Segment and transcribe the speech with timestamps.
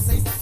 [0.00, 0.39] say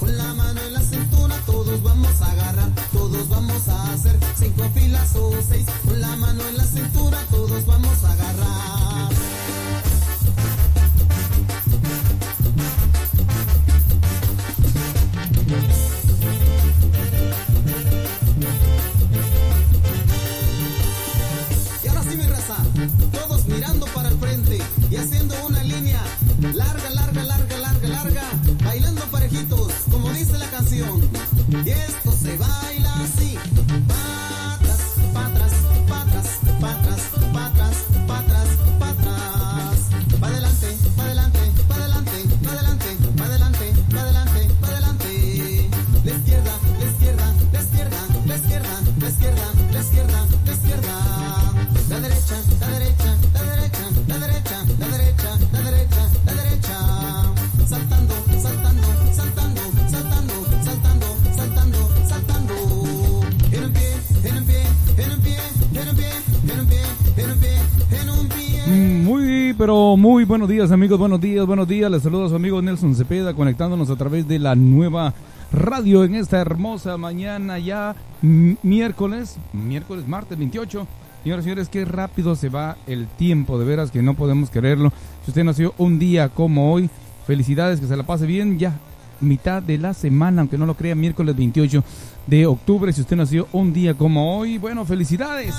[69.98, 71.90] Muy, buenos días amigos, buenos días, buenos días.
[71.90, 75.12] Les saludo a su amigo Nelson Cepeda conectándonos a través de la nueva
[75.50, 80.86] radio en esta hermosa mañana ya miércoles, miércoles, martes 28.
[81.24, 84.92] Señoras y señores, qué rápido se va el tiempo, de veras que no podemos quererlo.
[85.24, 86.88] Si usted nació un día como hoy,
[87.26, 88.78] felicidades, que se la pase bien ya
[89.20, 91.82] mitad de la semana, aunque no lo crea, miércoles 28
[92.28, 92.92] de octubre.
[92.92, 95.56] Si usted nació un día como hoy, bueno, felicidades.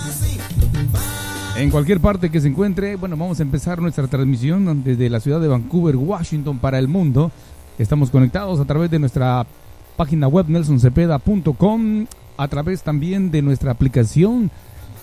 [1.56, 5.42] En cualquier parte que se encuentre, bueno, vamos a empezar nuestra transmisión desde la ciudad
[5.42, 7.32] de Vancouver, Washington, para el mundo.
[7.78, 9.46] Estamos conectados a través de nuestra
[9.98, 12.06] página web nelsoncepeda.com,
[12.38, 14.52] a través también de nuestra aplicación,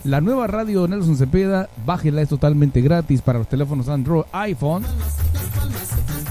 [0.06, 4.84] la nueva radio Nelson Cepeda, bájela, es totalmente gratis para los teléfonos Android, iPhone.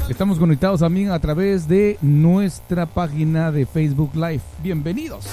[0.08, 4.42] Estamos conectados también a través de nuestra página de Facebook Live.
[4.64, 5.26] Bienvenidos.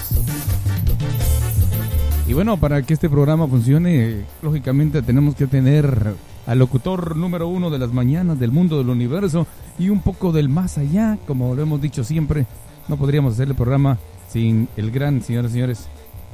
[2.27, 6.15] Y bueno, para que este programa funcione, lógicamente tenemos que tener
[6.47, 9.47] al locutor número uno de las mañanas del mundo del universo
[9.78, 12.47] y un poco del más allá, como lo hemos dicho siempre.
[12.88, 15.88] No podríamos hacer el programa sin el gran, señores y señores,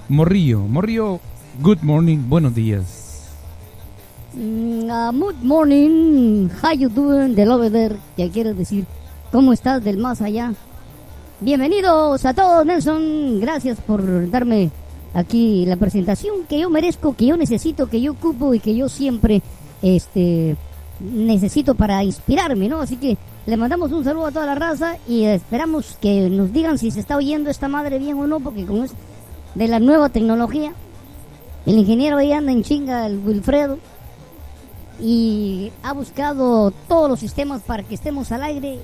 [0.08, 0.60] Morrillo.
[0.60, 1.20] Morrillo,
[1.62, 3.30] good morning, buenos días.
[4.34, 8.84] Uh, good morning, how you doing del over que quiere decir,
[9.32, 10.52] ¿cómo estás del más allá?
[11.40, 14.70] Bienvenidos a todos, Nelson, gracias por darme
[15.14, 18.88] aquí la presentación que yo merezco, que yo necesito, que yo ocupo y que yo
[18.88, 19.42] siempre
[19.82, 20.56] este
[21.00, 22.80] necesito para inspirarme, ¿no?
[22.80, 23.16] Así que
[23.46, 27.00] le mandamos un saludo a toda la raza y esperamos que nos digan si se
[27.00, 28.92] está oyendo esta madre bien o no, porque como es
[29.54, 30.72] de la nueva tecnología,
[31.66, 33.78] el ingeniero ahí anda en chinga, el Wilfredo,
[35.00, 38.80] y ha buscado todos los sistemas para que estemos al aire.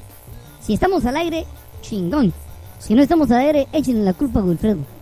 [0.60, 1.44] Si estamos al aire,
[1.82, 2.32] chingón.
[2.78, 4.93] Si no estamos al aire, échenle la culpa a Wilfredo.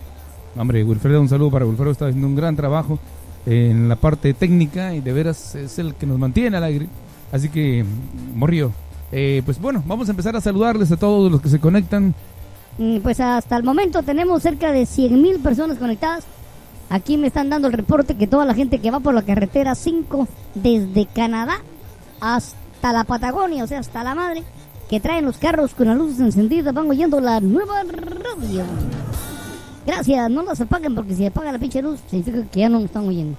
[0.56, 2.98] Hombre, Wilfredo, un saludo para Wilfredo, está haciendo un gran trabajo
[3.46, 6.88] en la parte técnica y de veras es el que nos mantiene al aire.
[7.32, 7.84] Así que,
[8.34, 8.72] Morrillo,
[9.10, 12.14] eh, pues bueno, vamos a empezar a saludarles a todos los que se conectan.
[13.02, 16.24] Pues hasta el momento tenemos cerca de 100 mil personas conectadas.
[16.90, 19.74] Aquí me están dando el reporte que toda la gente que va por la carretera
[19.74, 21.56] 5 desde Canadá
[22.20, 24.42] hasta la Patagonia, o sea, hasta la madre,
[24.90, 28.64] que traen los carros con las luces encendidas, van oyendo la nueva radio.
[29.86, 32.84] Gracias, no las apaguen porque si apaga la pinche luz significa que ya no nos
[32.86, 33.36] están oyendo.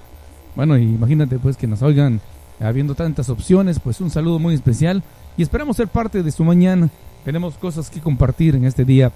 [0.54, 2.20] Bueno, imagínate pues que nos oigan
[2.60, 5.02] habiendo tantas opciones, pues un saludo muy especial
[5.36, 6.90] y esperamos ser parte de su mañana.
[7.24, 9.10] Tenemos cosas que compartir en este día.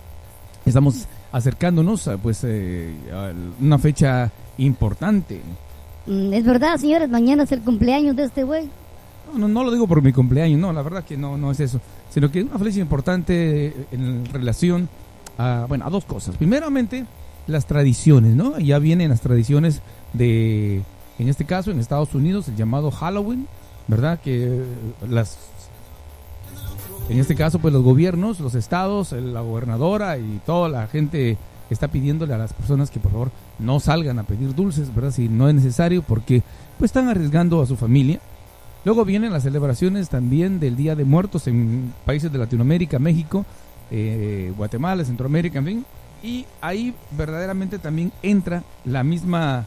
[0.64, 5.40] Estamos acercándonos a pues eh, a una fecha importante.
[6.06, 8.68] Mm, Es verdad, señores, mañana es el cumpleaños de este güey.
[9.32, 11.60] No, no, no lo digo por mi cumpleaños, no, la verdad que no, no es
[11.60, 14.88] eso, sino que es una fecha importante en relación
[15.38, 16.37] a, bueno, a dos cosas.
[16.37, 17.06] Primeramente,
[17.47, 18.59] las tradiciones, ¿no?
[18.59, 19.81] Ya vienen las tradiciones
[20.12, 20.82] de,
[21.19, 23.47] en este caso, en Estados Unidos, el llamado Halloween,
[23.87, 24.21] ¿verdad?
[24.21, 24.62] Que
[25.09, 25.38] las,
[27.08, 31.38] en este caso, pues los gobiernos, los estados, la gobernadora y toda la gente
[31.70, 35.11] está pidiéndole a las personas que por favor no salgan a pedir dulces, ¿verdad?
[35.11, 36.43] Si no es necesario, porque
[36.79, 38.20] pues están arriesgando a su familia.
[38.84, 43.44] Luego vienen las celebraciones también del Día de Muertos en países de Latinoamérica, México,
[43.90, 45.87] eh, Guatemala, Centroamérica, en fin.
[46.23, 49.67] Y ahí verdaderamente también entra la misma,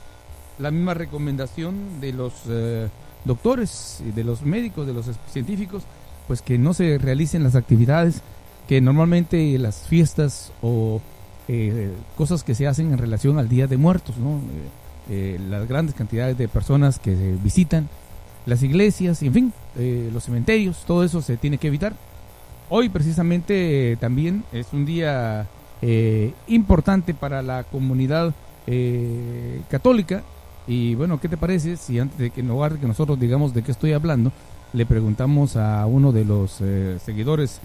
[0.59, 2.89] la misma recomendación de los eh,
[3.25, 5.83] doctores, y de los médicos, de los científicos,
[6.27, 8.21] pues que no se realicen las actividades
[8.67, 11.01] que normalmente las fiestas o
[11.47, 14.37] eh, cosas que se hacen en relación al Día de Muertos, ¿no?
[14.37, 14.69] Eh,
[15.09, 17.13] eh, las grandes cantidades de personas que
[17.43, 17.89] visitan,
[18.45, 21.93] las iglesias, en fin, eh, los cementerios, todo eso se tiene que evitar.
[22.71, 25.45] Hoy precisamente también es un día
[25.81, 28.33] eh, importante para la comunidad
[28.65, 30.23] eh, católica.
[30.67, 33.71] Y bueno, ¿qué te parece si antes de que, de que nosotros digamos de qué
[33.71, 34.31] estoy hablando,
[34.73, 37.59] le preguntamos a uno de los eh, seguidores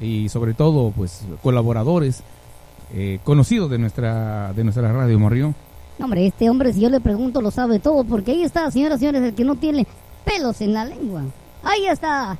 [0.00, 2.22] y sobre todo pues colaboradores
[3.24, 5.54] conocidos de nuestra de nuestra radio Morrió?
[5.98, 8.98] No, hombre, este hombre, si yo le pregunto, lo sabe todo, porque ahí está, señoras
[8.98, 9.86] y señores, el que no tiene
[10.24, 11.22] pelos en la lengua.
[11.64, 12.38] Ahí está.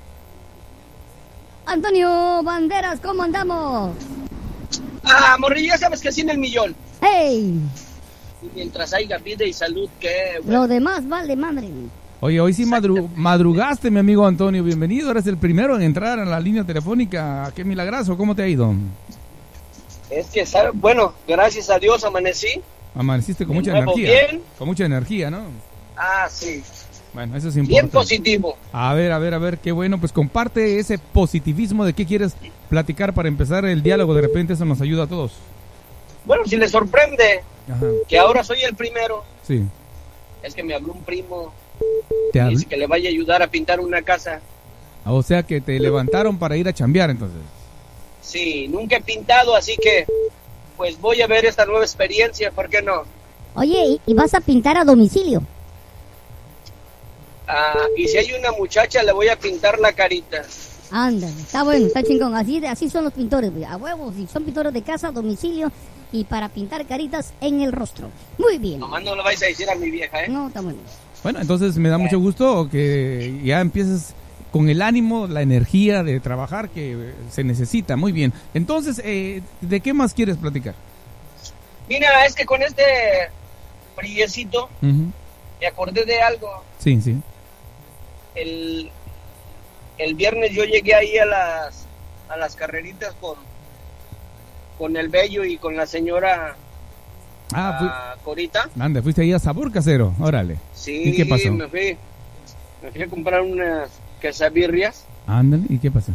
[1.67, 3.97] Antonio Banderas, ¿cómo andamos?
[5.05, 6.75] Ah, Morrillo, ya sabes que sí en el millón.
[7.01, 7.61] ¡Hey!
[8.43, 10.39] Y mientras haya vida y salud, ¿qué?
[10.43, 10.55] güey?
[10.55, 11.69] Lo demás vale madre.
[12.21, 14.63] Oye, hoy sí madru- madrugaste, mi amigo Antonio.
[14.63, 15.11] Bienvenido.
[15.11, 17.53] Eres el primero en entrar en la línea telefónica.
[17.55, 18.17] Qué milagroso.
[18.17, 18.73] ¿Cómo te ha ido?
[20.11, 22.61] Es que, bueno, gracias a Dios amanecí.
[22.95, 24.11] Amaneciste con mucha energía.
[24.29, 24.43] bien.
[24.59, 25.43] Con mucha energía, ¿no?
[25.97, 26.63] Ah, sí.
[27.17, 27.93] Bueno, eso es Bien importante.
[27.95, 28.57] positivo.
[28.73, 29.99] A ver, a ver, a ver, qué bueno.
[29.99, 32.35] Pues comparte ese positivismo de qué quieres
[32.69, 34.13] platicar para empezar el diálogo.
[34.13, 35.33] De repente eso nos ayuda a todos.
[36.27, 37.41] Bueno, si le sorprende
[37.73, 39.63] Ajá, que ahora soy el primero, sí.
[40.43, 41.55] es que me habló un primo
[42.35, 44.41] Te y habl- dice que le vaya a ayudar a pintar una casa.
[45.07, 47.41] O sea que te levantaron para ir a chambear entonces.
[48.21, 50.05] Sí, nunca he pintado, así que
[50.77, 53.05] pues voy a ver esta nueva experiencia, ¿por qué no?
[53.55, 55.43] Oye, ¿y- ¿y vas a pintar a domicilio?
[57.49, 60.43] Ah, y si hay una muchacha, le voy a pintar la carita.
[60.91, 62.35] Anda, está bueno, está chingón.
[62.35, 63.65] Así, de- así son los pintores, güey.
[63.65, 64.15] a huevos.
[64.17, 65.71] Y son pintores de casa, domicilio
[66.13, 68.09] y para pintar caritas en el rostro.
[68.39, 68.81] Muy bien.
[68.81, 70.29] Nomás no lo vais a decir a mi vieja, ¿eh?
[70.29, 70.79] No, está bueno.
[71.23, 74.15] Bueno, entonces me da mucho gusto que ya empieces
[74.53, 77.97] con el ánimo, la energía de trabajar que se necesita.
[77.97, 78.33] Muy bien.
[78.55, 80.75] Entonces, eh, ¿de qué más quieres platicar?
[81.89, 82.83] Mira, es que con este
[83.97, 85.11] friecito Ujú.
[85.61, 86.49] me acordé de algo.
[86.79, 87.17] Sí, sí.
[88.37, 88.91] El,
[89.99, 91.87] el viernes yo llegué ahí a las,
[92.29, 93.37] a las carreritas con,
[94.79, 96.55] con el Bello y con la señora
[97.53, 98.69] Ah, fui- Corita.
[98.79, 100.13] anda, fuiste ahí a Sabor Casero.
[100.21, 100.59] Órale.
[100.75, 101.51] Sí, ¿Y qué pasó?
[101.53, 101.97] me fui,
[102.83, 103.89] me fui a comprar unas
[104.21, 106.13] quesabirrias Ándale, ¿y qué pasó?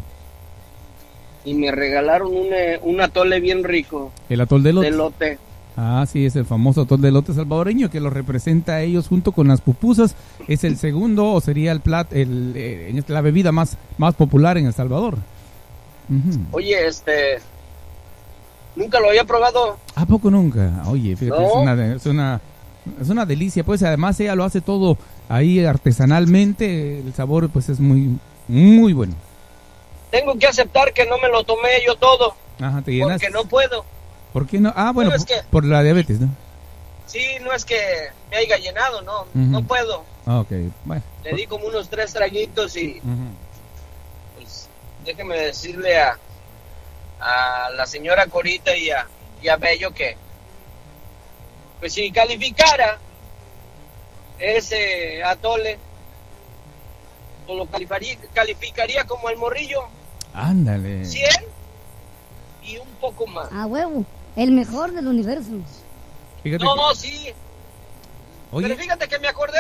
[1.44, 5.40] y me regalaron un, eh, un atole bien rico El atol de de lote.
[5.78, 9.32] Ah, sí, es el famoso atol de lote salvadoreño que lo representa a ellos junto
[9.32, 10.16] con las pupusas.
[10.48, 14.66] Es el segundo o sería el plat, el, eh, la bebida más, más popular en
[14.66, 15.18] El Salvador.
[16.52, 17.40] Oye, este,
[18.76, 19.78] nunca lo había probado.
[19.96, 20.84] ¿A poco nunca?
[20.88, 21.48] Oye, fíjate, No.
[21.48, 22.42] es, una, es, una,
[23.02, 23.64] es una delicia.
[23.64, 24.98] Pues además ella lo hace todo
[25.30, 27.00] ahí artesanalmente.
[27.00, 28.18] El sabor pues es muy,
[28.50, 29.14] muy bueno.
[30.12, 33.14] Tengo que aceptar que no me lo tomé yo todo, Ajá, te llenas.
[33.22, 33.86] porque no puedo.
[34.34, 34.72] ¿Por qué no?
[34.76, 36.30] Ah, bueno, No, es por, que- por la diabetes, ¿no?
[37.06, 37.78] Sí, no es que
[38.30, 40.04] me haya llenado, no, no puedo.
[40.26, 40.52] Ah, ok,
[40.86, 41.04] bueno.
[41.24, 43.02] Le di como unos tres traguitos y
[44.38, 44.70] pues
[45.04, 46.18] déjeme decirle a,
[47.20, 49.06] a la señora Corita y a,
[49.42, 50.16] y a Bello que
[51.82, 52.98] pues si calificara
[54.40, 55.78] ese atole
[57.46, 59.82] pues lo calificaría, calificaría como el morrillo
[60.34, 61.04] Ándale.
[61.04, 61.28] 100
[62.64, 63.52] y un poco más.
[63.52, 64.06] A huevo.
[64.36, 65.50] El mejor del universo.
[66.44, 67.14] Fíjate No, que- no, sí.
[68.52, 69.60] oye, Pero fíjate que me acordé.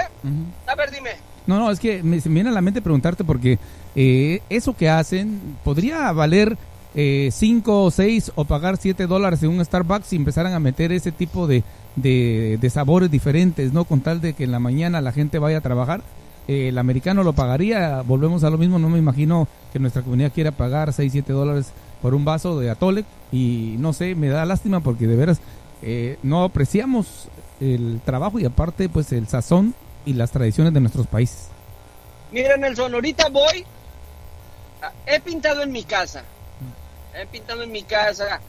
[0.67, 1.11] A ver, dime.
[1.47, 3.57] No, no, es que me, viene a la mente preguntarte porque
[3.95, 6.57] eh, eso que hacen podría valer
[6.93, 11.11] 5 o 6 o pagar 7 dólares en un Starbucks si empezaran a meter ese
[11.11, 11.63] tipo de,
[11.95, 13.85] de, de sabores diferentes, ¿no?
[13.85, 16.01] Con tal de que en la mañana la gente vaya a trabajar.
[16.47, 20.31] Eh, el americano lo pagaría, volvemos a lo mismo, no me imagino que nuestra comunidad
[20.33, 21.67] quiera pagar 6, 7 dólares
[22.01, 25.39] por un vaso de atole y no sé, me da lástima porque de veras
[25.81, 27.27] eh, no apreciamos
[27.59, 31.49] el trabajo y aparte pues el sazón y las tradiciones de nuestros países.
[32.31, 33.65] Mira, Nelson, ahorita voy.
[35.05, 36.23] He pintado en mi casa.
[37.13, 38.39] He pintado en mi casa.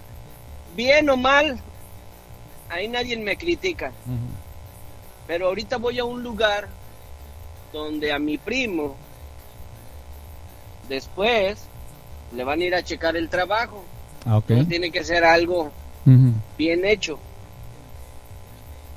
[0.75, 1.61] Bien o mal,
[2.71, 3.92] ahí nadie me critica.
[5.26, 6.68] Pero ahorita voy a un lugar
[7.73, 8.97] donde a mi primo
[10.88, 11.66] después
[12.34, 13.84] le van a ir a checar el trabajo.
[14.24, 14.50] Ah, ok.
[14.50, 15.70] No tiene que ser algo
[16.58, 17.18] bien hecho.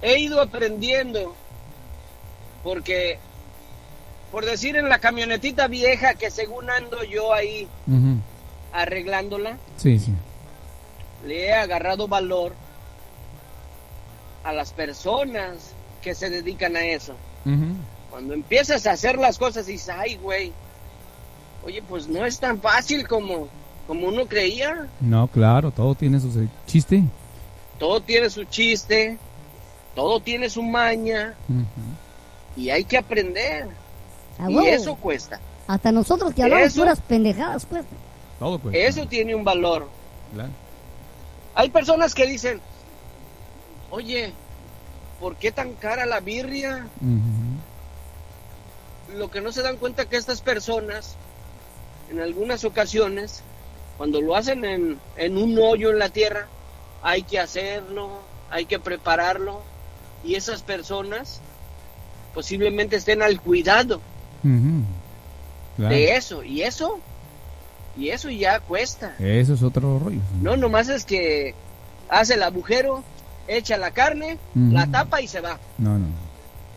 [0.02, 1.36] He ido aprendiendo
[2.64, 3.18] porque,
[4.32, 7.68] por decir en la camionetita vieja que según ando yo ahí
[8.74, 10.14] arreglándola, Sí, sí.
[11.26, 12.54] le he agarrado valor
[14.44, 17.16] a las personas que se dedican a eso.
[18.12, 20.54] Cuando empiezas a hacer las cosas dices, ay, güey,
[21.66, 23.48] oye, pues no es tan fácil como,
[23.88, 24.88] como uno creía.
[25.02, 27.04] No, claro, todo tiene su chiste.
[27.80, 29.18] Todo tiene su chiste,
[29.96, 31.34] todo tiene su maña
[32.56, 33.68] y hay que aprender.
[34.48, 35.40] Y eso cuesta.
[35.68, 36.82] Hasta nosotros que hablamos Eso.
[36.82, 37.84] puras pendejadas, pues.
[38.40, 38.80] Todo cuesta.
[38.80, 39.90] Eso tiene un valor.
[40.34, 40.52] Claro.
[41.56, 42.62] Hay personas que dicen,
[43.90, 44.34] oye,
[45.20, 46.88] ¿por qué tan cara la birria?
[49.16, 51.16] Lo que no se dan cuenta que estas personas,
[52.10, 53.44] en algunas ocasiones,
[53.98, 56.48] cuando lo hacen en, en un hoyo en la tierra,
[57.02, 59.62] hay que hacerlo, hay que prepararlo,
[60.24, 61.42] y esas personas
[62.34, 64.02] posiblemente estén al cuidado.
[65.76, 65.94] Claro.
[65.94, 67.00] de eso, y eso,
[67.98, 69.16] y eso ya cuesta.
[69.20, 70.22] Eso es otro rollo.
[70.42, 71.56] No, nomás es que
[72.10, 73.04] hace el agujero,
[73.48, 75.60] echa la carne, la tapa y se va.
[75.78, 76.08] No, no.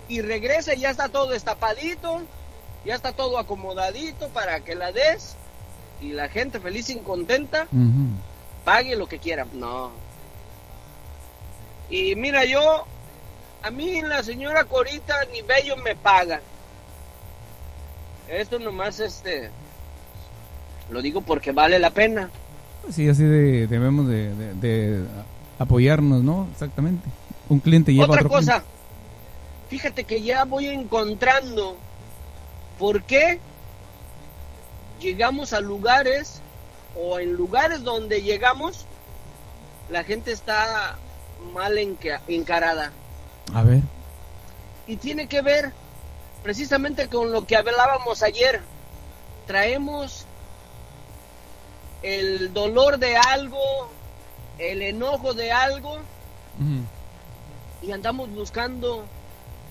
[0.08, 2.23] Y regresa y ya está todo destapadito,
[2.85, 5.37] ya está todo acomodadito para que la des
[6.00, 7.66] y la gente feliz y contenta
[8.64, 9.47] pague lo que quiera.
[9.52, 9.90] No.
[11.90, 12.85] Y mira, yo,
[13.62, 16.40] a mí la señora Corita ni bello me paga.
[18.28, 19.50] Esto nomás, este,
[20.90, 22.30] lo digo porque vale la pena.
[22.92, 25.04] Sí, así de, debemos de, de- de
[25.58, 26.47] apoyarnos, ¿no?
[26.52, 27.08] Exactamente.
[27.49, 28.52] Un cliente lleva Otra otro cliente.
[28.52, 28.64] cosa,
[29.70, 31.76] fíjate que ya voy encontrando
[32.78, 33.40] por qué
[35.00, 36.40] llegamos a lugares
[36.97, 38.85] o en lugares donde llegamos
[39.90, 40.97] la gente está
[41.52, 42.92] mal enca- encarada
[43.54, 43.80] A ver.
[44.87, 45.73] y tiene que ver
[46.42, 48.61] precisamente con lo que hablábamos ayer.
[49.47, 50.25] Traemos
[52.02, 53.58] el dolor de algo,
[54.58, 55.99] el enojo de algo
[57.82, 59.04] y andamos buscando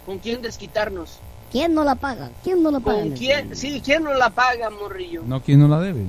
[0.06, 1.20] con quién desquitarnos.
[1.52, 2.30] ¿Quién no la paga?
[2.44, 3.04] ¿Quién no la paga?
[3.54, 5.24] Sí, ¿quién nos la paga, morrillo?
[5.26, 6.02] No, ¿quién no la debe?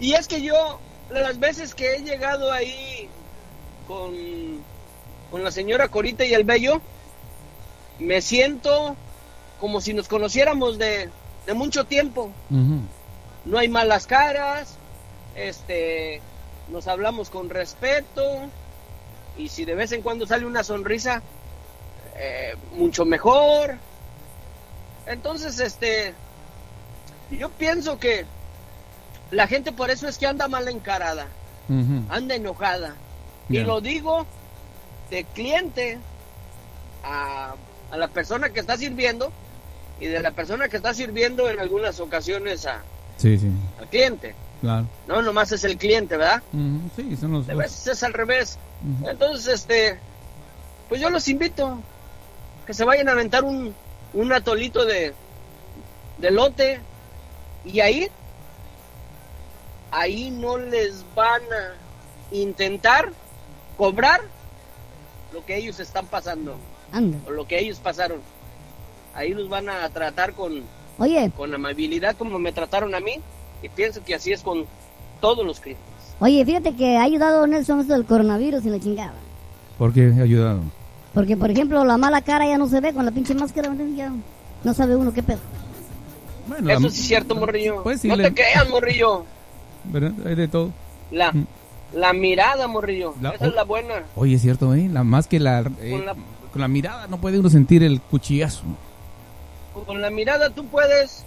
[0.00, 0.78] Y es que yo,
[1.10, 3.08] las veces que he llegado ahí
[3.88, 4.12] con,
[5.30, 6.80] con la señora Corita y el Bello,
[7.98, 8.96] me siento
[9.60, 11.10] como si nos conociéramos de,
[11.46, 12.30] de mucho tiempo.
[13.44, 14.76] No hay malas caras,
[15.34, 16.20] este,
[16.68, 18.22] nos hablamos con respeto,
[19.36, 21.22] y si de vez en cuando sale una sonrisa,
[22.16, 23.78] eh, mucho mejor.
[25.08, 26.14] Entonces, este,
[27.30, 28.26] yo pienso que
[29.30, 31.26] la gente por eso es que anda mal encarada,
[32.10, 32.94] anda enojada.
[33.48, 34.26] Y lo digo
[35.10, 35.98] de cliente
[37.02, 37.54] a,
[37.90, 39.32] a la persona que está sirviendo
[40.00, 42.82] y de la persona que está sirviendo en algunas ocasiones a,
[43.16, 43.50] Sí, sí,
[43.80, 44.34] al cliente.
[44.60, 44.86] claro.
[45.08, 46.42] No, nomás es el cliente, ¿verdad?
[46.94, 48.58] Sí, son los De veces es al revés.
[49.04, 49.98] Entonces, este,
[50.88, 51.80] pues yo los invito
[52.66, 53.74] que se vayan a aventar un,
[54.14, 55.12] un atolito de,
[56.18, 56.80] de lote
[57.64, 58.08] y ahí,
[59.90, 63.12] ahí no les van a intentar
[63.76, 64.20] cobrar
[65.32, 66.56] lo que ellos están pasando
[66.92, 67.18] Anda.
[67.26, 68.20] o lo que ellos pasaron.
[69.14, 70.62] Ahí los van a tratar con,
[70.98, 73.16] Oye, con amabilidad como me trataron a mí
[73.62, 74.66] y pienso que así es con
[75.20, 75.84] todos los clientes.
[76.20, 79.14] oye, fíjate que ha ayudado Nelson esto del coronavirus y la chingada.
[79.76, 80.62] ¿Por qué ha ayudado?
[81.18, 83.74] Porque, por ejemplo, la mala cara ya no se ve con la pinche máscara.
[83.96, 84.12] Ya
[84.62, 85.40] no sabe uno qué pedo.
[86.46, 87.82] Bueno, Eso la- sí es cierto, morrillo.
[87.82, 89.24] Pues sí, no le- te creas, morrillo.
[89.82, 90.12] ¿verdad?
[90.24, 90.70] Hay de todo.
[91.10, 91.46] La, Mm.
[91.94, 93.16] la mirada, morrillo.
[93.20, 94.04] La- Esa es la buena.
[94.14, 94.88] Oye, es cierto, ¿eh?
[94.92, 96.14] La, más que la, eh, Con la-
[96.52, 98.62] con la mirada no puede uno sentir el cuchillazo.
[99.88, 101.24] Con la mirada tú puedes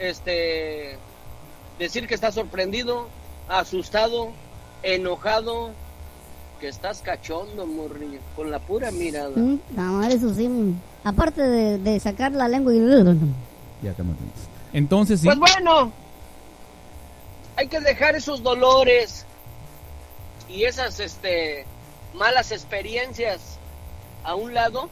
[0.00, 0.98] este
[1.78, 3.06] decir que estás sorprendido,
[3.48, 4.30] asustado,
[4.82, 5.70] enojado,
[6.60, 8.18] que estás cachondo, morrillo.
[8.34, 9.30] Con la pura mirada.
[9.36, 10.48] Mm, Nada más, eso sí.
[10.48, 10.74] mm.
[11.04, 12.78] Aparte de, de sacar la lengua y...
[13.82, 14.20] Ya te maté.
[14.72, 15.26] Entonces, sí.
[15.26, 15.92] Pues bueno,
[17.56, 19.24] hay que dejar esos dolores
[20.48, 21.64] y esas este
[22.14, 23.58] malas experiencias
[24.24, 24.88] a un lado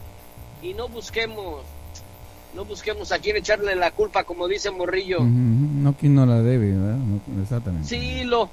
[0.63, 1.63] y no busquemos
[2.55, 5.19] no busquemos a quién echarle la culpa como dice Morrillo.
[5.21, 6.97] No, quien no la debe, ¿verdad?
[6.97, 7.89] No, exactamente.
[7.89, 8.49] Sí, lo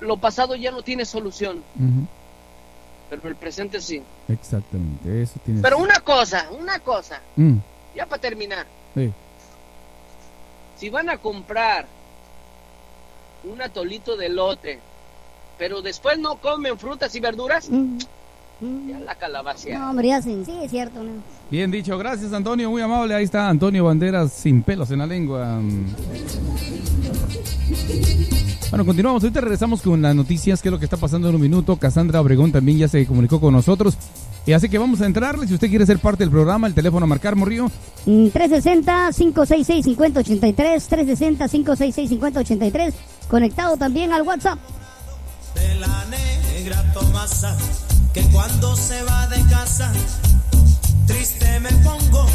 [0.00, 2.06] lo pasado ya no tiene solución, Ujú,
[3.08, 4.02] pero el presente sí.
[4.28, 5.60] Exactamente, eso tiene.
[5.62, 7.56] Pero una cosa, una cosa, Mm,
[7.94, 9.12] ya para terminar, sí.
[10.78, 11.86] si van a comprar
[13.44, 14.78] un atolito de lote,
[15.56, 17.98] pero después no comen frutas y verduras, Mm.
[18.60, 19.16] Ya la.
[19.78, 21.02] No, hombre, ya sí, sí, es cierto.
[21.02, 21.10] ¿no?
[21.50, 23.14] Bien dicho, gracias Antonio, muy amable.
[23.14, 25.60] Ahí está Antonio Banderas sin pelos en la lengua.
[28.70, 29.22] Bueno, continuamos.
[29.22, 31.76] Ahorita regresamos con las noticias, qué es lo que está pasando en un minuto.
[31.76, 33.96] Cassandra Obregón también ya se comunicó con nosotros.
[34.46, 35.46] Y así que vamos a entrarle.
[35.46, 37.70] Si usted quiere ser parte del programa, el teléfono a marcar, Morrío.
[38.06, 42.92] Mm, 360-566-5083, 360-566-5083,
[43.28, 44.58] conectado también al WhatsApp.
[45.54, 47.56] de la negra Tomasa,
[48.18, 49.92] que cuando se va de casa,
[51.06, 52.26] triste me pongo.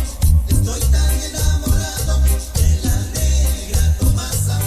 [0.48, 2.20] Estoy tan enamorado
[2.56, 4.60] de la negra Tomasa,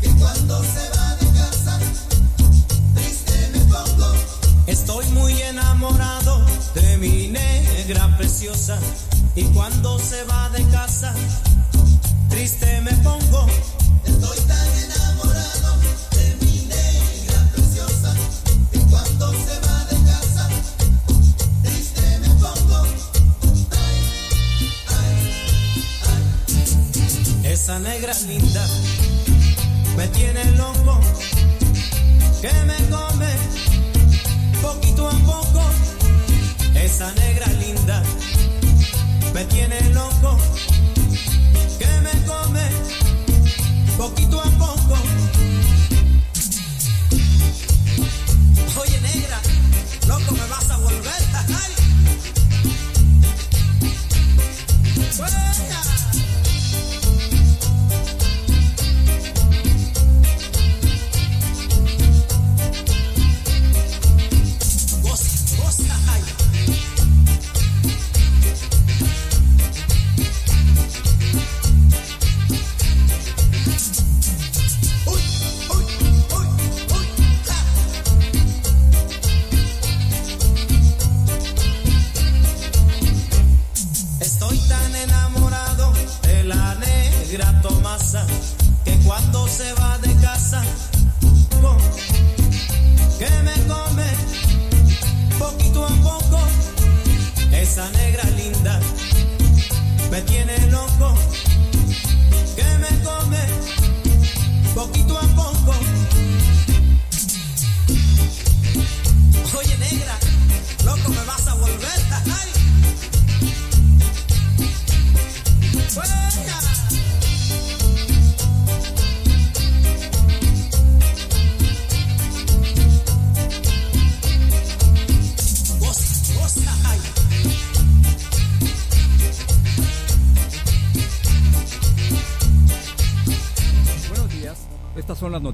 [0.00, 1.78] que cuando se va de casa,
[2.94, 4.12] triste me pongo.
[4.66, 8.78] Estoy muy enamorado de mi negra preciosa,
[9.34, 11.12] y cuando se va de casa,
[12.28, 13.46] triste me pongo.
[14.04, 14.99] Estoy tan enamorado.
[28.28, 28.64] Linda
[29.96, 31.00] me tiene loco,
[32.40, 33.32] que me come
[34.62, 35.60] poquito a poco.
[36.74, 38.02] Esa negra linda
[39.34, 40.19] me tiene loco,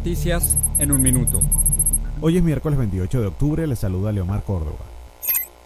[0.06, 1.42] noticias en un minuto.
[2.20, 4.84] Hoy es miércoles 28 de octubre, les saluda Leomar Córdoba.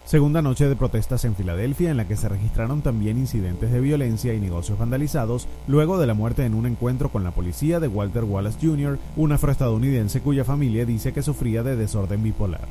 [0.03, 4.33] Segunda noche de protestas en Filadelfia en la que se registraron también incidentes de violencia
[4.33, 8.23] y negocios vandalizados luego de la muerte en un encuentro con la policía de Walter
[8.23, 12.67] Wallace Jr., un afroestadounidense cuya familia dice que sufría de desorden bipolar.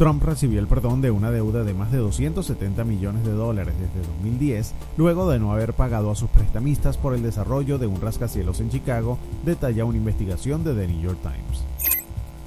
[0.00, 4.08] Trump recibió el perdón de una deuda de más de 270 millones de dólares desde
[4.08, 8.60] 2010, luego de no haber pagado a sus prestamistas por el desarrollo de un rascacielos
[8.60, 11.66] en Chicago, detalla una investigación de The New York Times.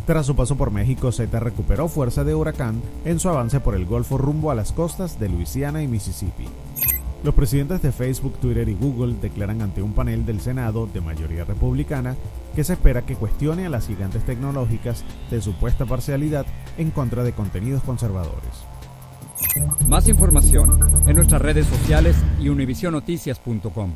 [0.08, 3.86] Tras su paso por México, Z recuperó fuerza de huracán en su avance por el
[3.86, 6.48] Golfo rumbo a las costas de Luisiana y Mississippi.
[7.24, 11.46] Los presidentes de Facebook, Twitter y Google declaran ante un panel del Senado de mayoría
[11.46, 12.18] republicana
[12.54, 16.46] que se espera que cuestione a las gigantes tecnológicas de supuesta parcialidad
[16.78, 18.66] en contra de contenidos conservadores.
[19.88, 23.94] Más información en nuestras redes sociales y univisionoticias.com.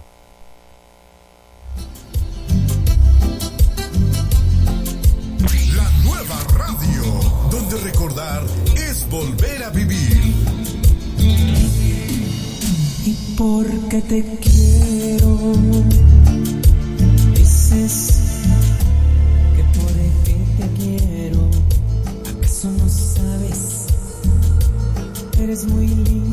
[5.75, 7.03] La nueva radio,
[7.51, 8.43] donde recordar
[8.77, 10.16] es volver a vivir.
[13.37, 15.37] Porque te quiero.
[17.35, 18.19] Dices
[19.55, 19.93] que por
[20.25, 21.41] qué te quiero,
[22.35, 23.85] acaso no sabes.
[25.39, 26.26] Eres muy linda,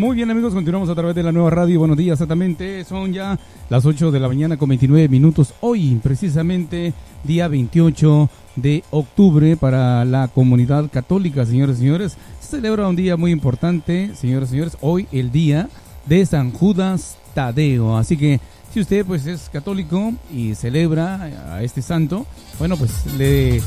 [0.00, 1.78] Muy bien amigos, continuamos a través de la nueva radio.
[1.78, 2.84] Buenos días, exactamente.
[2.84, 3.38] Son ya
[3.68, 5.52] las 8 de la mañana con 29 minutos.
[5.60, 12.16] Hoy, precisamente, día 28 de octubre para la comunidad católica, señores y señores.
[12.40, 14.78] Se celebra un día muy importante, señores y señores.
[14.80, 15.68] Hoy el día
[16.06, 17.96] de San Judas Tadeo.
[17.96, 18.40] Así que
[18.72, 22.26] si usted pues es católico y celebra a este santo,
[22.58, 23.60] bueno, pues le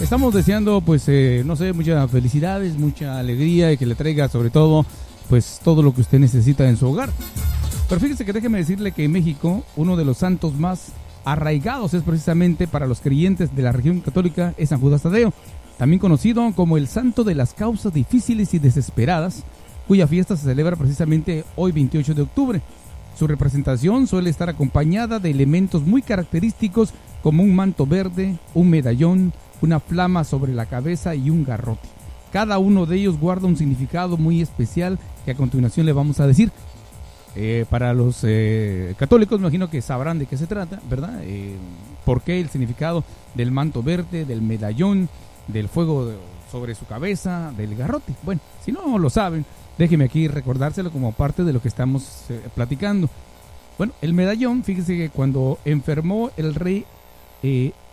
[0.00, 4.50] estamos deseando pues eh, no sé, muchas felicidades, mucha alegría y que le traiga sobre
[4.50, 4.86] todo
[5.28, 7.10] pues todo lo que usted necesita en su hogar.
[7.88, 10.92] Pero fíjese que déjeme decirle que en México uno de los santos más
[11.24, 15.32] arraigados es precisamente para los creyentes de la región católica es San Judas Tadeo,
[15.76, 19.44] también conocido como el santo de las causas difíciles y desesperadas,
[19.86, 22.62] cuya fiesta se celebra precisamente hoy 28 de octubre.
[23.18, 29.32] Su representación suele estar acompañada de elementos muy característicos como un manto verde, un medallón,
[29.62, 31.88] una flama sobre la cabeza y un garrote.
[32.32, 36.26] Cada uno de ellos guarda un significado muy especial que a continuación le vamos a
[36.26, 36.52] decir.
[37.36, 41.20] Eh, para los eh, católicos me imagino que sabrán de qué se trata, ¿verdad?
[41.22, 41.56] Eh,
[42.04, 45.08] ¿Por qué el significado del manto verde, del medallón,
[45.46, 46.12] del fuego
[46.50, 48.14] sobre su cabeza, del garrote?
[48.24, 49.44] Bueno, si no lo saben,
[49.78, 53.08] déjeme aquí recordárselo como parte de lo que estamos eh, platicando.
[53.76, 56.84] Bueno, el medallón, fíjese que cuando enfermó el rey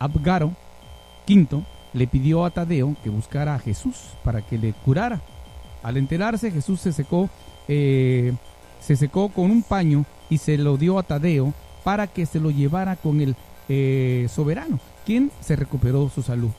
[0.00, 0.52] Abgaro
[1.28, 1.62] V,
[1.92, 5.20] le pidió a Tadeo que buscara a Jesús para que le curara.
[5.82, 7.30] Al enterarse, Jesús se secó,
[7.68, 8.32] eh,
[8.80, 12.50] se secó con un paño y se lo dio a Tadeo para que se lo
[12.50, 13.36] llevara con el
[13.68, 16.50] eh, soberano, quien se recuperó su salud.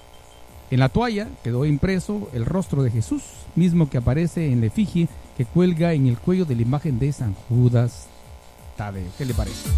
[0.70, 3.24] En la toalla quedó impreso el rostro de Jesús,
[3.56, 7.12] mismo que aparece en la efigie que cuelga en el cuello de la imagen de
[7.14, 8.08] San Judas
[8.76, 9.10] Tadeo.
[9.18, 9.70] ¿Qué le parece?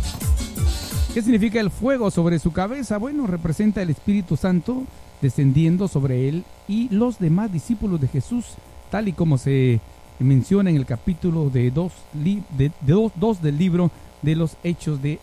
[1.14, 3.00] ¿Qué significa el fuego sobre su cabeza?
[3.00, 4.84] Bueno, representa el Espíritu Santo
[5.22, 8.46] descendiendo sobre él y los demás discípulos de Jesús,
[8.92, 9.82] tal y como se
[10.20, 13.90] menciona en el capítulo de 2 de, de del libro
[14.22, 15.20] de los Hechos de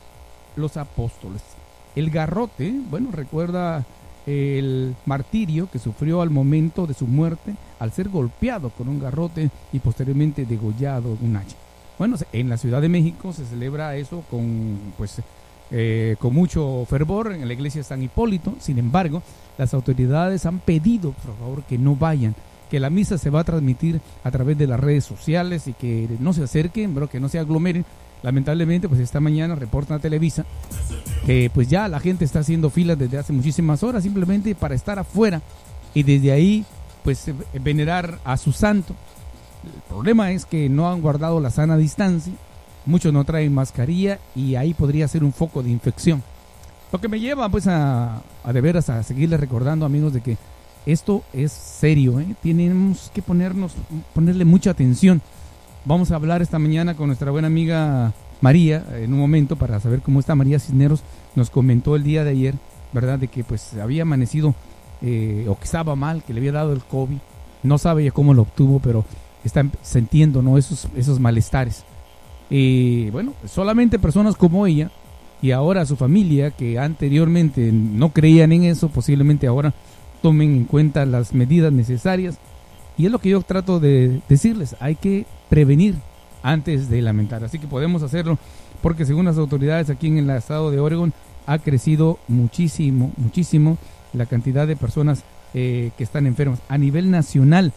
[0.57, 1.43] los Apóstoles.
[1.95, 3.87] El garrote, bueno, recuerda
[4.27, 9.51] el martirio que sufrió al momento de su muerte al ser golpeado con un garrote
[9.73, 11.57] y posteriormente degollado un hacha.
[11.97, 15.23] Bueno, en la Ciudad de México se celebra eso con, pues,
[15.71, 18.55] eh, con mucho fervor en la iglesia de San Hipólito.
[18.61, 19.23] Sin embargo,
[19.59, 22.35] las autoridades han pedido, por favor, que no vayan,
[22.71, 26.09] que la misa se va a transmitir a través de las redes sociales y que
[26.21, 27.85] no se acerquen, pero que no se aglomeren.
[28.23, 30.45] Lamentablemente, pues esta mañana reportan a Televisa
[31.27, 34.99] que pues ya la gente está haciendo filas desde hace muchísimas horas simplemente para estar
[34.99, 35.43] afuera
[35.93, 36.65] y desde ahí
[37.03, 38.95] pues eh, venerar a su santo.
[39.65, 42.33] El problema es que no han guardado la sana distancia,
[42.87, 46.23] muchos no traen mascarilla y ahí podría ser un foco de infección.
[46.93, 50.39] Lo que me lleva pues a, a de veras a seguirles recordando amigos de que
[50.87, 52.37] esto es serio, ¿eh?
[52.43, 53.75] tenemos que ponernos,
[54.15, 55.21] ponerle mucha atención.
[55.85, 60.01] Vamos a hablar esta mañana con nuestra buena amiga María en un momento para saber
[60.01, 61.03] cómo está María Cisneros.
[61.35, 62.55] Nos comentó el día de ayer,
[62.93, 63.19] ¿verdad?
[63.19, 64.55] De que pues había amanecido
[65.03, 67.19] eh, o que estaba mal, que le había dado el COVID.
[67.65, 69.05] No sabe ya cómo lo obtuvo, pero
[69.45, 70.57] está sintiendo, ¿no?
[70.57, 71.85] Esos, esos malestares.
[72.51, 74.91] Y bueno, solamente personas como ella
[75.43, 79.75] y ahora su familia que anteriormente no creían en eso, posiblemente ahora
[80.23, 82.39] tomen en cuenta las medidas necesarias
[82.97, 85.97] Y es lo que yo trato de decirles, hay que prevenir
[86.43, 87.45] antes de lamentar.
[87.45, 88.39] Así que podemos hacerlo
[88.83, 91.13] porque según las autoridades aquí en el estado de Oregon
[91.47, 93.79] ha crecido muchísimo, muchísimo
[94.13, 96.61] la cantidad de personas eh, que están enfermas.
[96.69, 97.73] A nivel nacional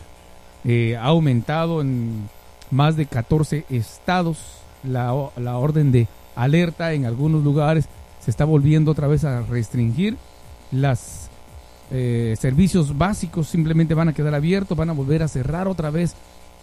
[0.65, 2.29] eh, ha aumentado en
[2.71, 4.37] más de 14 estados
[4.83, 7.87] la, la orden de alerta en algunos lugares.
[8.19, 10.17] Se está volviendo otra vez a restringir
[10.71, 11.29] las
[11.91, 16.15] eh, servicios básicos simplemente van a quedar abiertos, van a volver a cerrar otra vez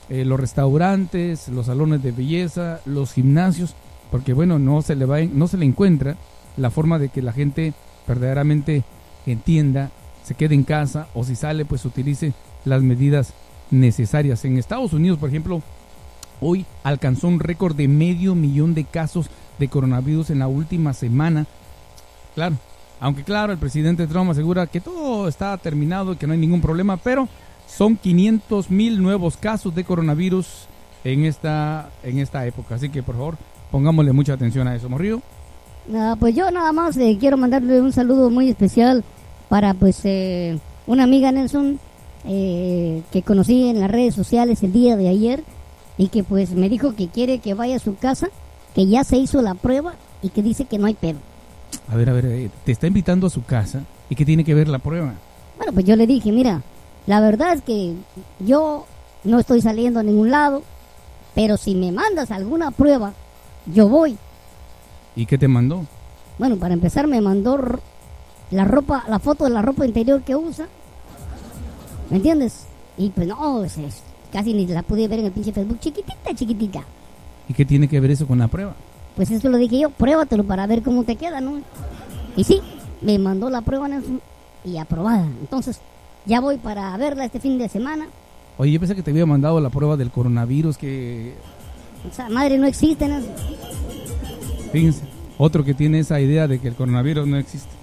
[0.09, 3.75] eh, los restaurantes, los salones de belleza, los gimnasios,
[4.11, 6.17] porque bueno, no se le va, no se le encuentra
[6.57, 7.75] la forma de que la gente
[8.07, 8.85] verdaderamente
[9.27, 9.91] entienda,
[10.23, 12.33] se quede en casa o si sale pues utilice
[12.65, 13.33] las medidas
[13.73, 14.45] necesarias.
[14.45, 15.61] En Estados Unidos, por ejemplo,
[16.41, 19.27] hoy alcanzó un récord de medio millón de casos
[19.59, 21.47] de coronavirus en la última semana.
[22.35, 22.57] Claro,
[23.01, 26.61] aunque claro, el presidente Trump asegura que todo está terminado y que no hay ningún
[26.61, 27.29] problema, pero
[27.67, 30.67] son 500 mil nuevos casos de coronavirus
[31.05, 32.77] en esta, en esta época.
[32.77, 33.37] Así que por favor,
[33.71, 35.21] pongámosle mucha atención a eso, Morrillo.
[35.95, 39.05] Ah, pues yo nada más quiero mandarle un saludo muy especial
[39.49, 41.79] para pues eh, una amiga Nelson
[42.25, 45.45] eh, que conocí en las redes sociales el día de ayer
[45.99, 48.29] y que pues me dijo que quiere que vaya a su casa,
[48.75, 51.19] que ya se hizo la prueba y que dice que no hay pedo.
[51.89, 54.55] A ver, a ver, eh, te está invitando a su casa y qué tiene que
[54.55, 55.15] ver la prueba.
[55.57, 56.63] Bueno, pues yo le dije, mira,
[57.07, 57.95] la verdad es que
[58.41, 58.85] yo
[59.25, 60.63] no estoy saliendo a ningún lado,
[61.35, 63.13] pero si me mandas alguna prueba,
[63.67, 64.19] yo voy.
[65.15, 65.85] ¿Y qué te mandó?
[66.39, 67.59] Bueno, para empezar me mandó
[68.51, 70.67] la ropa, la foto de la ropa interior que usa.
[72.11, 72.67] ¿Me entiendes?
[72.99, 76.35] Y pues no, es- es- casi ni la pude ver en el pinche Facebook, chiquitita,
[76.35, 76.85] chiquitita.
[77.49, 78.75] ¿Y qué tiene que ver eso con la prueba?
[79.15, 81.61] Pues eso lo dije yo, pruébatelo para ver cómo te queda, ¿no?
[82.37, 82.61] Y sí,
[83.01, 84.21] me mandó la prueba Nelson,
[84.65, 85.27] y aprobada.
[85.41, 85.81] Entonces,
[86.27, 88.09] ya voy para verla este fin de semana.
[88.59, 91.35] Oye, yo pensé que te había mandado la prueba del coronavirus, que
[92.11, 93.33] Esa madre no existe, Nelson.
[94.73, 95.05] Fíjense,
[95.39, 97.76] otro que tiene esa idea de que el coronavirus no existe.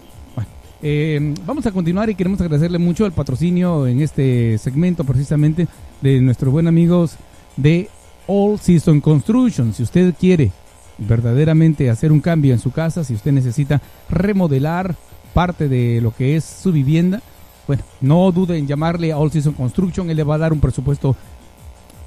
[0.85, 5.69] Eh, vamos a continuar y queremos agradecerle mucho el patrocinio en este segmento precisamente
[6.01, 7.15] de nuestros buenos amigos
[7.55, 7.89] de
[8.27, 9.73] All Season Construction.
[9.73, 10.51] Si usted quiere
[10.97, 14.97] verdaderamente hacer un cambio en su casa, si usted necesita remodelar
[15.33, 17.21] parte de lo que es su vivienda,
[17.65, 20.59] bueno, no dude en llamarle a All Season Construction, él le va a dar un
[20.59, 21.15] presupuesto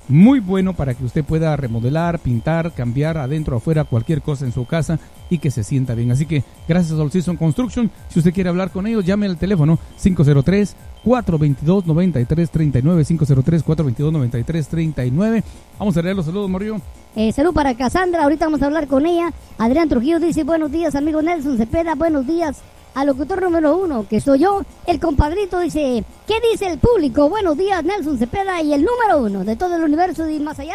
[0.09, 4.53] muy bueno para que usted pueda remodelar, pintar, cambiar adentro o afuera cualquier cosa en
[4.53, 4.99] su casa
[5.31, 6.11] y que se sienta bien.
[6.11, 9.37] Así que gracias a All Season Construction, si usted quiere hablar con ellos, llame al
[9.37, 15.45] teléfono 503 422 9339 503 422 9339.
[15.79, 16.81] Vamos a leer los saludos, Morillo.
[17.17, 19.33] Eh, salud para Cassandra, ahorita vamos a hablar con ella.
[19.59, 22.63] Adrián Trujillo dice, buenos días, amigo Nelson Cepeda, buenos días
[22.97, 24.63] al locutor número uno, que soy yo.
[24.87, 27.29] El compadrito dice, ¿qué dice el público?
[27.29, 30.75] Buenos días, Nelson Cepeda, y el número uno de todo el universo y más allá,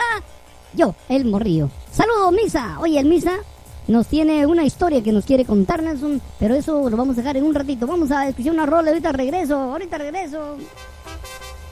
[0.74, 1.72] yo, el morrillo.
[1.92, 2.78] Saludos, Misa.
[2.80, 3.40] Oye, el Misa
[3.88, 7.38] nos tiene una historia que nos quiere contar, Nelson, pero eso lo vamos a dejar
[7.38, 7.88] en un ratito.
[7.88, 10.58] Vamos a escuchar una rola, ahorita regreso, ahorita regreso.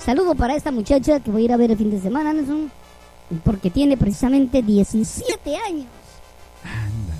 [0.04, 2.72] Saludo para esta muchacha que voy a ir a ver el fin de semana, Nelson,
[3.44, 5.86] porque tiene precisamente 17 años.
[6.64, 7.20] Amigos,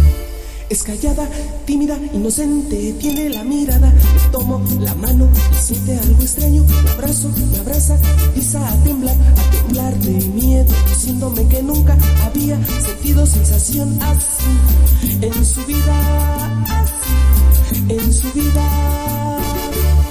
[0.71, 1.27] Es callada,
[1.65, 3.89] tímida, inocente, tiene la mirada.
[3.89, 5.27] Le tomo la mano
[5.59, 6.65] siente algo extraño.
[6.85, 12.57] La abrazo, me abraza, empieza a temblar, a temblar de miedo, diciéndome que nunca había
[12.79, 19.50] sentido sensación así en su vida, así en su vida.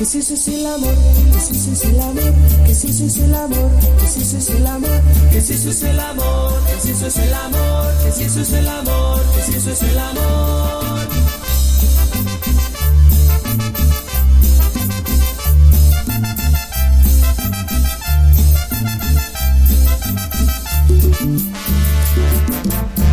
[0.00, 0.94] Que si eso es el amor,
[1.30, 2.32] que si eso es el amor,
[2.66, 5.68] que si eso es el amor, que si eso es el amor, que si eso
[5.68, 9.20] es el amor, que si eso es el amor, que si eso es el amor,
[9.34, 10.90] que si eso es el amor.
[21.20, 23.09] Seguimos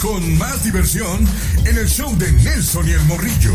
[0.00, 1.26] con más diversión
[1.66, 3.52] en el show de Nelson y el Morrillo.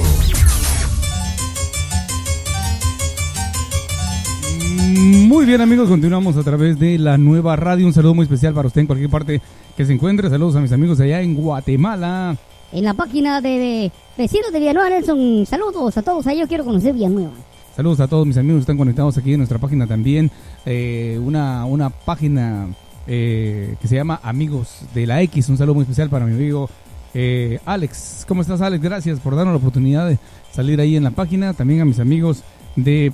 [5.27, 7.85] Muy bien amigos, continuamos a través de la nueva radio.
[7.85, 9.41] Un saludo muy especial para usted en cualquier parte
[9.75, 10.29] que se encuentre.
[10.29, 12.37] Saludos a mis amigos allá en Guatemala.
[12.71, 16.27] En la página de, vecinos de Villanueva, Nelson, saludos a todos.
[16.27, 17.33] Ahí yo quiero conocer Villanueva.
[17.75, 20.29] Saludos a todos mis amigos que están conectados aquí en nuestra página también.
[20.65, 22.67] Eh, una, una página
[23.07, 25.49] eh, que se llama Amigos de la X.
[25.49, 26.69] Un saludo muy especial para mi amigo
[27.13, 28.25] eh, Alex.
[28.27, 28.83] ¿Cómo estás Alex?
[28.83, 30.19] Gracias por darnos la oportunidad de
[30.51, 31.53] salir ahí en la página.
[31.53, 32.43] También a mis amigos
[32.75, 33.13] de,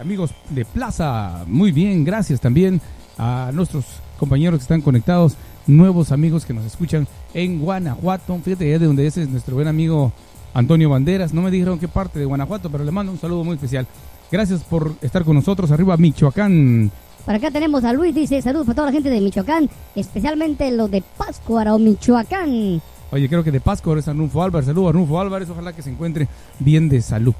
[0.00, 1.44] amigos de Plaza.
[1.46, 2.80] Muy bien, gracias también
[3.16, 3.84] a nuestros
[4.18, 5.36] compañeros que están conectados.
[5.66, 8.38] Nuevos amigos que nos escuchan en Guanajuato.
[8.44, 10.12] Fíjate ya de donde ese es nuestro buen amigo
[10.52, 11.32] Antonio Banderas.
[11.32, 13.86] No me dijeron qué parte de Guanajuato, pero le mando un saludo muy especial.
[14.30, 15.70] Gracias por estar con nosotros.
[15.70, 16.90] Arriba Michoacán.
[17.28, 20.90] Por acá tenemos a Luis, dice saludos para toda la gente de Michoacán, especialmente los
[20.90, 22.80] de Pátzcuaro, Michoacán.
[23.10, 24.64] Oye, creo que de Pascua es Arnulfo Álvarez.
[24.64, 25.50] Saludos Arnulfo Álvarez.
[25.50, 26.26] Ojalá que se encuentre
[26.58, 27.34] bien de salud.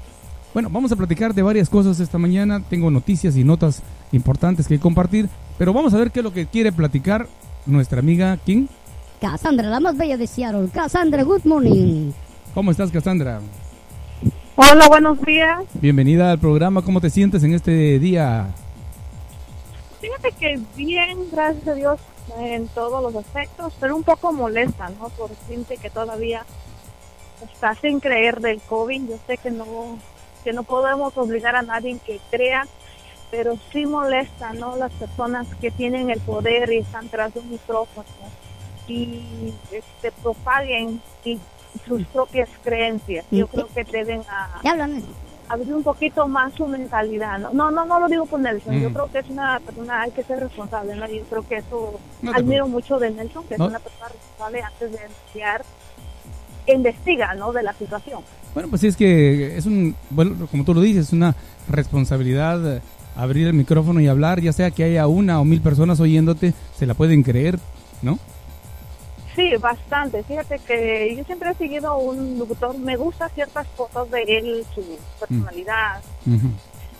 [0.53, 2.61] Bueno, vamos a platicar de varias cosas esta mañana.
[2.69, 5.27] Tengo noticias y notas importantes que compartir.
[5.57, 7.25] Pero vamos a ver qué es lo que quiere platicar
[7.65, 8.67] nuestra amiga King.
[9.19, 10.69] Cassandra, la más bella de Seattle.
[10.71, 12.11] Cassandra, good morning.
[12.53, 13.41] ¿Cómo estás, Cassandra?
[14.55, 15.63] Hola, buenos días.
[15.81, 16.83] Bienvenida al programa.
[16.83, 18.53] ¿Cómo te sientes en este día?
[20.01, 21.99] Fíjate que bien, gracias a Dios,
[22.37, 25.09] en todos los aspectos, pero un poco molesta, ¿no?
[25.09, 26.45] Por gente que todavía
[27.51, 29.09] está sin creer del COVID.
[29.09, 29.97] Yo sé que no,
[30.43, 32.65] que no podemos obligar a nadie que crea,
[33.31, 34.75] pero sí molesta, ¿no?
[34.77, 38.05] Las personas que tienen el poder y están tras de un micrófono
[38.87, 41.39] y este, propaguen y
[41.85, 43.25] sus propias creencias.
[43.29, 45.03] Yo creo que deben a, ¿Qué hablan?
[45.49, 47.39] Abrir un poquito más su mentalidad.
[47.39, 48.79] No, no, no, no lo digo por Nelson.
[48.79, 50.95] Yo creo que es una persona, hay que ser responsable.
[50.95, 51.07] ¿no?
[51.07, 53.65] Yo creo que eso No admiro mucho de Nelson, que No.
[53.65, 55.65] es una persona responsable antes de denunciar,
[56.65, 57.51] que investiga, ¿no?
[57.51, 58.21] De la situación.
[58.53, 61.35] Bueno, pues sí, es que es un, bueno, como tú lo dices, es una
[61.67, 62.81] responsabilidad eh,
[63.15, 66.85] abrir el micrófono y hablar, ya sea que haya una o mil personas oyéndote, se
[66.85, 67.59] la pueden creer,
[68.01, 68.19] ¿no?
[69.39, 70.21] Sí, bastante.
[70.23, 74.83] Fíjate que yo siempre he seguido un locutor, me gustan ciertas cosas de él, su
[75.17, 76.49] personalidad, Ujú.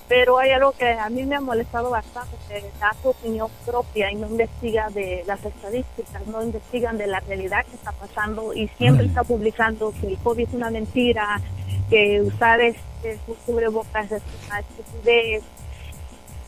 [0.07, 4.09] pero hay algo que a mí me ha molestado bastante, que da su opinión propia
[4.09, 8.69] y no investiga de las estadísticas, no investigan de la realidad que está pasando y
[8.77, 11.41] siempre está publicando que el COVID es una mentira,
[11.89, 15.43] que usar este su cubrebocas es una estupidez.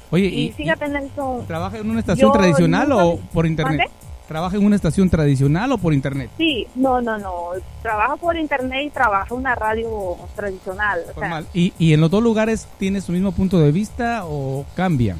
[0.10, 1.46] Oye, Y, y, fíjate, Nelson.
[1.48, 3.90] ¿trabaja en una estación tradicional nunca- o por internet?
[4.32, 6.30] ¿Trabaja en una estación tradicional o por internet?
[6.38, 7.50] Sí, no, no, no.
[7.82, 11.02] Trabaja por internet y trabaja en una radio tradicional.
[11.14, 11.44] o sea.
[11.54, 15.18] ¿Y, ¿Y en los dos lugares tiene su mismo punto de vista o cambia?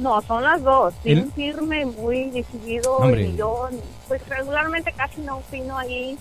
[0.00, 0.94] No, son las dos.
[1.04, 2.96] El- Bien firme, muy decidido.
[2.96, 3.28] Hombre.
[3.28, 3.68] Y yo,
[4.08, 6.18] pues regularmente casi no opino ahí.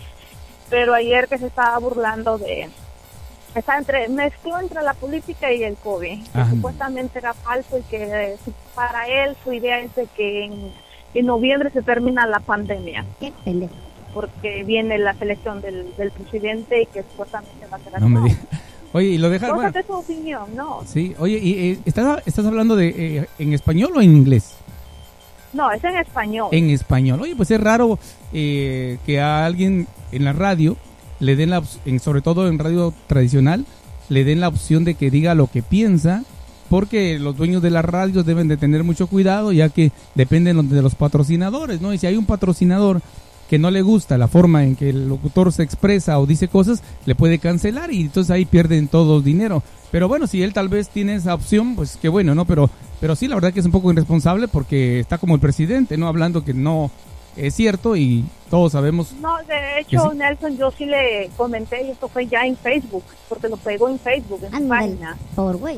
[0.69, 2.69] Pero ayer que se estaba burlando de.
[3.55, 6.27] Está entre, mezcló entre la política y el COVID.
[6.27, 8.37] Que supuestamente era falso y que eh,
[8.75, 10.71] para él su idea es de que en,
[11.19, 13.05] en noviembre se termina la pandemia.
[13.19, 13.73] Qué pendejo.
[14.13, 18.35] Porque viene la selección del, del presidente y que supuestamente va a ser No me.
[18.93, 20.81] Oye, y lo dejas, bueno, de su opinión, ¿no?
[20.85, 22.87] sí, oye, y, eh, ¿estás, ¿estás hablando de
[23.17, 24.55] eh, en español o en inglés?
[25.51, 26.47] No, es en español.
[26.51, 27.21] En español.
[27.21, 27.99] Oye, pues es raro
[28.31, 30.77] eh, que a alguien en la radio
[31.19, 33.65] le den la en, sobre todo en radio tradicional,
[34.07, 36.23] le den la opción de que diga lo que piensa,
[36.69, 40.81] porque los dueños de las radios deben de tener mucho cuidado, ya que dependen de
[40.81, 41.93] los patrocinadores, ¿no?
[41.93, 43.01] Y si hay un patrocinador
[43.49, 46.83] que no le gusta la forma en que el locutor se expresa o dice cosas,
[47.05, 49.63] le puede cancelar y entonces ahí pierden todos dinero.
[49.89, 52.43] Pero bueno, si él tal vez tiene esa opción, pues qué bueno, ¿no?
[52.43, 55.95] Pero, pero sí, la verdad que es un poco irresponsable porque está como el presidente,
[55.97, 56.09] ¿no?
[56.09, 56.91] Hablando que no,
[57.37, 59.13] es cierto y todos sabemos.
[59.21, 60.17] No, de hecho, sí.
[60.17, 63.97] Nelson, yo sí le comenté y esto fue ya en Facebook, porque lo pegó en
[63.99, 65.17] Facebook, en su Ándale, página.
[65.35, 65.77] por güey.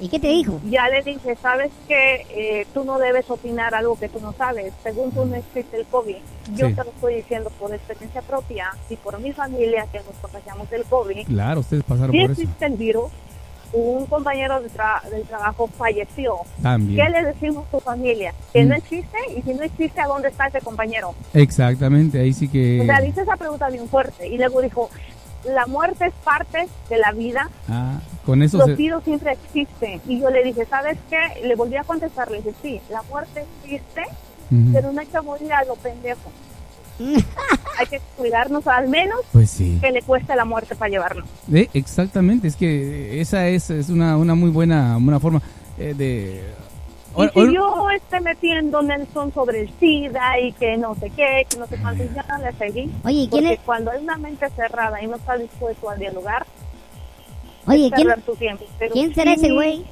[0.00, 0.58] ¿Y qué te dijo?
[0.70, 4.72] Ya le dije, sabes que eh, tú no debes opinar algo que tú no sabes.
[4.82, 6.16] Según tú no existe el COVID.
[6.54, 6.74] Yo Sí.
[6.74, 10.84] te lo estoy diciendo por experiencia propia y por mi familia que nos contagiamos del
[10.84, 11.26] COVID.
[11.26, 12.40] Claro, ustedes pasaron Sí por eso.
[12.42, 13.10] existe el virus.
[13.72, 16.38] Un compañero de tra- del trabajo falleció.
[16.60, 17.04] También.
[17.06, 18.34] ¿Qué le decimos a tu familia?
[18.52, 18.78] Que no Mm.
[18.78, 21.14] existe y si no existe, ¿a dónde está ese compañero?
[21.34, 22.80] Exactamente, ahí sí que...
[22.80, 24.90] O sea, dice esa pregunta bien fuerte y luego dijo,
[25.44, 28.76] la muerte es parte de la vida, Ah, con eso los se...
[29.04, 30.00] siempre existen.
[30.06, 31.46] Y yo le dije, ¿sabes qué?
[31.46, 34.02] Le volví a contestar, le dije, sí, la muerte existe,
[34.72, 36.30] pero no hay que morir a lo pendejo.
[37.78, 39.78] hay que cuidarnos al menos Pues sí.
[39.80, 41.26] que le cueste la muerte para llevarnos.
[41.52, 45.40] Eh, exactamente, es que esa es, es una, una muy buena una forma
[45.78, 46.42] eh, de...
[47.16, 51.56] Y ahora- yo esté metiendo Nelson sobre el SIDA y que no sé qué, que
[51.58, 52.90] no sé cuánto, ya no le seguí.
[53.04, 56.46] Oye, ¿quién Porque es- cuando hay una mente cerrada y no está dispuesto a dialogar,
[57.66, 58.64] Oye, ¿quién, tu tiempo.
[58.78, 59.84] Pero ¿quién será sí, ese güey?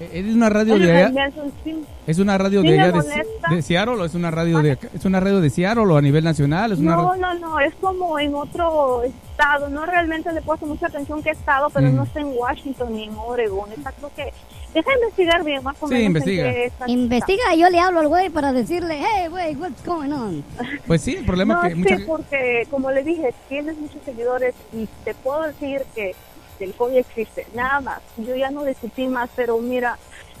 [0.00, 1.08] ¿Es una radio de allá?
[1.08, 4.58] Nelson, sí, ¿Es una radio Sí de allá de, de Seattle o es una radio
[4.60, 4.88] de acá?
[4.92, 6.72] ¿Es una radio de Seattle o a nivel nacional?
[6.72, 9.68] ¿Es una No, no, no, es como en otro estado.
[9.70, 11.94] No realmente le puesto mucha atención qué estado, pero Mm.
[11.96, 13.70] no está en Washington ni en Oregon.
[13.72, 14.32] Está creo que...
[14.74, 16.00] Deja investigar bien más o Sí, menos.
[16.00, 16.50] en investiga.
[16.50, 20.44] está- Investiga, yo le hablo al güey para decirle, hey, güey, what's going on?
[20.86, 22.06] Pues sí, el problema No, es que sí, mucha...
[22.06, 26.14] porque como le dije, tienes muchos seguidores y te puedo decir que
[26.60, 27.46] el COVID existe.
[27.54, 28.00] Nada más.
[28.16, 29.96] Yo ya no discutí más, pero mira,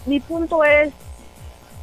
[0.06, 0.92] mi punto es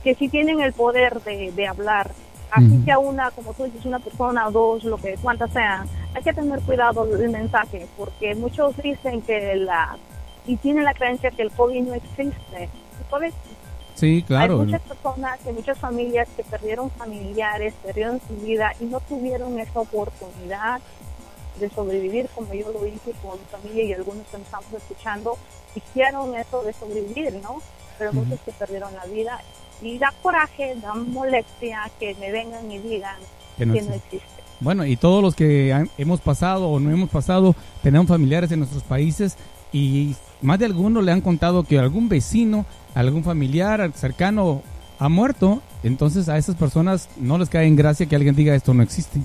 [0.04, 2.12] que si tienen el poder de, de hablar,
[2.52, 2.84] así Ujú.
[2.84, 6.60] sea una, como tú dices, una persona, dos, lo que cuantas sean, hay que tener
[6.62, 9.98] cuidado del mensaje, porque muchos dicen que la
[10.46, 12.70] y tienen la creencia que el COVID no existe.
[13.10, 13.32] COVID
[13.96, 14.60] Sí, claro.
[14.62, 19.60] hay muchas personas, hay muchas familias que perdieron familiares, perdieron su vida y no tuvieron
[19.60, 20.80] esa oportunidad
[21.60, 25.38] de sobrevivir como yo lo hice con mi familia y algunos que nos estamos escuchando,
[25.76, 27.62] hicieron eso de sobrevivir, ¿no?
[28.00, 29.40] Pero muchos que perdieron la vida
[29.84, 33.18] y da coraje, da molestia que me vengan y digan
[33.58, 34.16] Que no que no existe.
[34.18, 34.42] existe.
[34.62, 38.60] Bueno, y todos los que han- hemos pasado o no hemos pasado, tenemos familiares en
[38.60, 39.36] nuestros países
[39.72, 44.62] y más de algunos le han contado que algún vecino, algún familiar cercano
[45.00, 45.62] ha muerto.
[45.84, 49.20] Entonces a esas personas no les cae en gracia que alguien diga esto no existe.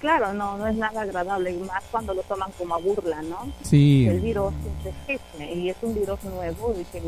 [0.00, 3.50] Claro, no, no es nada agradable, y más cuando lo toman como a burla, ¿no?
[3.62, 4.06] Sí.
[4.06, 4.52] El virus
[4.84, 7.00] existe y es un virus nuevo y que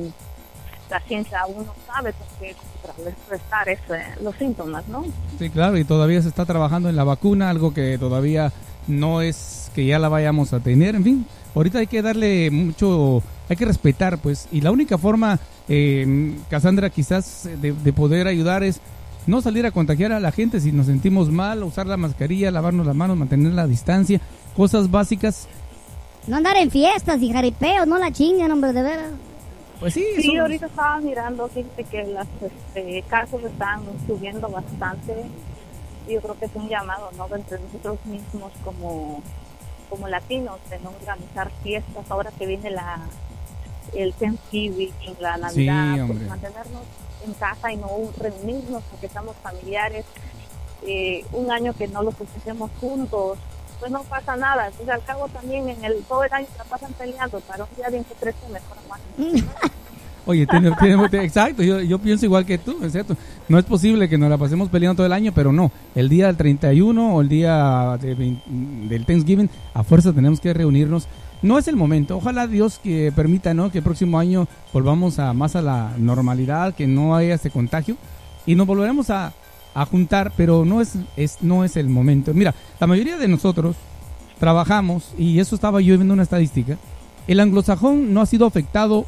[0.89, 3.67] la ciencia aún no sabe por qué contrarrestar
[4.23, 5.05] los síntomas, ¿no?
[5.39, 8.51] Sí, claro, y todavía se está trabajando en la vacuna, algo que todavía
[8.87, 13.23] no es que ya la vayamos a tener, en fin, ahorita hay que darle mucho,
[13.49, 18.63] hay que respetar, pues, y la única forma, eh, Cassandra, quizás de, de poder ayudar
[18.63, 18.81] es
[19.27, 20.61] no salir a contagiar a la gente.
[20.61, 24.21] Si nos sentimos mal, usar la mascarilla, lavarnos las manos, mantener la distancia,
[24.57, 25.49] cosas básicas,
[26.29, 29.11] No andar en fiestas y jaripeos, no la chingan, hombre, de veras.
[29.81, 35.13] pues sí, Sí, eso- ahorita estaba mirando, fíjate que los este, casos están subiendo bastante.
[36.09, 37.35] Yo creo que es un llamado, ¿no?
[37.35, 39.23] Entre nosotros mismos como,
[39.91, 43.01] como latinos, de no organizar fiestas ahora que viene la
[43.95, 46.27] el Thanksgiving, la Navidad, pues, hombre.
[46.27, 46.83] mantenernos
[47.25, 47.89] en casa y no
[48.19, 50.05] reunirnos porque estamos familiares.
[50.83, 53.39] Eh, un año que no lo festejemos juntos,
[53.81, 54.67] pues no pasa nada.
[54.67, 57.77] Entonces, al cabo también en el todo el año se la pasan peleando, para un
[57.77, 59.01] día de interés mejor más.
[60.27, 63.17] Oye, tiene, tiene- exacto, yo, pienso igual que tú, es cierto.
[63.49, 65.71] No es posible que nos la pasemos peleando todo el año, pero no.
[65.95, 68.15] El día del 31 o el día de
[68.89, 71.07] del Thanksgiving, a fuerza tenemos que reunirnos.
[71.43, 72.17] No es el momento.
[72.17, 73.71] Ojalá Dios que permita, ¿no?
[73.71, 77.97] Que el próximo año volvamos a más a la normalidad, que no haya este contagio
[78.47, 79.33] y nos volveremos a,
[79.75, 82.35] a juntar, pero no es, es no es el momento.
[82.35, 83.77] Mira, la mayoría de nosotros
[84.41, 86.79] trabajamos y eso estaba yo viendo una estadística.
[87.29, 89.07] El anglosajón no ha sido afectado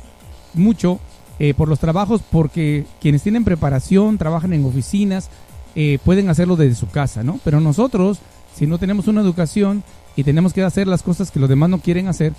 [0.55, 1.01] mucho
[1.39, 5.31] eh, por los trabajos porque quienes tienen preparación, trabajan en oficinas,
[5.75, 7.39] eh, pueden hacerlo desde su casa, ¿no?
[7.45, 8.19] Pero nosotros,
[8.55, 9.85] si no tenemos una educación
[10.17, 12.33] y tenemos que hacer las cosas que los demás no quieren hacer,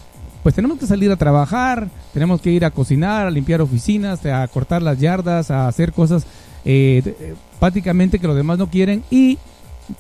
[0.44, 4.48] pues tenemos que salir a trabajar, tenemos que ir a cocinar, a limpiar oficinas, a
[4.48, 6.26] cortar las yardas, a hacer cosas
[6.66, 9.38] eh, eh, prácticamente que los demás no quieren y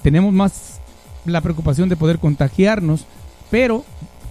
[0.02, 0.80] tenemos más
[1.26, 3.06] la preocupación de poder contagiarnos,
[3.52, 3.84] pero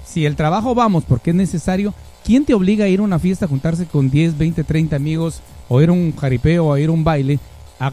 [0.07, 1.95] si el trabajo vamos porque es necesario,
[2.29, 5.41] ¿quién te obliga a ir a una fiesta, a juntarse con 10, 20, 30 amigos,
[5.67, 7.39] o ir a un jaripeo, o a ir a un baile,
[7.81, 7.91] a,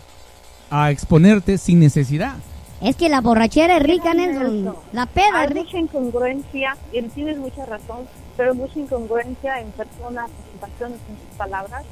[0.69, 2.35] a exponerte sin necesidad?
[2.81, 4.75] Es que la borrachera es rica, Nelson.
[4.91, 5.63] La peda Hay es rica.
[5.63, 7.99] mucha incongruencia, y tienes mucha razón,
[8.35, 11.83] pero hay mucha incongruencia en personas, en sus acciones, en sus palabras.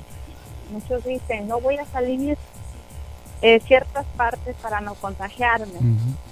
[0.69, 2.37] Muchos dicen, no voy a salir
[3.41, 5.79] eh, ciertas partes para no contagiarme.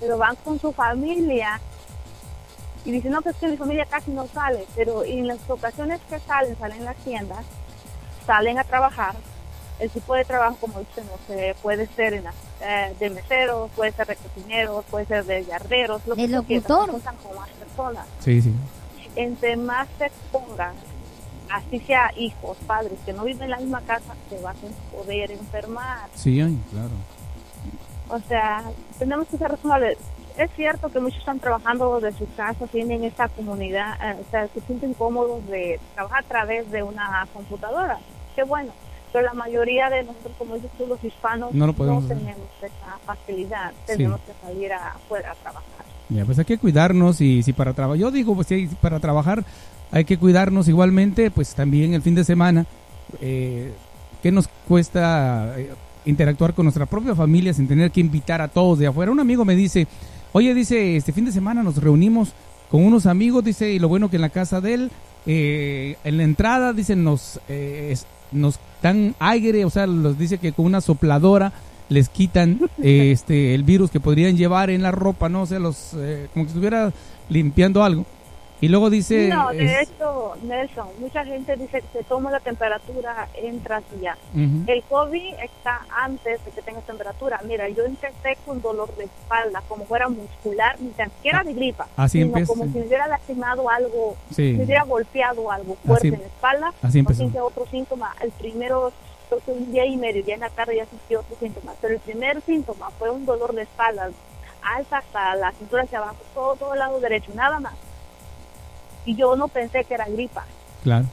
[0.01, 1.62] Pero van con su familia
[2.86, 6.19] y dicen, no, pues que mi familia casi no sale, pero en las ocasiones que
[6.19, 7.45] salen, salen en las tiendas,
[8.25, 9.15] salen a trabajar,
[9.79, 13.69] el tipo de trabajo, como dicen, no sé, puede ser en la- eh, de meseros,
[13.75, 16.86] puede ser de cocineros, puede ser de yarderos, lo que locutor.
[16.86, 18.05] se juntan con más personas.
[18.19, 18.53] Sí, sí.
[19.15, 20.73] Entre más se expongan,
[21.49, 25.32] así sea hijos, padres que no viven en la misma casa, se van a poder
[25.32, 26.09] enfermar.
[26.15, 26.38] Sí,
[26.71, 26.89] claro.
[28.09, 28.63] O sea,
[28.99, 29.97] tenemos que ser responsables.
[30.38, 34.47] Es cierto que muchos están trabajando desde sus casas, tienen esa comunidad, eh, o sea,
[34.47, 37.97] se sienten cómodos de trabajar a través de una computadora.
[38.36, 38.71] Qué bueno.
[39.13, 42.17] Pero la mayoría de nosotros, como dices tú, los hispanos, No lo podemos hacer.
[42.17, 43.71] tenemos esa facilidad.
[43.86, 43.97] Sí.
[43.97, 45.86] Tenemos que salir afuera a trabajar.
[46.09, 49.43] Ya, pues hay que cuidarnos y si para trabajar, yo digo, pues si para trabajar
[49.91, 52.65] hay que cuidarnos igualmente, pues también el fin de semana,
[53.19, 53.73] eh,
[54.23, 55.71] ¿qué nos cuesta eh,
[56.05, 59.11] interactuar con nuestra propia familia sin tener que invitar a todos de afuera?
[59.11, 59.88] Un amigo me dice,
[60.34, 62.34] oye, dice, este fin de semana nos reunimos
[62.69, 64.91] con unos amigos, dice, y lo bueno que en la casa de él,
[65.25, 67.95] eh, en la entrada, dice, nos, eh,
[68.32, 71.51] nos dan aire, o sea, los dice que con una sopladora
[71.91, 75.59] les quitan eh, este el virus que podrían llevar en la ropa, no o sea,
[75.59, 76.91] los eh, como que estuviera
[77.29, 78.05] limpiando algo.
[78.62, 82.39] Y luego dice no, de es- hecho, Nelson, mucha gente dice que se toma la
[82.39, 84.16] temperatura, entras y ya.
[84.68, 87.41] El COVID está antes de que tengas temperatura.
[87.43, 91.88] Mira, yo empecé con dolor de espalda, como fuera muscular, ni tan siquiera de gripa,
[91.97, 92.53] Así sino empieza.
[92.53, 94.53] como si me hubiera lastimado algo, Sí.
[94.53, 96.74] me hubiera golpeado algo fuerte Así- en la espalda.
[96.84, 97.24] así empezó.
[97.28, 98.16] No otro síntoma.
[98.22, 98.93] El primero,
[99.45, 101.74] que un día y medio, ya en la tarde ya sentí otro síntoma.
[101.82, 104.12] Pero el primer síntoma fue un dolor de espalda,
[104.62, 107.74] alza hasta la cintura hacia abajo, todo, todo el lado derecho, nada más.
[109.05, 110.45] Y yo no pensé que era gripa.
[110.83, 111.05] Claro.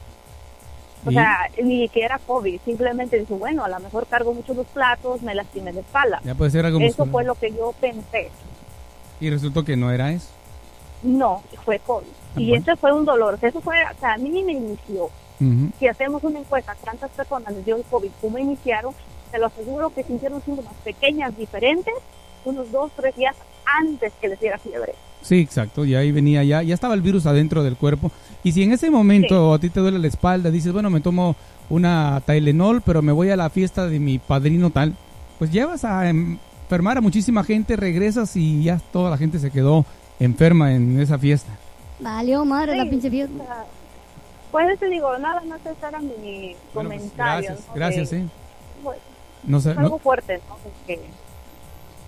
[1.05, 4.53] O Y- sea, ni que era COVID, simplemente dije, bueno, a lo mejor cargo mucho
[4.53, 6.19] los platos, me lastimé la espalda.
[6.23, 7.11] Ya puede ser algo Eso muscular.
[7.11, 8.29] fue lo que yo pensé.
[9.21, 10.27] y resultó que no era eso.
[11.03, 12.07] No, fue COVID.
[12.07, 12.61] Ah, Y bueno.
[12.63, 13.37] ese fue un dolor.
[13.41, 15.09] Eso fue, o sea, a mí me inició.
[15.79, 18.11] Si hacemos una encuesta, ¿cuántas personas les dio el COVID?
[18.21, 18.93] ¿Cómo iniciaron?
[19.31, 21.93] Te lo aseguro que sintieron síntomas pequeñas, diferentes,
[22.45, 23.35] unos dos, tres días
[23.79, 24.95] antes que les diera fiebre.
[25.21, 28.11] Sí, exacto, y ahí venía ya, ya estaba el virus adentro del cuerpo.
[28.43, 31.35] Y si en ese momento a ti te duele la espalda, dices, bueno, me tomo
[31.69, 34.95] una Tylenol, pero me voy a la fiesta de mi padrino tal,
[35.37, 39.85] pues llevas a enfermar a muchísima gente, regresas y ya toda la gente se quedó
[40.19, 41.51] enferma en esa fiesta.
[41.99, 43.37] Valió madre la pinche o fiesta.
[43.43, 43.65] sea,
[44.51, 47.49] Pues te digo, nada más ese era mi Bueno, pues, comentario.
[47.49, 47.73] gracias, ¿no?
[47.75, 48.23] gracias, sí.
[48.83, 49.01] bueno,
[49.45, 50.55] Nos, es algo no- fuerte, ¿no?
[50.87, 50.99] Que-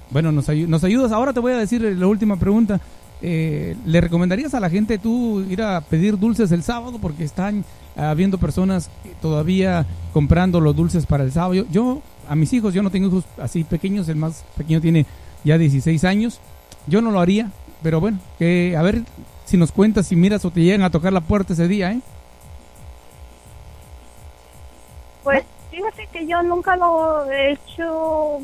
[0.09, 1.11] bueno, nos, ayu- nos ayudas.
[1.11, 2.79] Ahora te voy a decir la última pregunta.
[3.21, 6.97] Eh, ¿Le recomendarías a la gente tú ir a pedir dulces el sábado?
[6.99, 7.63] Porque están
[7.95, 8.89] habiendo personas
[9.21, 11.53] todavía comprando los dulces para el sábado.
[11.53, 14.09] Yo, yo, a mis hijos, yo no tengo hijos así pequeños.
[14.09, 15.05] El más pequeño tiene
[15.43, 16.39] ya 16 años.
[16.87, 17.51] Yo no lo haría,
[17.83, 19.03] pero bueno, que a ver
[19.45, 22.01] si nos cuentas, si miras o te llegan a tocar la puerta ese día, ¿eh?
[25.23, 28.39] Pues fíjate que yo nunca lo he hecho,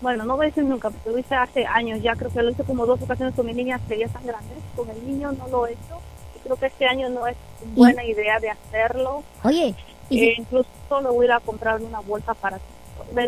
[0.00, 2.50] bueno, no voy a decir nunca, porque lo hice hace años ya, creo que lo
[2.50, 5.48] hice como dos ocasiones con mi niña que ya están grandes, con el niño no
[5.48, 5.98] lo he hecho,
[6.36, 7.36] y creo que este año no es
[7.74, 9.74] buena idea de hacerlo, Oye,
[10.08, 10.66] y si- Eh, incluso
[11.02, 12.58] lo voy a ir a comprar una bolsa para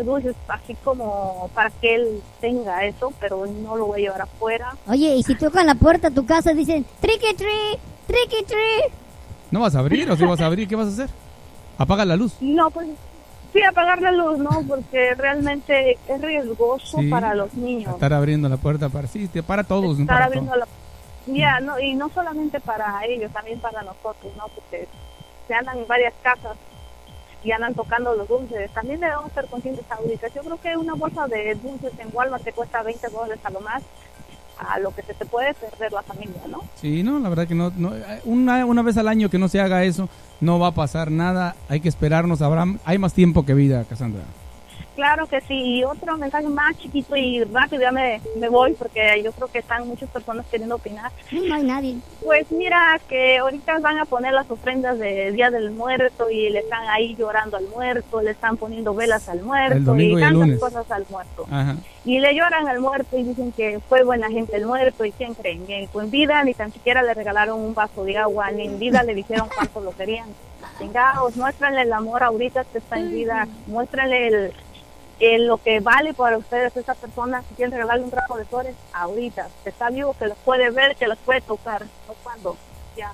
[0.05, 4.73] dulces, así como para que él tenga eso, pero no lo voy a llevar afuera.
[4.87, 8.91] oye, y si tocan la puerta de tu casa dicen, tricky tree, tricky tree.
[9.51, 10.67] ¿No vas a abrir o si vas a abrir?
[10.67, 11.09] ¿Qué vas a hacer?
[11.77, 12.33] Apaga la luz.
[12.39, 12.87] No, pues
[13.53, 14.63] sí, apagar la luz, ¿no?
[14.67, 17.93] Porque realmente es riesgoso Sí, para los niños.
[17.93, 19.99] Estar abriendo la puerta para sí, para todos.
[19.99, 20.67] estar Para abriendo todos.
[20.67, 24.89] la ya no y no solamente para ellos también para nosotros no porque
[25.47, 26.57] se andan en varias casas
[27.45, 31.25] y andan tocando los dulces también debemos ser conscientes ahorita yo creo que una bolsa
[31.27, 33.81] de dulces en Walmart te cuesta 20 dólares a lo más
[34.69, 37.55] a lo que se te puede perder la familia no Sí, no, la verdad que
[37.55, 37.93] no, no
[38.25, 40.09] una, una vez al año que no se haga eso,
[40.41, 44.23] no va a pasar nada, hay que esperarnos, habrá, hay más tiempo que vida, Cassandra.
[44.95, 45.53] Claro que sí.
[45.53, 49.59] Y otro mensaje más chiquito y rápido, ya me, me voy porque yo creo que
[49.59, 51.11] están muchas personas queriendo opinar.
[51.31, 51.97] No hay nadie.
[52.23, 56.59] Pues mira, que ahorita van a poner las ofrendas de Día del Muerto y le
[56.59, 61.05] están ahí llorando al muerto, le están poniendo velas al muerto y tantas cosas al
[61.09, 61.45] muerto.
[61.49, 61.75] Ajá.
[62.05, 65.33] Y le lloran al muerto y dicen que fue buena gente el muerto y quién
[65.35, 68.77] creen, que en vida ni tan siquiera le regalaron un vaso de agua, ni en
[68.77, 70.27] vida le dijeron cuánto lo querían.
[70.79, 74.53] Vengaos, muéstranle el amor ahorita que está en vida, muéstranle el,
[75.19, 78.75] el- lo que vale para ustedes esa persona, si quieren regalarle un ramo de flores,
[78.93, 82.55] ahorita, que está vivo, que los puede ver, que los puede tocar, no cuando,
[82.97, 83.11] ya.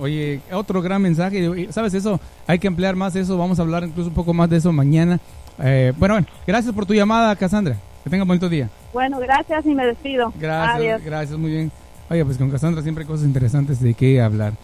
[0.00, 2.18] Oye, otro gran mensaje, ¿sabes eso?
[2.46, 5.20] Hay que emplear más eso, vamos a hablar incluso un poco más de eso mañana.
[5.62, 7.76] Eh, bueno, bueno, gracias por tu llamada, Cassandra.
[8.02, 8.68] Que tenga un bonito día.
[8.92, 10.32] Bueno, gracias y me despido.
[10.40, 11.02] Gracias, Adiós.
[11.04, 11.70] gracias, muy bien.
[12.10, 14.54] Oye, pues con Cassandra siempre hay cosas interesantes de qué hablar.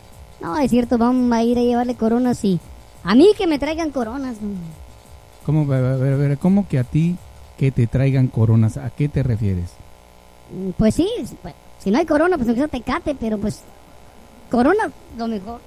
[0.40, 2.58] No, es cierto, vamos a ir a llevarle coronas y...
[3.04, 4.36] A mí que me traigan coronas.
[5.48, 5.66] ¿Cómo,
[6.40, 7.16] ¿cómo que a ti
[7.56, 8.76] que te traigan coronas?
[8.76, 9.70] ¿A qué te refieres?
[10.52, 11.08] Mm, Pues sí,
[11.40, 13.62] pues, si no hay corona, pues aunque sea tecate, pero pues...
[14.50, 15.62] Corona, lo mejor.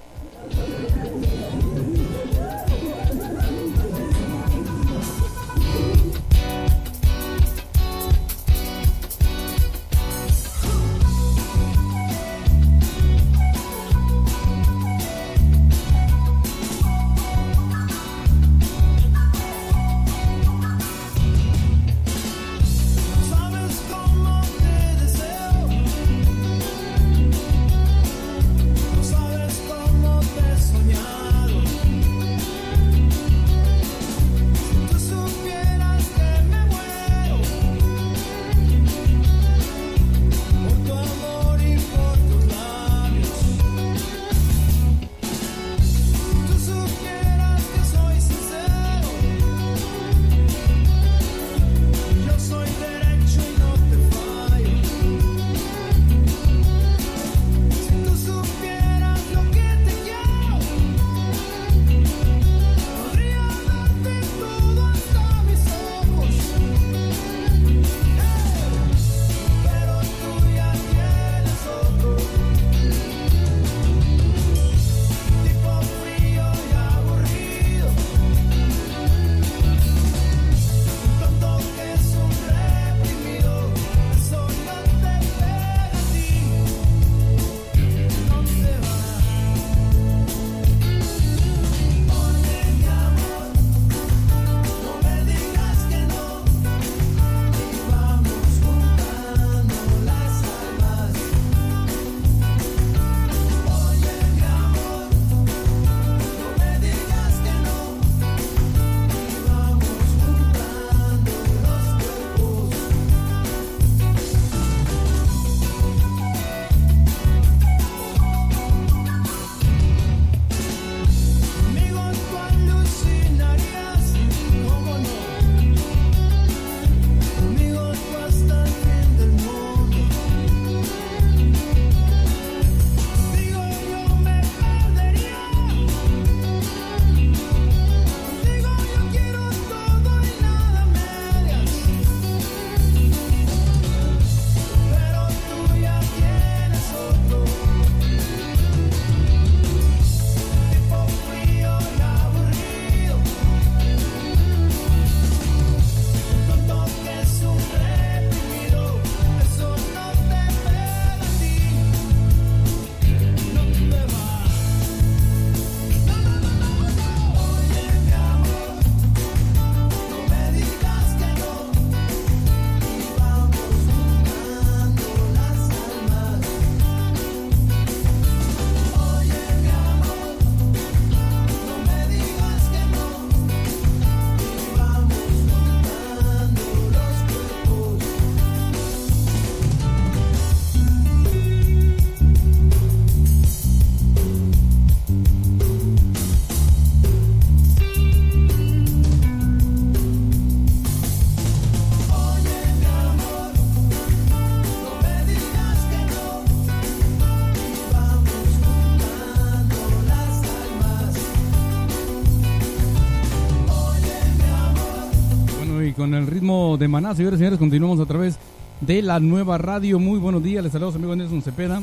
[216.52, 218.38] De Maná, señores y señores, continuamos a través
[218.82, 220.00] de la nueva radio.
[220.00, 221.82] Muy buenos días, les saludos amigo Nelson Cepeda.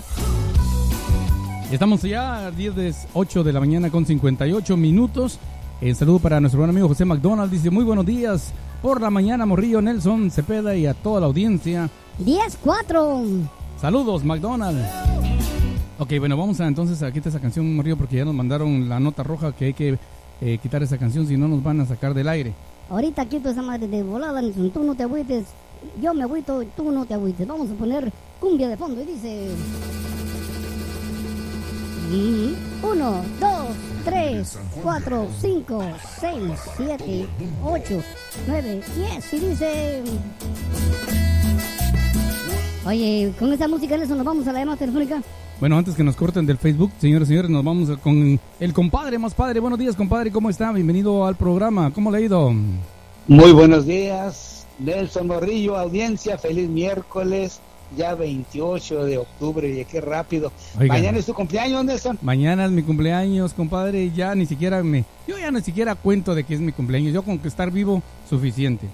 [1.73, 5.39] Estamos ya a 10 de 8 de la mañana con 58 minutos.
[5.81, 7.51] El saludo para nuestro buen amigo José McDonald.
[7.51, 8.53] Dice, muy buenos días
[8.83, 11.89] por la mañana, Morrillo Nelson Cepeda y a toda la audiencia.
[12.23, 13.49] 10-4.
[13.81, 14.85] Saludos, McDonald.
[15.99, 19.01] Ok, bueno, vamos a entonces a quitar esa canción, Morrillo, porque ya nos mandaron la
[19.01, 19.99] nota roja que hay que
[20.43, 22.53] eh, quitar esa canción, si no nos van a sacar del aire.
[22.91, 24.41] Ahorita quito esa madre de volada.
[24.73, 25.45] Tú no te agüites.
[26.01, 27.47] Yo me agüito, tú no te agüites.
[27.47, 29.49] Vamos a poner cumbia de fondo y dice...
[32.11, 33.67] Y uno, dos,
[34.03, 35.83] tres, cuatro, cinco,
[36.19, 37.29] seis, siete,
[37.63, 38.03] ocho,
[38.47, 39.33] nueve, diez.
[39.35, 40.03] Y dice...
[42.87, 45.23] Oye, con esa música, Nelson, nos vamos a la llamada telefónica.
[45.61, 49.19] Bueno, antes que nos corten del Facebook, señores y señores, nos vamos con el compadre
[49.19, 49.59] más padre.
[49.59, 50.71] Buenos días, compadre, ¿cómo está?
[50.71, 51.93] Bienvenido al programa.
[51.93, 52.55] ¿Cómo le ha ido?
[53.27, 57.59] Muy buenos días, Nelson Morrillo, audiencia, feliz miércoles,
[57.97, 60.53] ya 28 de octubre, y qué rápido.
[60.79, 60.95] Oiga.
[60.95, 62.21] Mañana es tu cumpleaños, Nelson.
[62.23, 64.13] Mañana es mi cumpleaños, compadre.
[64.13, 65.05] Ya ni siquiera me.
[65.27, 67.13] Yo ya ni siquiera cuento de que es mi cumpleaños.
[67.13, 68.01] Yo con que estar vivo,
[68.31, 68.87] suficiente.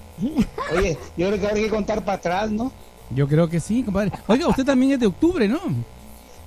[0.75, 2.73] Oye, yo creo que habrá que contar para atrás, ¿no?
[3.15, 4.13] Yo creo que sí, compadre.
[4.27, 5.61] Oiga, usted también es de octubre, ¿no?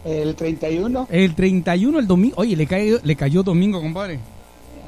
[0.05, 2.35] El 31, El 31, el domingo.
[2.37, 4.19] Oye, le cayó, le cayó domingo, compadre.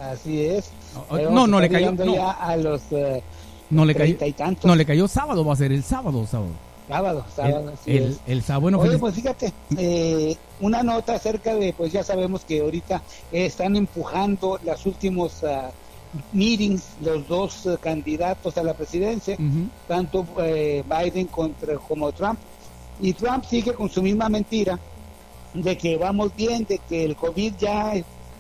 [0.02, 0.72] así es.
[1.10, 1.92] O- Eh, no, no le cayó.
[1.92, 3.22] No, ya a los eh,
[3.70, 4.06] no le cayó.
[4.18, 4.66] treinta y tantos.
[4.66, 6.52] No, le cayó sábado, va a ser el sábado, sábado.
[6.88, 8.62] sábado, sábado, El, sábado.
[8.62, 13.02] Bueno, Oye, pues fíjate, eh, una nota acerca de, pues ya sabemos que ahorita
[13.32, 15.70] están empujando los últimos ah,
[16.34, 19.38] meetings los dos eh, candidatos a la presidencia,
[19.88, 22.40] tanto eh, Biden contra, como Trump.
[23.02, 24.80] Y Trump sigue con su misma mentira
[25.54, 27.94] de que vamos bien, de que el COVID ya,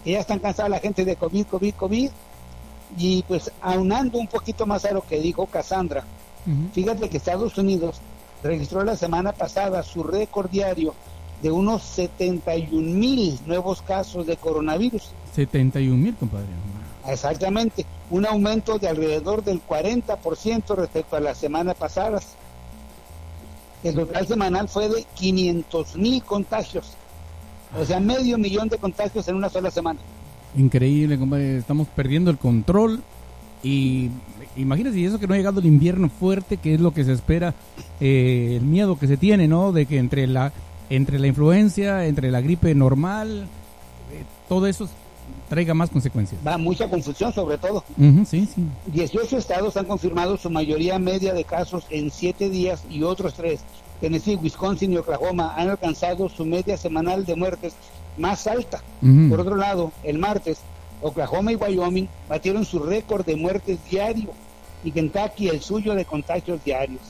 [0.03, 2.09] que ya están cansada la gente de COVID, COVID, COVID.
[2.97, 6.03] Y pues aunando un poquito más a lo que dijo Cassandra.
[6.73, 7.97] Fíjate que Estados Unidos
[8.41, 10.95] registró la semana pasada su récord diario
[11.41, 15.11] de unos 71 mil nuevos casos de coronavirus.
[15.33, 16.47] 71 mil, compadre.
[17.07, 22.35] Exactamente, un aumento de alrededor del 40% respecto a las semanas pasadas.
[23.83, 26.91] El total semanal fue de 500 mil contagios,
[27.77, 29.99] o sea, medio millón de contagios en una sola semana.
[30.57, 31.57] Increíble, compadre.
[31.57, 33.01] Estamos perdiendo el control.
[33.61, 34.09] Y
[34.55, 37.11] imagínense, y eso que no ha llegado el invierno fuerte, que es lo que se
[37.11, 37.53] espera,
[37.99, 39.71] eh, el miedo que se tiene, ¿no?
[39.71, 40.53] De que entre la,
[40.89, 43.47] entre la influencia, entre la gripe normal,
[44.13, 44.87] eh, todo eso
[45.49, 46.39] traiga más consecuencias.
[46.45, 47.83] Va mucha confusión sobre todo.
[47.97, 48.63] Ujú, sí, sí.
[48.87, 53.59] 18 estados han confirmado su mayoría media de casos en 7 días y otros 3,
[53.99, 57.73] Tennessee, Wisconsin y Oklahoma, han alcanzado su media semanal de muertes
[58.17, 58.81] más alta.
[59.01, 59.29] Ujú.
[59.29, 60.59] Por otro lado, el martes,
[61.01, 64.29] Oklahoma y Wyoming batieron su récord de muertes diario
[64.83, 67.01] y Kentucky el suyo de contagios diarios.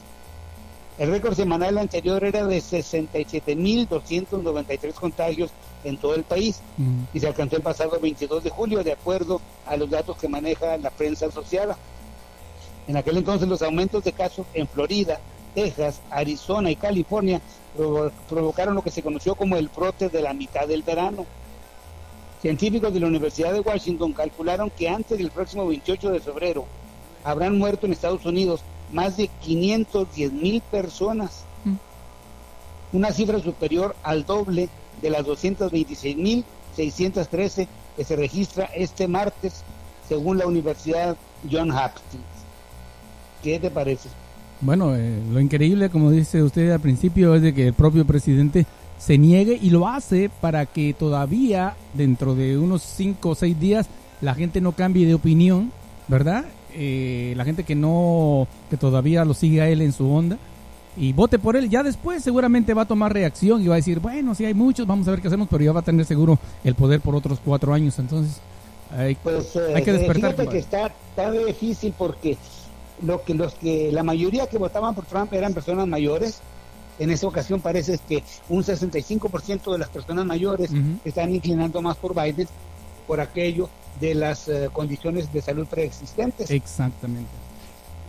[0.98, 5.52] El récord semanal anterior era de 67.293 contagios
[5.84, 6.90] en todo el país Ujú.
[7.14, 10.76] y se alcanzó el pasado 22 de julio de acuerdo a los datos que maneja
[10.78, 11.78] la prensa asociada.
[12.88, 15.22] En aquel entonces los aumentos de casos en Florida,
[15.64, 17.42] Texas, Arizona y California
[17.78, 21.26] provo- provocaron lo que se conoció como el brote de la mitad del verano.
[22.42, 26.66] Científicos de la Universidad de Washington calcularon que antes del próximo 28 de febrero
[27.24, 31.44] habrán muerto en Estados Unidos más de 510 mil personas,
[32.92, 34.70] una cifra superior al doble
[35.02, 35.24] de las
[36.78, 39.64] 226.613 que se registra este martes
[40.08, 41.18] según la Universidad
[41.52, 42.24] John Hopkins.
[43.44, 44.10] ¿Qué te parece?
[44.62, 48.66] Bueno, eh, lo increíble, como dice usted al principio, es de que el propio presidente
[48.98, 53.88] se niegue y lo hace para que todavía dentro de unos 5 o 6 días
[54.20, 55.72] la gente no cambie de opinión,
[56.10, 56.44] ¿verdad?
[56.74, 60.38] Eh, la gente que no, que todavía lo sigue a él en su onda
[60.98, 64.02] y vote por él, ya después seguramente va a tomar reacción y va a decir,
[64.02, 66.38] bueno, si hay muchos, vamos a ver qué hacemos, pero ya va a tener seguro
[66.66, 68.42] el poder por otros cuatro años, entonces
[68.92, 70.32] hay, Pues hay que eh, despertar.
[70.34, 72.38] fíjate que está, está difícil porque
[73.04, 76.40] lo que los que la mayoría que votaban por Trump eran personas mayores.
[77.00, 80.70] En esta ocasión parece que un 65% de las personas mayores
[81.06, 82.48] están inclinando más por Biden
[83.08, 83.70] por aquello
[84.02, 86.52] de las eh, condiciones de salud preexistentes.
[86.52, 87.30] Exactamente.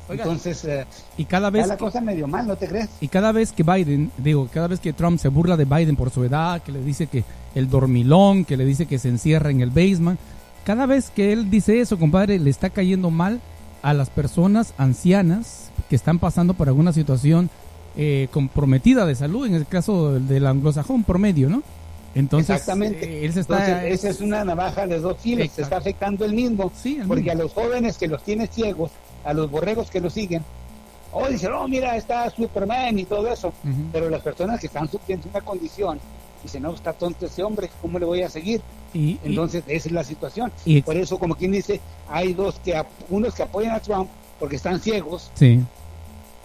[0.08, 0.86] Oiga, Entonces, eh,
[1.16, 2.88] y cada vez la que- cosa medio mal, ¿no te crees?
[3.00, 6.10] Y cada vez que Biden, digo, cada vez que Trump se burla de Biden por
[6.10, 7.22] su edad, que le dice que
[7.54, 10.18] el dormilón, que le dice que se encierra en el basement,
[10.64, 13.40] cada vez que él dice eso, compadre, le está cayendo mal
[13.82, 17.50] a las personas ancianas que están pasando por alguna situación
[17.96, 21.62] eh, comprometida de salud, en el caso del, del anglosajón promedio, ¿no?
[22.14, 23.04] Entonces, Exactamente.
[23.20, 23.64] eh, él se está...
[23.66, 27.06] Entonces, esa es una navaja de dos filos, se está afectando el mismo, Sí, el
[27.06, 27.40] porque mismo.
[27.40, 28.90] a los jóvenes que los tiene ciegos,
[29.24, 30.42] a los borregos que los siguen,
[31.12, 33.52] oh, dicen, oh, mira, está Superman y todo eso,
[33.92, 36.00] pero las personas que están sufriendo una condición,
[36.42, 38.60] dicen, no, está tonto ese hombre, ¿cómo le voy a seguir?
[38.92, 40.50] Y- y- Entonces, esa es la situación.
[40.64, 44.56] Y- Por eso, como quien dice, hay dos que, unos que apoyan a Trump porque
[44.56, 45.60] están ciegos sí.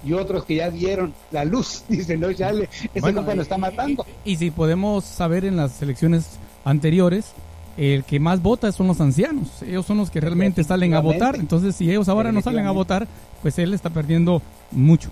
[0.04, 3.58] y otros que ya vieron la luz, dicen, no, ya le, ese Bueno, lo está
[3.58, 4.06] matando.
[4.24, 7.34] Y si podemos saber en las elecciones anteriores,
[7.78, 9.62] el que más vota son los ancianos.
[9.62, 11.36] Ellos son los que realmente salen a votar.
[11.36, 13.08] Entonces, si ellos ahora no salen a votar,
[13.42, 14.42] pues él está perdiendo
[14.72, 15.10] mucho.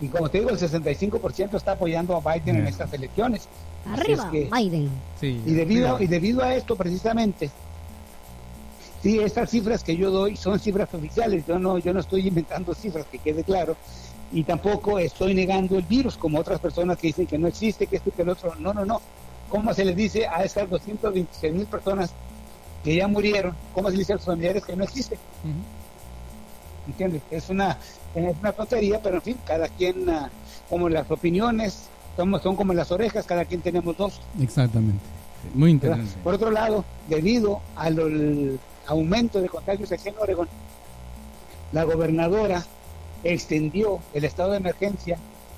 [0.00, 3.48] Y como te digo, el 65% está apoyando a Biden en estas elecciones.
[3.86, 4.90] Arriba, es que- Biden.
[5.20, 5.42] Sí.
[5.44, 7.50] y, debido, y debido a esto, precisamente,
[9.02, 11.46] sí, estas cifras que yo doy son cifras oficiales.
[11.46, 13.76] Yo no, yo no estoy inventando cifras, que quede claro.
[14.32, 17.96] Y tampoco estoy negando el virus, como otras personas que dicen que no existe, que
[17.96, 18.54] esto y que el otro.
[18.56, 19.00] No, no, no.
[19.48, 22.12] ¿Cómo se les dice a estas 226 mil personas
[22.84, 23.56] que ya murieron?
[23.74, 25.18] ¿Cómo se les dice a sus familiares que no existe?
[26.86, 27.22] ¿entiendes?
[27.30, 27.76] Es una,
[28.14, 30.30] es una tontería, pero en fin, cada quien, ah,
[30.68, 31.88] como las opiniones,
[32.20, 34.20] somos, son como las orejas, cada quien tenemos dos.
[34.38, 35.02] Exactamente.
[35.54, 35.96] Muy ¿verdad?
[35.96, 36.22] interesante.
[36.22, 40.48] Por otro lado, debido al aumento de contagios aquí en Oregón,
[41.72, 42.62] la gobernadora
[43.24, 45.16] extendió el estado de emergencia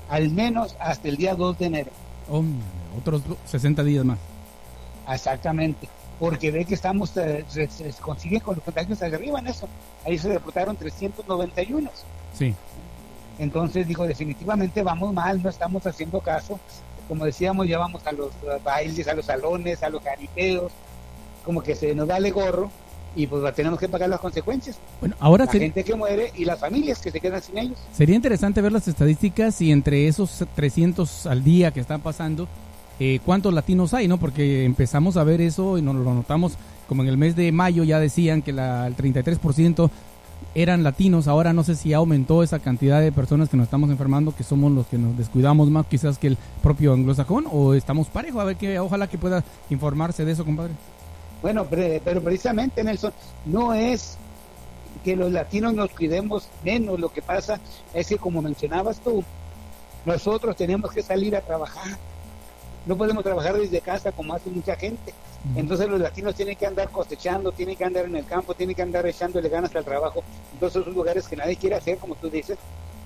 [0.09, 1.91] al menos hasta el día 2 de enero.
[2.97, 4.19] Otros 60 días más.
[5.11, 9.67] Exactamente, porque ve que estamos, eh, se, se consiguen con los contagios arriba en eso.
[10.05, 11.89] Ahí se reportaron 391.
[12.33, 12.55] Sí.
[13.39, 16.59] Entonces dijo, definitivamente vamos mal, no estamos haciendo caso.
[17.07, 18.31] Como decíamos, ya vamos a los
[18.63, 20.71] bailes, a los salones, a los jaripeos,
[21.43, 22.69] como que se nos vale gorro
[23.15, 24.77] y pues tenemos que pagar las consecuencias.
[24.99, 27.77] Bueno, ahora la gente que muere y las familias que se quedan sin ellos.
[27.91, 32.47] Sería interesante ver las estadísticas y entre esos 300 al día que están pasando,
[32.99, 34.17] eh, cuántos latinos hay, ¿no?
[34.17, 36.53] Porque empezamos a ver eso y nos lo notamos
[36.87, 39.89] como en el mes de mayo ya decían que la, el 33%
[40.55, 44.35] eran latinos, ahora no sé si aumentó esa cantidad de personas que nos estamos enfermando,
[44.35, 48.39] que somos los que nos descuidamos más quizás que el propio anglosajón, o estamos parejo,
[48.39, 50.73] a ver que ojalá que pueda informarse de eso, compadre.
[51.41, 53.11] Bueno, pero precisamente, Nelson,
[53.45, 54.17] no es
[55.03, 57.59] que los latinos nos cuidemos menos, lo que pasa
[57.93, 59.23] es que como mencionabas tú,
[60.05, 61.97] nosotros tenemos que salir a trabajar.
[62.85, 65.13] No podemos trabajar desde casa como hace mucha gente.
[65.55, 68.81] Entonces los latinos tienen que andar cosechando, tienen que andar en el campo, tienen que
[68.81, 70.23] andar echándole ganas al trabajo.
[70.53, 72.57] Entonces esos lugares que nadie quiere hacer, como tú dices,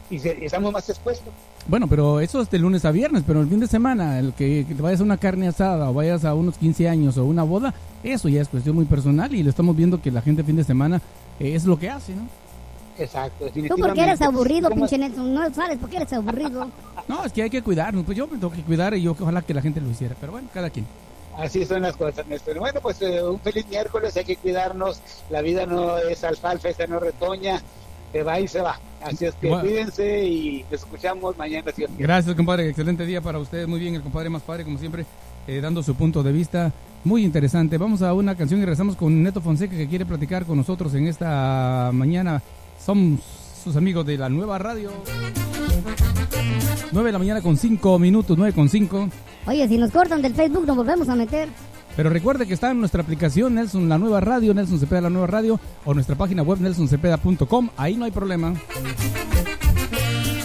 [0.10, 1.34] y se- estamos más expuestos.
[1.68, 4.66] Bueno, pero eso es de lunes a viernes, pero el fin de semana, el que,
[4.68, 7.44] que te vayas a una carne asada o vayas a unos 15 años o una
[7.44, 7.74] boda,
[8.04, 10.64] eso ya es cuestión muy personal y lo estamos viendo que la gente fin de
[10.64, 11.02] semana
[11.40, 12.28] eh, es lo que hace, ¿no?
[13.00, 15.32] Exacto, Tú porque eres aburrido, pinche Nelson.
[15.34, 16.68] No sabes por qué eres aburrido.
[17.08, 19.42] No, es que hay que cuidarnos, pues yo me tengo que cuidar y yo ojalá
[19.42, 20.86] que la gente lo hiciera, pero bueno, cada quien.
[21.38, 22.58] Así son las cosas, Néstor.
[22.58, 25.00] Bueno, pues eh, un feliz miércoles, hay que cuidarnos.
[25.30, 27.62] La vida no es alfalfa, esta no retoña,
[28.12, 28.80] se va y se va.
[29.02, 29.64] Así es que Bueno.
[29.64, 31.72] cuídense y nos escuchamos mañana.
[31.98, 32.70] Gracias, compadre.
[32.70, 33.68] Excelente día para ustedes.
[33.68, 35.06] Muy bien, el compadre más padre, como siempre,
[35.48, 36.72] eh, dando su punto de vista.
[37.04, 37.78] Muy interesante.
[37.78, 41.08] Vamos a una canción y regresamos con Neto Fonseca, que quiere platicar con nosotros en
[41.08, 42.42] esta mañana.
[42.84, 43.20] Somos
[43.64, 44.92] sus amigos de la nueva radio.
[46.92, 49.10] 9 de la mañana con 5 minutos, 9 con 5.
[49.48, 51.48] Oye, si nos cortan del Facebook, nos volvemos a meter.
[51.96, 55.28] Pero recuerde que está en nuestra aplicación Nelson La Nueva Radio, Nelson Cepeda La Nueva
[55.28, 57.70] Radio, o nuestra página web nelsoncepeda.com.
[57.78, 58.54] Ahí no hay problema.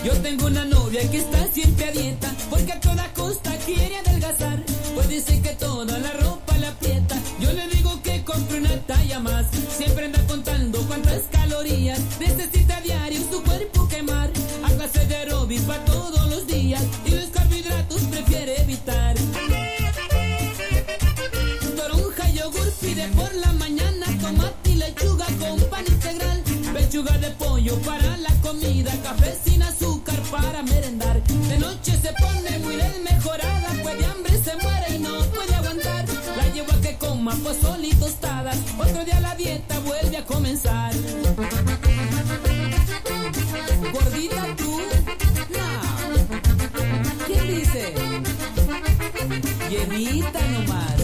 [0.05, 4.63] Yo tengo una novia que está siempre a dieta porque a toda costa quiere adelgazar.
[4.95, 7.17] Pues dice que toda la ropa la aprieta.
[7.41, 9.47] Yo le digo que compre una talla más.
[9.77, 14.31] Siempre anda contando cuántas calorías necesita a diario su cuerpo quemar.
[14.83, 19.15] Clase de aeróbic va todos los días y los carbohidratos prefiere evitar.
[21.77, 26.43] Toronja, yogur pide por la mañana tomate y lechuga con pan integral.
[26.73, 31.23] Pechuga de pollo para la comida, café sin azúcar para merendar.
[31.23, 36.05] De noche se pone muy desmejorada, pues de hambre se muere y no puede aguantar.
[36.37, 40.93] La llevo a que coma pozole y tostadas, otro día la dieta vuelve a comenzar.
[43.93, 44.62] Gordita tú, no.
[44.62, 44.62] ¿Quién
[47.53, 47.95] dice?
[49.71, 51.01] Llenita nomás.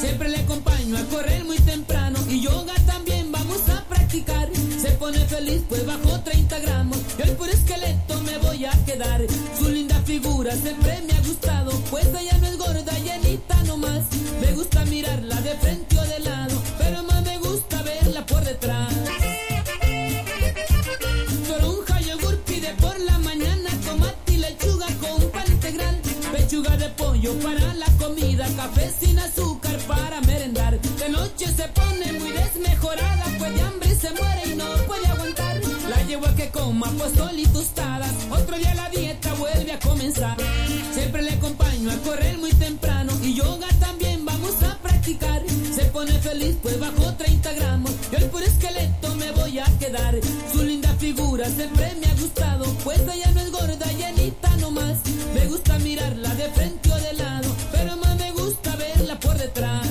[0.00, 4.48] Siempre le acompaño a correr muy temprano y yoga también vamos a practicar.
[4.80, 9.22] Se pone feliz pues bajó 30 gramos y hoy por esqueleto me voy a quedar.
[9.58, 14.02] Su linda figura siempre me ha gustado pues ella no es gorda llenita nomás.
[14.40, 16.53] Me gusta mirarla de frente o de lado
[21.46, 26.00] Toronja, yogur pide por la mañana tomate y lechuga con pan integral.
[26.32, 30.80] Pechuga de pollo para la comida, café sin azúcar para merendar.
[30.80, 35.60] De noche se pone muy desmejorada, pues de hambre se muere y no puede aguantar.
[35.90, 40.38] La llevo a que coma pozole y tostadas, otro día la dieta vuelve a comenzar.
[40.94, 45.42] Siempre le acompaño a correr muy temprano y yoga también vamos a practicar.
[45.74, 50.14] Se pone feliz pues bajó 30 gramos y hoy por esqueleto me voy a quedar.
[50.52, 54.98] Su linda figura siempre me ha gustado, pues ella no es gorda, llenita nomás.
[55.34, 59.88] Me gusta mirarla de frente o de lado, pero más me gusta verla por detrás.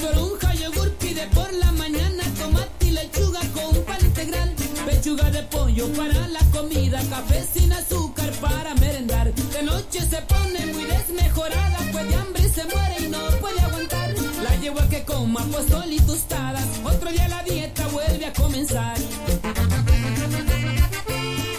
[0.00, 4.54] Toronja, yogur pide por la mañana, tomate y lechuga con pan integral.
[4.86, 8.13] Pechuga de pollo para la comida, café sin azúcar
[8.44, 9.32] para merendar.
[9.32, 14.14] De noche se pone muy desmejorada, pues de hambre se muere y no puede aguantar.
[14.42, 18.96] La llevo a que coma apostol y tostadas, otro día la dieta vuelve a comenzar.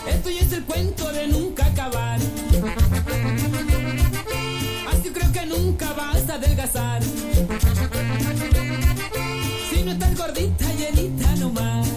[0.08, 2.20] Esto ya es el cuento de nunca acabar.
[4.92, 7.02] Así creo que nunca vas a adelgazar.
[9.70, 11.88] Si no estás gordita, llenita nomás.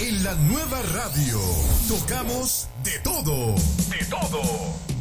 [0.00, 1.40] En la nueva radio
[1.88, 3.54] tocamos de todo.
[3.54, 4.99] De todo.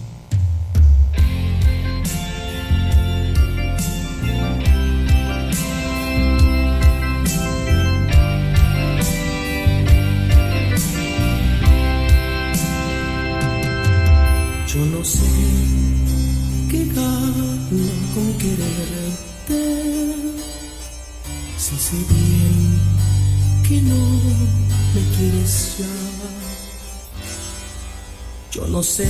[14.71, 15.25] Yo no sé
[16.69, 17.47] qué gano
[18.13, 19.63] con quererte.
[21.57, 22.79] Si sé bien
[23.67, 23.97] que no
[24.93, 25.87] me quieres ya.
[28.51, 29.07] Yo no sé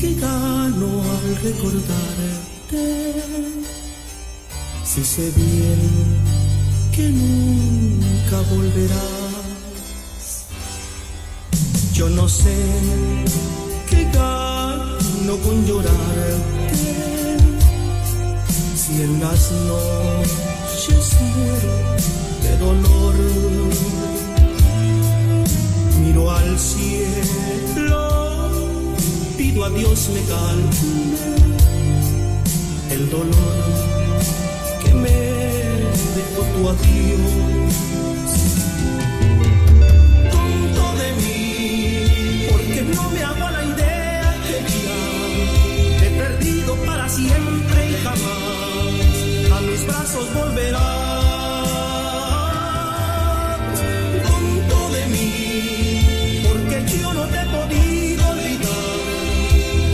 [0.00, 3.14] qué gano al recordarte.
[4.86, 5.80] Si sé bien
[6.96, 9.26] que nunca volverás.
[11.92, 13.18] Yo no sé
[13.90, 17.36] qué gano con llorarte.
[18.76, 21.76] Si en las noches muero
[22.42, 23.14] de dolor,
[26.02, 28.00] miro al cielo,
[29.36, 31.48] pido a Dios me calme
[32.90, 33.28] el dolor
[34.82, 35.18] que me
[36.18, 38.17] dejó tu adiós.
[47.18, 50.82] Siempre y jamás a mis brazos volverás.
[54.26, 58.98] Tonto de mí, porque yo no te he podido olvidar,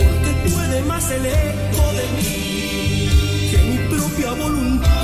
[0.01, 2.33] porque puede más el eco de mí
[3.51, 4.94] que mi propia voluntad.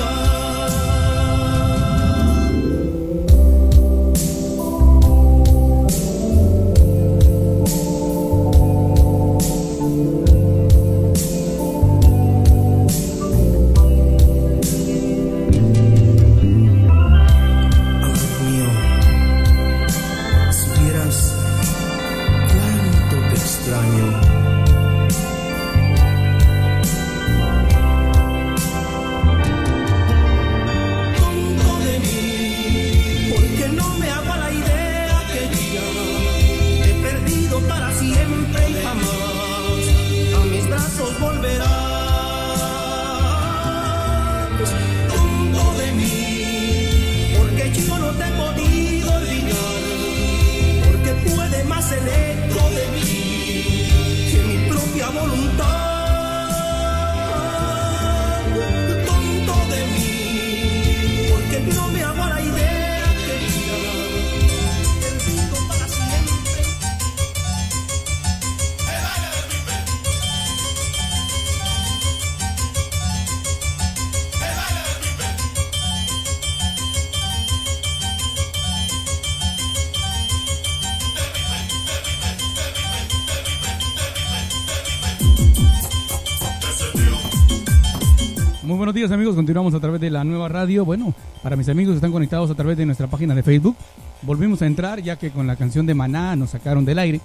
[89.09, 90.85] Amigos, continuamos a través de la nueva radio.
[90.85, 93.75] Bueno, para mis amigos que están conectados a través de nuestra página de Facebook,
[94.21, 97.19] volvimos a entrar ya que con la canción de Maná nos sacaron del aire.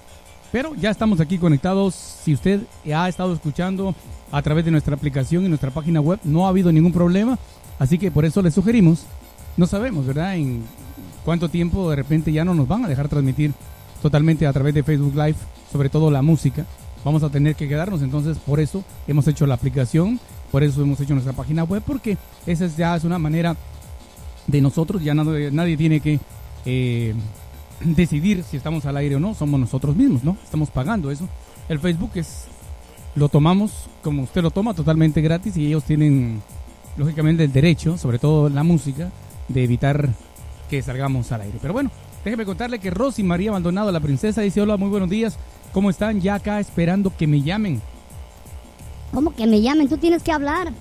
[0.51, 1.93] Pero ya estamos aquí conectados.
[1.93, 2.61] Si usted
[2.91, 3.93] ha estado escuchando
[4.31, 7.37] a través de nuestra aplicación y nuestra página web, no ha habido ningún problema.
[7.77, 9.03] Así que por eso le sugerimos,
[9.55, 10.35] no sabemos, ¿verdad?
[10.35, 10.63] En
[11.23, 13.53] cuánto tiempo de repente ya no nos van a dejar transmitir
[14.01, 15.37] totalmente a través de Facebook Live,
[15.71, 16.65] sobre todo la música.
[17.05, 20.19] Vamos a tener que quedarnos, entonces por eso hemos hecho la aplicación,
[20.51, 23.55] por eso hemos hecho nuestra página web, porque esa es- ya es una manera
[24.47, 26.19] de nosotros, ya nadie, nadie tiene que
[26.65, 27.13] eh,
[27.83, 30.37] decidir si estamos al aire o no, somos nosotros mismos, ¿no?
[30.43, 31.27] Estamos pagando eso.
[31.69, 32.45] El Facebook es,
[33.15, 33.71] lo tomamos
[34.03, 36.41] como usted lo toma, totalmente gratis y ellos tienen,
[36.97, 39.11] lógicamente, el derecho, sobre todo la música,
[39.49, 40.09] de evitar
[40.69, 41.57] que salgamos al aire.
[41.61, 41.91] Pero bueno,
[42.23, 45.37] déjeme contarle que Rosy María Maldonado, la princesa, dice, hola, muy buenos días,
[45.73, 46.19] ¿cómo están?
[46.21, 47.81] Ya acá esperando que me llamen.
[49.13, 49.87] ¿Cómo que me llamen?
[49.87, 50.71] Tú tienes que hablar.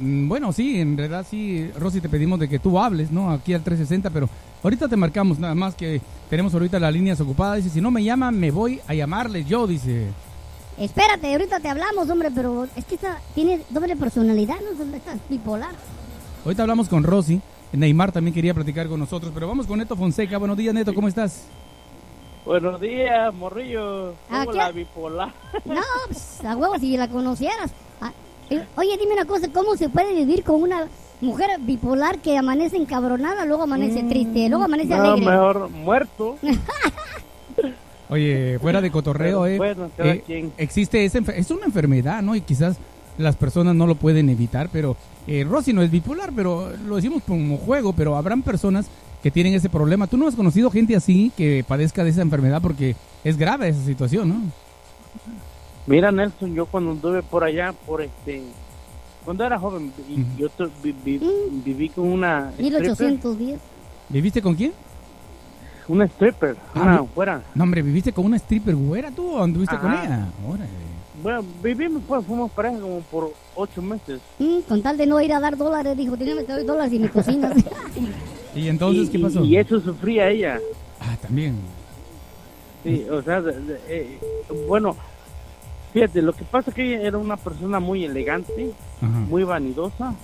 [0.00, 3.30] Mm, Bueno, sí, en realidad sí, Rosy, te pedimos de que tú hables, ¿no?
[3.30, 4.28] Aquí al 360, pero
[4.62, 7.58] ahorita te marcamos, nada más que tenemos ahorita las líneas ocupadas.
[7.58, 10.08] Dice, si no me llaman, me voy a llamarles yo, dice.
[10.78, 14.76] Espérate, ahorita te hablamos, hombre, pero es que esta tiene doble personalidad, ¿no?
[14.76, 15.18] ¿Dónde estás?
[15.28, 15.74] Bipolar.
[16.44, 17.40] Ahorita hablamos con Rosy.
[17.72, 20.38] Neymar también quería platicar con nosotros, pero vamos con Neto Fonseca.
[20.38, 21.42] Buenos días, Neto, ¿cómo estás?
[22.44, 24.10] Buenos días, morrillo.
[24.28, 24.58] Ah, ¿Cómo ¿qué?
[24.58, 25.32] la bipolar?
[25.64, 27.70] No, pues, a huevo, si la conocieras.
[28.00, 28.12] Ah,
[28.50, 30.86] eh, oye, dime una cosa, ¿cómo se puede vivir con una
[31.22, 35.30] mujer bipolar que amanece encabronada, luego amanece triste, luego amanece Mm, no, alegre?
[35.30, 36.36] mejor muerto.
[38.10, 42.36] Oye, fuera de cotorreo, Pero eh, bueno, eh, existe esa es una enfermedad, ¿no?
[42.36, 42.76] Y quizás
[43.16, 47.22] las personas no lo pueden evitar, pero eh, Rosy no es bipolar, pero lo decimos
[47.26, 48.86] como juego, pero habrán personas
[49.24, 50.06] que tienen ese problema.
[50.06, 52.94] ¿Tú no has conocido gente así que padezca de esa enfermedad porque
[53.24, 54.36] es grave esa situación, ¿no?
[55.86, 58.42] Mira, Nelson, yo cuando anduve por allá, por este.
[59.24, 61.20] Cuando era joven, y yo tu- vi- vi-
[61.64, 62.50] viví con una.
[62.50, 62.80] stripper.
[62.82, 63.60] 1810.
[64.10, 64.72] ¿Viviste con quién?
[65.88, 67.42] Una stripper, Ah, una.
[67.54, 70.04] No, hombre, ¿viviste con una stripper güera tú o anduviste con Ajá.
[70.04, 70.26] ella?
[70.46, 70.68] Órale.
[71.22, 74.20] Bueno, vivimos, pues, fuimos pareja como por ocho meses.
[74.38, 76.98] Mm, con tal de no ir a dar dólares, dijo, tiene te doy dólares y
[76.98, 77.54] me cocinas.
[78.54, 79.44] ¿Y entonces Y- qué pasó?
[79.44, 80.60] Y, y eso sufría ella.
[81.00, 81.56] Ah, también.
[82.82, 83.42] Sí, o sea,
[83.88, 84.18] eh,
[84.68, 84.94] bueno,
[85.92, 89.08] fíjate, lo que pasa es que ella era una persona muy elegante, Ajá.
[89.08, 90.14] muy vanidosa,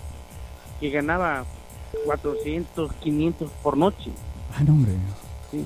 [0.78, 1.45] que ganaba
[2.05, 4.11] 400, 500 por noche.
[4.55, 4.93] Ah, no, hombre.
[5.51, 5.64] ¿sí?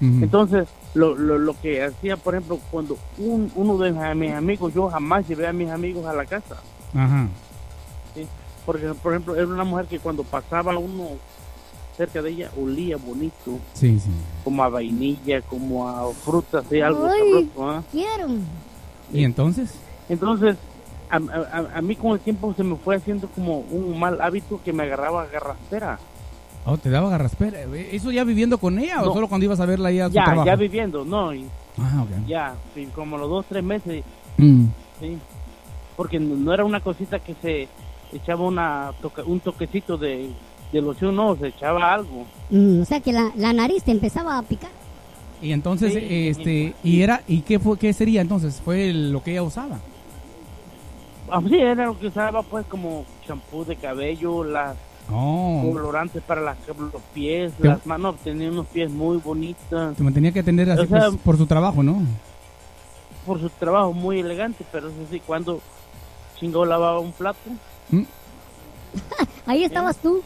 [0.00, 4.90] Entonces, lo, lo, lo que hacía, por ejemplo, cuando un, uno de mis amigos, yo
[4.90, 6.56] jamás llevé a mis amigos a la casa.
[6.92, 7.26] Ajá.
[8.14, 8.26] ¿sí?
[8.66, 11.08] Porque, por ejemplo, era una mujer que cuando pasaba uno
[11.96, 14.10] cerca de ella, olía bonito, Sí, sí.
[14.42, 16.80] como a vainilla, como a frutas, ¿sí?
[16.80, 17.20] algo Ay,
[17.50, 17.70] sabroso.
[17.70, 17.82] ¿ah?
[17.92, 18.28] quiero.
[19.12, 19.74] ¿Y entonces?
[20.08, 20.56] Entonces,
[21.10, 24.60] a, a- a- mí con el tiempo se me fue haciendo como un mal hábito
[24.64, 25.98] que me agarraba garraspera.
[26.66, 27.60] Oh, te daba garraspera.
[27.92, 30.24] ¿Eso ya viviendo con ella o solo cuando ibas a verla ya a su Ya,
[30.24, 30.46] trabajo?
[30.46, 31.34] ya viviendo, ¿no?
[31.34, 31.46] Y
[31.78, 32.26] Ah, ok.
[32.26, 34.02] ya, sí, como los dos, tres meses,
[34.38, 34.64] Mm.
[35.00, 35.18] sí.
[35.96, 37.68] Porque no, era una cosita que se
[38.12, 38.92] echaba una
[39.26, 40.30] un toquecito de,
[40.82, 42.24] de no, se echaba algo.
[42.50, 44.70] Mm, o sea que la, la nariz te empezaba a picar.
[45.42, 46.28] Y entonces, Sí.
[46.28, 48.60] este, y era, ¿y qué fue, qué sería entonces?
[48.64, 49.78] ¿Fue el- lo que ella usaba?
[51.30, 54.76] Así era lo que usaba, pues, como champú de cabello, las
[55.12, 59.94] Oh, colorantes para las, los pies, las manos, tenía unos pies muy bonitos.
[59.96, 61.98] te mantenía que atender así O sea, pues, por su trabajo, ¿no?
[63.26, 65.60] por su trabajo muy elegante, pero eso sí, cuando
[66.40, 67.38] chingó lavaba un plato,
[69.46, 70.22] Ahí estabas tú.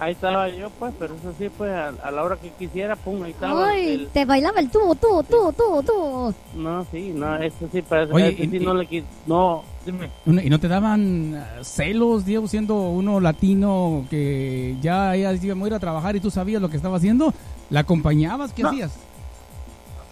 [0.00, 3.22] Ahí estaba yo, pues, pero eso sí, pues, a, a la hora que quisiera, pum,
[3.22, 3.68] ahí estaba.
[3.68, 6.34] Ay, el- te bailaba el tubo, tubo, tubo, tubo, tubo.
[6.54, 9.62] No, sí, no, eso sí, pero eso, Oye, eso sí y- no le quis, no,
[9.84, 10.10] dime.
[10.26, 15.64] ¿Y no te daban ah, celos, Diego, siendo uno latino que ya ella decía, voy
[15.64, 17.32] a ir a trabajar y tú sabías lo que estaba haciendo?
[17.68, 18.52] ¿La acompañabas?
[18.52, 18.70] ¿Qué No.
[18.70, 18.92] hacías?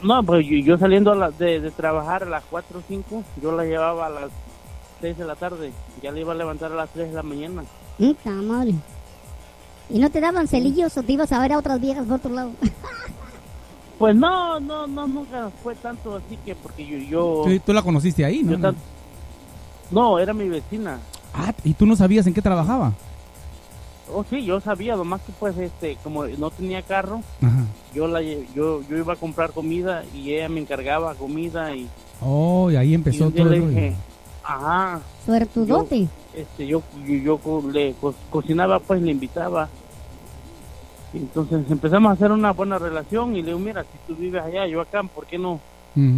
[0.03, 3.25] No, pues yo, yo saliendo a la- de, de trabajar a las 4 o 5,
[3.43, 4.31] yo la llevaba a las
[5.01, 7.65] 6 de la tarde, ya le iba a levantar a las 3 de la mañana.
[7.99, 8.75] Puta madre.
[9.91, 12.33] ¿Y no te daban celillos o te ibas a ver a otras viejas por otro
[12.33, 12.51] lado?
[13.99, 17.83] Pues no, no, no, nunca fue tanto así que porque yo, yo, Tú, tú la
[17.83, 18.57] conociste ahí, ¿no?
[18.57, 18.77] tan-
[19.91, 21.01] no, era mi vecina.
[21.35, 22.93] Ah, ¿y tú no sabías en qué trabajaba?
[24.15, 27.65] Oh, sí, yo sabía, nomás que pues, este, como no tenía carro, Ajá.
[27.93, 28.45] yo la, yo,
[28.89, 31.89] yo iba a comprar comida y ella me encargaba comida y,
[32.23, 33.75] Oh, y ahí y empezó día todo le el rollo.
[33.75, 33.97] dije,
[34.45, 36.07] ajá, Suertudote.
[36.41, 39.69] Este, yo, yo, yo co- le co- cocinaba, pues le invitaba.
[41.13, 44.43] Y entonces empezamos a hacer una buena relación y le digo, mira, si tú vives
[44.43, 45.61] allá, yo acá, ¿por qué no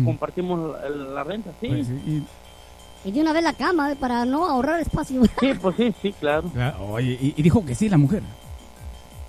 [0.05, 1.51] compartimos la, la renta?
[1.61, 5.23] Sí, Pues sí, y- Y de una vez la cama eh, para no ahorrar espacio.
[5.41, 6.51] sí, pues sí, sí, claro.
[6.59, 8.23] ah, oye, y, y dijo que sí la mujer.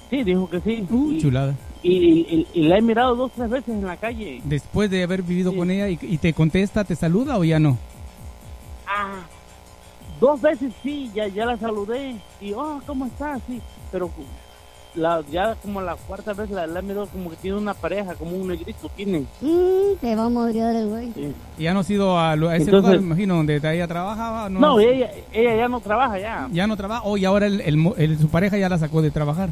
[0.10, 0.86] Sí, dijo que sí.
[0.90, 1.56] Uh, y, chulada.
[1.82, 4.42] y, y- y la he mirado dos, tres veces en la calle.
[4.44, 7.78] Después de haber vivido con ella y, y te contesta, ¿te saluda o ya no?
[8.86, 9.22] Ah,
[10.22, 12.16] dos veces sí, ya, ya la saludé.
[12.40, 13.42] Y, oh, ¿cómo estás?
[13.48, 13.62] Sí,
[13.92, 14.10] pero
[14.96, 18.36] la, ya como la cuarta vez la, la mirado como que tiene una pareja, como
[18.38, 19.26] un negrito tiene.
[19.42, 21.08] Mm, te va a madrear el güey.
[21.58, 24.48] ¿Y ya no has ido a, ese Entonces- lugar, me imagino, donde ella trabajaba?
[24.50, 26.48] No, No, ella, ella ya no trabaja ya.
[26.52, 27.02] ya no trabaja.
[27.04, 29.50] O y ahora el, el mo- el- su pareja ya la sacó de trabajar.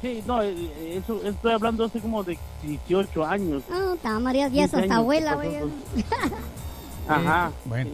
[0.00, 0.56] Sí, no, eh,
[0.96, 3.62] eso estoy hablando hace como de 18 años.
[3.70, 5.70] Ah, está María, ya es 15 hasta abuela, ¿qué güey.
[7.08, 7.50] Ajá.
[7.50, 7.90] Eh, bueno.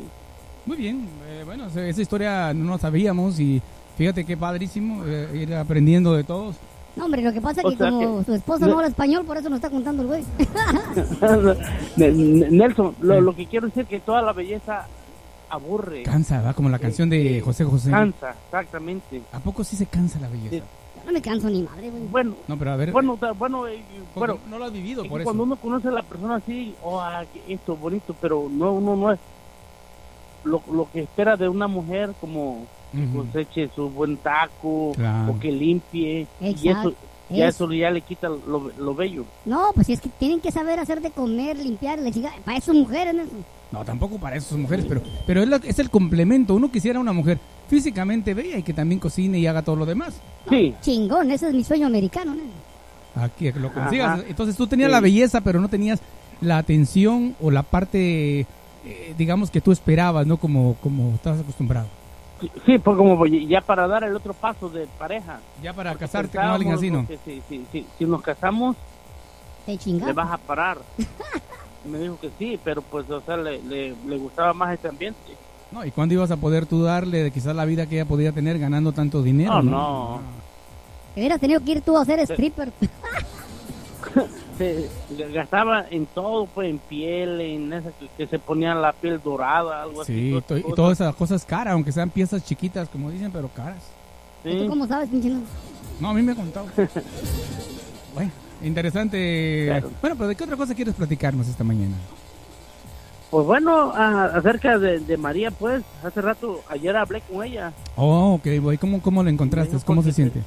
[0.68, 1.08] Muy bien.
[1.26, 3.60] eh, bueno, esa historia no la sabíamos y
[3.96, 6.56] fíjate qué padrísimo eh, ir aprendiendo de todos.
[6.94, 8.88] No, hombre, lo que pasa es O que sea como que- su esposa no habla
[8.88, 10.24] español, por eso nos está contando el güey.
[11.96, 14.86] Ne- Ne- Nelson, lo, lo que quiero decir es que toda la belleza
[15.48, 16.02] aburre.
[16.02, 16.52] Cansa, ¿va?
[16.52, 17.90] Como la canción de José José.
[17.90, 19.22] Cansa, exactamente.
[19.32, 20.64] ¿A poco sí se cansa la belleza?
[21.06, 22.02] No me canso ni madre, güey.
[22.10, 22.92] Bueno, No, pero a ver.
[22.92, 23.82] bueno, bueno, eh,
[24.14, 25.24] bueno, no lo has vivido, por que eso.
[25.24, 28.94] cuando uno conoce a la persona así, oh, ah, que esto bonito, pero no, uno
[28.96, 29.18] no es
[30.44, 33.26] lo, lo que espera de una mujer como que Ujú.
[33.26, 35.32] coseche su buen taco Claro.
[35.32, 36.94] o que limpie y eso
[37.30, 39.24] ya Es- eso ya le quita lo, lo bello.
[39.44, 42.32] No, pues es que tienen que saber hacer de comer, limpiar, le chica.
[42.44, 43.22] Para eso mujeres, ¿no?
[43.70, 46.54] No, tampoco para eso mujeres, pero, pero es, la- es el complemento.
[46.54, 47.38] Uno quisiera una mujer
[47.68, 50.18] físicamente bella y que también cocine y haga todo lo demás.
[50.48, 50.74] Sí.
[50.80, 53.22] Chingón, ese es mi sueño americano, ¿no?
[53.22, 54.20] Aquí que lo consigas.
[54.20, 54.24] Ajá.
[54.26, 54.92] Entonces tú tenías Sí.
[54.92, 56.00] la belleza, pero no tenías
[56.40, 58.46] la atención o la parte,
[58.88, 60.36] eh, digamos, que tú esperabas, ¿no?
[60.38, 61.88] Como, como estabas acostumbrado.
[62.64, 65.40] Sí, pues como ya para dar el otro paso de pareja.
[65.62, 67.04] Ya para Porque casarte con alguien así, ¿no?
[67.04, 68.76] pensábamos que sí, sí, sí, si nos casamos,
[69.66, 70.14] Te le chingas.
[70.14, 70.78] vas a parar.
[71.84, 74.88] Y me dijo que sí, pero pues, o sea, le, le, le gustaba más este
[74.88, 75.18] ambiente.
[75.72, 78.32] No, ¿y cuándo ibas a poder tú darle de quizás la vida que ella podía
[78.32, 79.54] tener ganando tanto dinero?
[79.54, 79.70] No, No,
[80.16, 80.20] no.
[81.14, 82.72] Te hubieras tenido que ir tú a hacer stripper.
[84.58, 84.88] Se
[85.32, 89.82] gastaba en todo, pues en piel, en esa que, que se ponía la piel dorada,
[89.84, 90.44] algo Sí, así.
[90.46, 93.82] to- y todas esas cosas caras, aunque sean piezas chiquitas, como dicen, pero caras.
[94.44, 95.40] ¿Y ¿Tú cómo sabes, no?
[96.00, 96.66] No, a mí me ha contado.
[98.14, 98.30] bueno,
[98.62, 99.64] interesante.
[99.66, 99.90] Claro.
[100.00, 101.94] Bueno, pero ¿de qué otra cosa quieres platicarnos esta mañana?
[103.30, 108.34] Pues bueno, a- acerca de, de María, pues, hace rato, ayer hablé con ella, Oh,
[108.34, 108.78] ok.
[108.80, 109.76] ¿Cómo, cómo lo encontraste?
[109.84, 110.40] ¿Cómo se siente?
[110.40, 110.44] que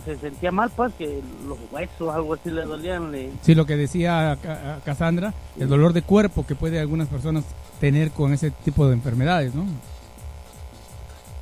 [0.00, 3.10] se sentía mal, pues, que los huesos, algo así le dolían.
[3.12, 3.30] Le...
[3.42, 7.44] Sí, lo que decía Ca- Cassandra, el dolor de cuerpo que puede algunas personas
[7.80, 9.64] tener con ese tipo de enfermedades, ¿no?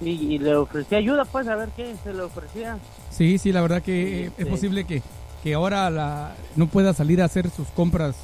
[0.00, 2.78] Y, y le ofrecí ayuda, pues, a ver qué se le ofrecía.
[3.10, 4.50] Sí, sí, la verdad que eh, es sí.
[4.50, 5.02] posible que,
[5.42, 8.16] que ahora la, no pueda salir a hacer sus compras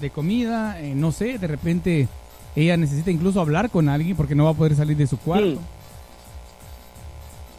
[0.00, 2.08] de comida, eh, no sé, de repente
[2.54, 5.46] ella necesita incluso hablar con alguien porque no va a poder salir de su cuarto.
[5.52, 5.58] Sí.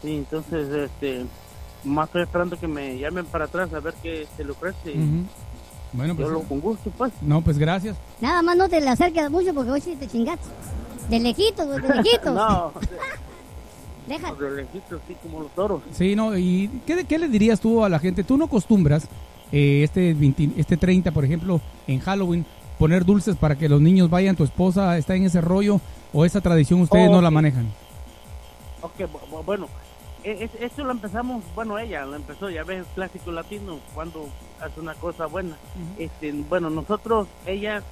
[0.02, 1.24] Sí, entonces, este,
[1.86, 4.90] más estoy esperando que me llamen para atrás a ver qué se le ofrece.
[4.92, 5.24] Ujú.
[5.92, 7.12] Bueno, Yo pues, lo con gusto, pues.
[7.22, 7.96] no, pues gracias.
[8.20, 10.46] Nada más no te le acerques mucho porque hoy sí te chingaste.
[11.08, 12.34] De lejitos, güey, de lejitos.
[12.34, 12.72] no,
[14.06, 14.34] Deja.
[14.34, 15.82] de lejitos, así como los toros.
[15.92, 18.22] Sí, no, ¿y qué, qué le dirías tú a la gente?
[18.24, 19.08] Tú no acostumbras
[19.52, 22.44] eh, este, 20 este 30, por ejemplo, en Halloween,
[22.78, 25.80] poner dulces para que los niños vayan, tu esposa está en ese rollo
[26.12, 27.66] o esa tradición ustedes Oh, no la manejan.
[28.82, 29.66] Ok, bu- bu- bueno,
[30.30, 34.28] e- es- esto lo empezamos, bueno, ella lo empezó, ya ves, clásico latino, cuando
[34.60, 35.56] hace una cosa buena.
[35.98, 37.82] este Bueno, nosotros, ella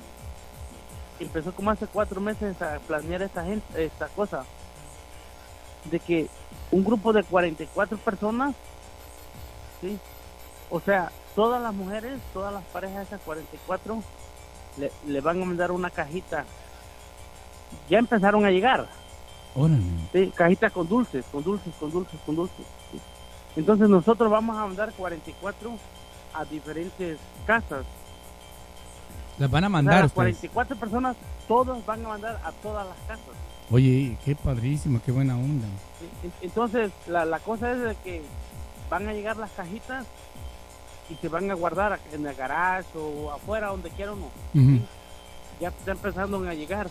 [1.21, 4.45] empezó como hace cuatro meses a planear esta, gente, esta cosa,
[5.85, 6.29] de que
[6.71, 8.55] un grupo de 44 personas,
[9.81, 9.99] ¿sí?
[10.71, 14.03] O sea, todas las mujeres, todas las parejas de esas 44,
[14.79, 16.45] le, le van a mandar una cajita.
[17.89, 18.89] Ya empezaron a llegar.
[19.55, 19.83] Órale.
[20.13, 22.67] Sí, cajitas con dulces, con dulces, con dulces, con dulces.
[22.93, 23.01] sí.
[23.57, 25.71] Entonces nosotros vamos a mandar 44
[26.35, 27.85] a diferentes casas.
[29.39, 30.15] Las van a O sea, mandar las ustedes.
[30.39, 31.17] 44 personas,
[31.47, 33.35] todos van a mandar a todas las casas.
[33.71, 35.67] Oye, qué padrísimo, qué buena onda.
[36.01, 38.23] Sí, Entonces la, la cosa es de que
[38.91, 40.05] van a llegar las cajitas
[41.09, 44.31] y se van a guardar en el garage o afuera, donde quiera uno.
[44.55, 44.81] Ujú.
[45.61, 46.89] Ya está empezando a llegar.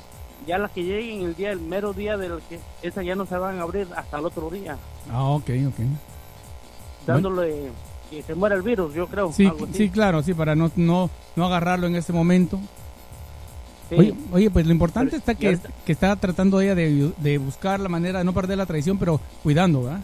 [0.48, 3.38] Ya las que lleguen el día, el mero día del que esas ya no se
[3.38, 4.78] van a abrir hasta el otro día.
[5.12, 5.80] Ah, ok, ok.
[7.06, 7.70] dándole
[8.10, 9.32] que se muera el virus, yo creo.
[9.34, 12.60] Sí, sí, claro, sí, para no, no, no agarrarlo en ese momento.
[13.90, 13.96] Sí.
[13.96, 17.38] Oye, oye, pues lo importante Pero- está que, ahorita- que está tratando ella de, de
[17.38, 20.00] buscar la manera de no perder la tradición, pero cuidando, ¿verdad?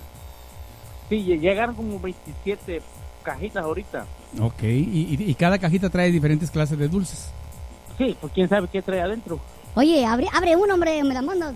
[1.10, 2.82] Sí, lle- llegaron como 27
[3.24, 4.06] cajitas ahorita.
[4.42, 7.30] Ok, y, y- y cada cajita trae diferentes clases de dulces.
[7.98, 9.40] Sí, pues quién sabe qué trae adentro.
[9.76, 11.54] Oye, abre, abre uno, hombre, me la mandas.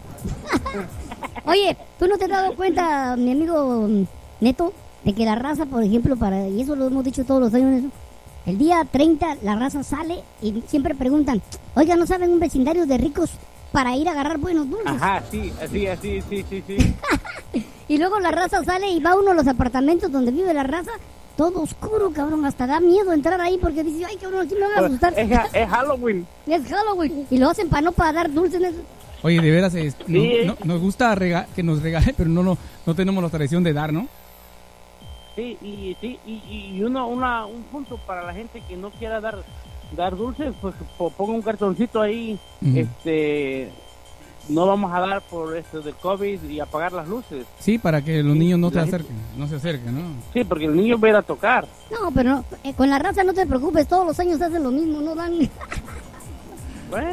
[1.46, 3.88] Oye, ¿tú no te has dado cuenta, mi amigo
[4.40, 4.74] Neto,
[5.04, 7.92] de que la raza, por ejemplo, para y eso lo hemos dicho todos los años,
[8.46, 11.42] el día 30 la raza sale y siempre preguntan,
[11.76, 13.32] oiga, ¿no saben un vecindario de ricos
[13.72, 14.94] para ir a agarrar buenos dulces?
[14.94, 16.78] Ajá, sí, así, así, sí, sí, sí.
[17.88, 20.92] Y luego la raza sale y va uno a los apartamentos donde vive la raza,
[21.36, 24.84] todo oscuro, cabrón, hasta da miedo entrar ahí porque dice, ay, cabrón, aquí me van
[24.84, 25.14] a asustar.
[25.18, 26.28] Es, ha- es Halloween.
[26.48, 27.28] Es Halloween.
[27.30, 28.62] Y lo hacen para no para dar dulces.
[29.24, 30.38] Oye, de veras, es- no- Sí.
[30.46, 33.74] no- nos gusta rega- que nos regalen, pero no, no, no tenemos la tradición de
[33.74, 34.08] dar, ¿no?
[35.36, 39.20] Sí, y, sí, y, y uno, una, un punto para la gente que no quiera
[39.20, 39.44] dar
[39.96, 43.70] dar dulces, pues po- ponga un cartoncito ahí, este,
[44.50, 47.46] no vamos a dar por esto del COVID y apagar las luces.
[47.60, 50.02] Sí, para que los niños no se gente- acerquen, no se acerquen, ¿no?
[50.34, 51.68] Sí, porque el niño va a ir a tocar.
[51.92, 54.72] No, pero no, eh, con la raza no te preocupes, todos los años hacen lo
[54.72, 55.34] mismo, no dan.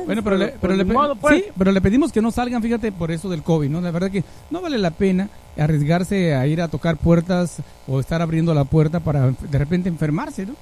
[0.06, 1.36] Bueno, pero, le, pero, modo, pues.
[1.36, 3.80] sí, pero le pedimos que no salgan, fíjate, por eso del COVID, ¿no?
[3.80, 8.20] La verdad que no vale la pena arriesgarse a ir a tocar puertas o estar
[8.20, 10.54] abriendo la puerta para de repente enfermarse, ¿no?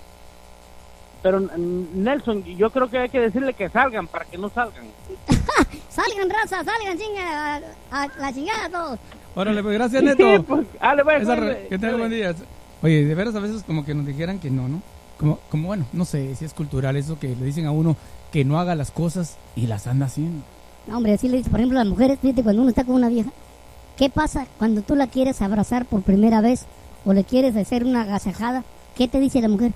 [1.23, 4.85] Pero Nelson, yo creo que hay que decirle que salgan para que no salgan.
[5.90, 7.57] salgan raza, salgan, chinga,
[7.90, 8.99] a, a la chingada todos.
[9.35, 10.43] Órale, pues gracias, Sí, Neto.
[10.45, 11.99] pues, dale, pues, Esa dale, re- que tenga dale.
[11.99, 12.35] buen día.
[12.82, 14.81] Oye, de veras a veces como que nos dijeran que no, ¿no?
[15.19, 17.97] Como, como bueno, no sé si es cultural eso que le dicen a uno
[18.31, 20.45] que no haga las cosas y las anda haciendo.
[20.86, 22.95] No, hombre, así le dice, por ejemplo, a las mujeres, fíjate, cuando uno está con
[22.95, 23.31] una vieja,
[23.97, 26.66] ¿qué pasa cuando tú la quieres abrazar por primera vez
[27.05, 28.62] o le quieres hacer una agasajada?
[28.97, 29.73] ¿Qué te dice la mujer?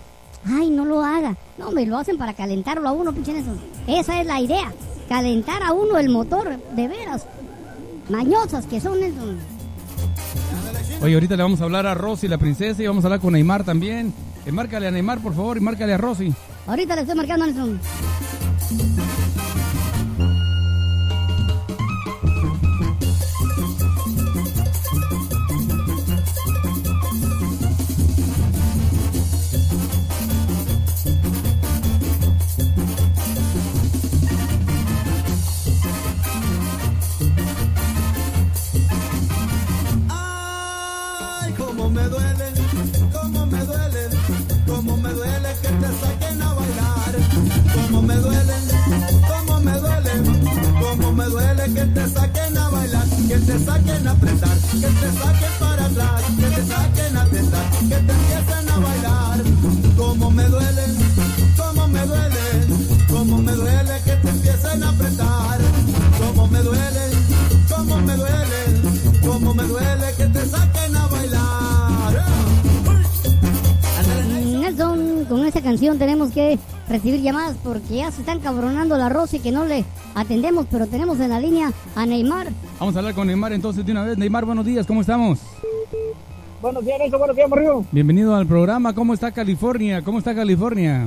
[0.47, 1.37] Ay, no lo haga.
[1.59, 3.59] No, me lo hacen para calentarlo a uno, pinche Nelson.
[3.87, 4.73] Esa es la idea,
[5.09, 7.27] calentar a uno el motor, de veras.
[8.09, 9.39] Mañosas que son, Nelson.
[11.03, 13.33] Oye, ahorita le vamos a hablar a Rosy, la princesa, y vamos a hablar con
[13.33, 14.13] Neymar también.
[14.47, 16.33] Eh, márcale a Neymar, por favor, y márcale a Rosy.
[16.67, 17.81] Ahorita le estoy marcando a Nelson.
[44.85, 47.15] Cómo me duele que te saquen a bailar.
[47.75, 48.55] Cómo me duele,
[49.29, 50.11] cómo me duele,
[50.81, 55.13] cómo me duele que te saquen a bailar, que te saquen a apretar, que te
[55.21, 59.43] saquen para atrás, que te saquen a apretar, que te empiecen a bailar.
[59.97, 60.85] Cómo me duele,
[61.57, 62.41] cómo me duele,
[63.09, 65.61] cómo me duele que te empiecen a apretar.
[66.19, 67.05] Cómo me duele,
[67.69, 68.61] cómo me duele,
[69.25, 71.42] cómo me duele que te saquen a bailar.
[74.73, 76.59] Nelson, con esta canción tenemos que
[76.89, 79.85] recibir llamadas porque ya se están cabronando la Rosy que no le
[80.15, 82.49] atendemos, pero tenemos en la línea a Neymar.
[82.81, 84.17] Vamos a hablar con Neymar entonces de una vez.
[84.17, 85.41] Neymar, buenos días, ¿cómo estamos?
[86.63, 87.19] Buenos días, Nelson.
[87.19, 87.85] Buenos días, Mario.
[87.93, 88.95] Bienvenido al programa.
[88.95, 90.01] ¿Cómo está California?
[90.03, 91.07] ¿Cómo está California?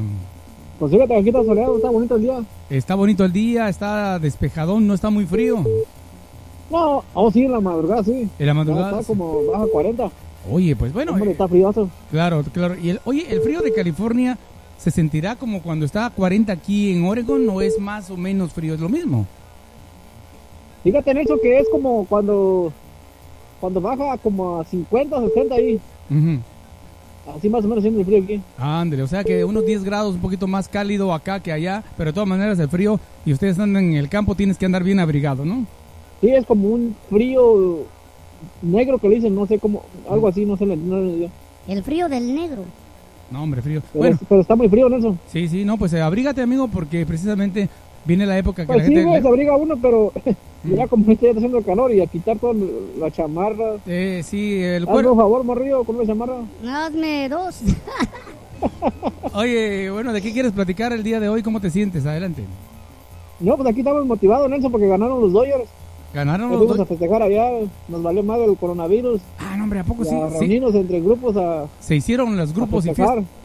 [0.77, 2.43] Pues fíjate, aquí está soleado, está bonito el día.
[2.69, 5.63] Está bonito el día, está despejadón, no está muy frío.
[6.69, 8.29] No, aún sí, en la madrugada, sí.
[8.37, 10.11] En la madrugada, Está como baja 40.
[10.51, 11.13] Oye, pues bueno.
[11.13, 11.89] Hombre, eh, está frioso.
[12.11, 12.75] Claro, claro.
[12.81, 14.37] Y el, oye, ¿el frío de California
[14.77, 18.53] se sentirá como cuando está a 40 aquí en Oregon o es más o menos
[18.53, 18.73] frío?
[18.73, 19.25] ¿Es lo mismo?
[20.83, 22.71] Fíjate, Nelson, que es como cuando
[23.59, 25.79] cuando baja como a 50 o 60 ahí.
[27.35, 28.41] Así más o menos siente el frío aquí.
[28.57, 32.11] Ándale, o sea que unos 10 grados, un poquito más cálido acá que allá, pero
[32.11, 34.99] de todas maneras el frío y ustedes andan en el campo, tienes que andar bien
[34.99, 35.65] abrigado, ¿no?
[36.21, 37.79] Sí, es como un frío
[38.61, 40.65] negro que le dicen, no sé cómo, algo así, no sé.
[40.65, 41.29] No, no-
[41.67, 42.63] El frío del negro.
[43.31, 43.81] No, hombre, frío.
[43.91, 45.19] pero, Bueno, pero está muy frío, Nelson.
[45.31, 47.67] sí, sí, no, pues eh, abrígate, amigo, porque precisamente
[48.05, 49.27] viene la época que Pues la sí, gente...
[49.27, 50.11] abriga uno, pero
[50.63, 52.53] ya como está haciendo calor y a quitar toda
[52.99, 53.77] la chamarra.
[53.87, 55.11] Eh, sí, el cuerpo...
[55.13, 56.35] un favor, morrillo, con una chamarra.
[56.67, 57.61] Hazme dos.
[59.33, 61.41] Oye, bueno, ¿de qué quieres platicar el día de hoy?
[61.43, 62.05] ¿Cómo te sientes?
[62.05, 62.43] Adelante.
[63.39, 65.65] No, pues aquí estamos motivados, Nelson, porque ganaron los Dodgers.
[66.15, 67.49] Ganaron los fuimos do- a festejar allá,
[67.89, 69.19] nos valió más el coronavirus.
[69.37, 70.15] Ah, no, hombre, ¿a poco Y sí?
[70.15, 70.37] a Sí.
[70.39, 73.15] reunirnos entre grupos a, Se hicieron los grupos a y festejar.
[73.17, 73.35] fiestas.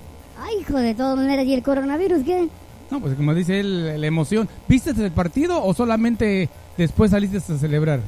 [0.40, 1.44] Ay, hijo de todas maneras.
[1.47, 2.48] ¿Y el coronavirus qué?
[2.90, 4.48] No, pues como dice él, la emoción.
[4.68, 6.48] ¿Viste el partido o solamente
[6.78, 8.01] después saliste a celebrar?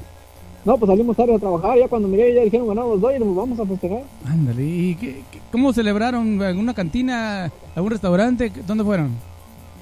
[0.65, 3.35] No, pues salimos tarde a trabajar, ya cuando miré ya dijeron ganaron los Dodgers, pues
[3.37, 4.03] vamos a festejar.
[4.25, 6.41] Ándale, ¿y qué- qué- cómo celebraron?
[6.41, 7.51] ¿En una cantina?
[7.75, 8.53] ¿Algún restaurante?
[8.65, 9.11] ¿Dónde fueron?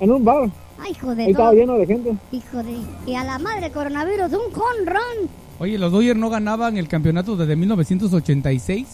[0.00, 0.48] En un bar,
[0.82, 2.14] Ay, hijo de ahí estaba lleno de gente.
[2.32, 2.76] Hijo de...
[3.06, 5.28] Y a la madre coronavirus, un conrón.
[5.58, 8.86] Oye, los Dodgers no ganaban el campeonato desde 1986,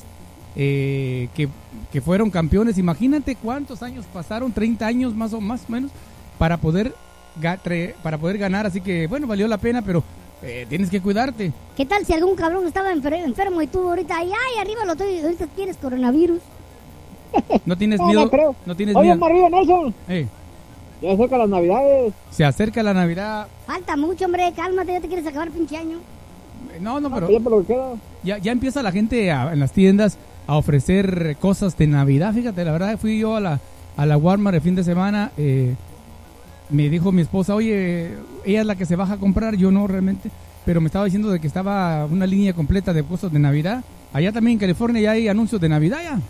[0.57, 1.49] eh, que,
[1.93, 2.77] que fueron campeones.
[2.79, 5.91] Imagínate cuántos años pasaron, 30 años más o más o menos,
[6.39, 6.93] para poder,
[8.03, 8.67] para poder ganar.
[8.67, 10.03] Así que, bueno, valió la pena, pero
[10.43, 11.53] eh, tienes que cuidarte.
[11.77, 14.93] ¿Qué tal si algún cabrón estaba enfer- enfermo y tú ahorita, ay, ay, arriba lo
[14.93, 16.41] estoy, ahorita tienes coronavirus?
[17.65, 18.25] No tienes No, miedo.
[18.25, 18.57] no creo.
[18.67, 19.19] No tienes Oye, miedo.
[19.21, 20.31] Mario Nelson, Eh, ya
[21.01, 22.15] se acercan las navidades.
[22.31, 23.47] se acerca la Navidad.
[23.67, 25.99] Falta mucho, hombre, cálmate, ya te quieres acabar pinche año.
[26.81, 27.29] No, no, pero
[28.23, 32.33] ya ya, empieza la gente a- en las tiendas a ofrecer cosas de Navidad.
[32.35, 33.61] Fíjate, la verdad fui yo a la,
[33.97, 35.33] a la Walmart el fin de semana.
[35.37, 35.75] eh,
[36.69, 38.11] me dijo mi esposa, oye,
[38.45, 40.31] ella es la que se baja a comprar, yo no realmente.
[40.65, 43.85] Pero me estaba diciendo de que estaba una línea completa de cosas de Navidad.
[44.13, 46.21] Allá también en California ya hay anuncios de Navidad ya.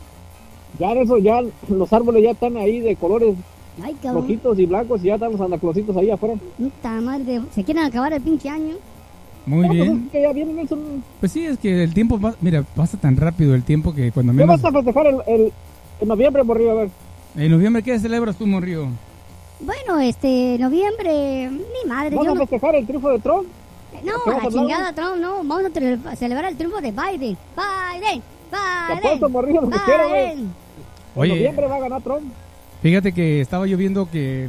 [0.78, 3.34] Ya eso, ya los árboles ya están ahí de colores
[3.82, 4.22] Ay, cabrón.
[4.22, 6.34] rojitos y blancos y ya están los andaclositos ahí afuera.
[6.58, 8.74] Puta madre, se quieren acabar el pinche año.
[9.44, 10.08] Muy pues bien.
[10.10, 11.04] que ya vienen Nelson.
[11.20, 14.32] Pues sí, es que el tiempo, va- mira, pasa tan rápido el tiempo que cuando
[14.32, 14.60] ¿Qué menos...
[14.60, 15.52] vas a festejar el, el,
[16.00, 16.72] en noviembre, arriba?
[16.72, 16.90] A ver.
[17.36, 18.88] En noviembre, ¿qué celebras tú, Morrío?
[19.60, 22.40] Bueno, este, noviembre, ni madre, ¿Vas yo a no...
[22.40, 23.46] festejar el triunfo de Trump?
[24.04, 25.62] No, ¿Qué la chingada Trump, no, vamos
[26.06, 27.36] a celebrar el triunfo de Biden.
[27.56, 30.24] Biden, Te Biden, apuesto, morrillo, lo que quiera, güey.
[30.34, 30.38] Biden.
[30.40, 30.54] En
[31.14, 31.28] Oye.
[31.34, 32.32] noviembre va a ganar Trump.
[32.82, 34.44] Fíjate que estaba yo viendo que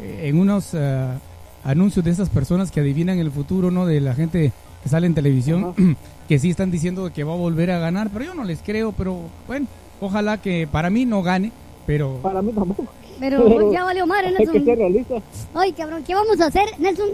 [0.00, 1.18] eh, en unos ah,
[1.64, 3.86] anuncios de esas personas que adivinan el futuro, ¿no?
[3.86, 4.52] De la gente
[4.82, 5.74] que sale en televisión,
[6.28, 8.92] que sí están diciendo que va a volver a ganar, pero yo no les creo,
[8.92, 9.66] pero bueno,
[10.00, 11.52] ojalá que para mí no gane,
[11.86, 12.18] pero...
[12.22, 12.86] Para mí tampoco.
[13.20, 14.64] Pero pues, ya valió madre, Hay que Nelson.
[14.64, 15.14] ser realista.
[15.54, 17.10] Oye, cabrón, ¿qué vamos a hacer, Nelson?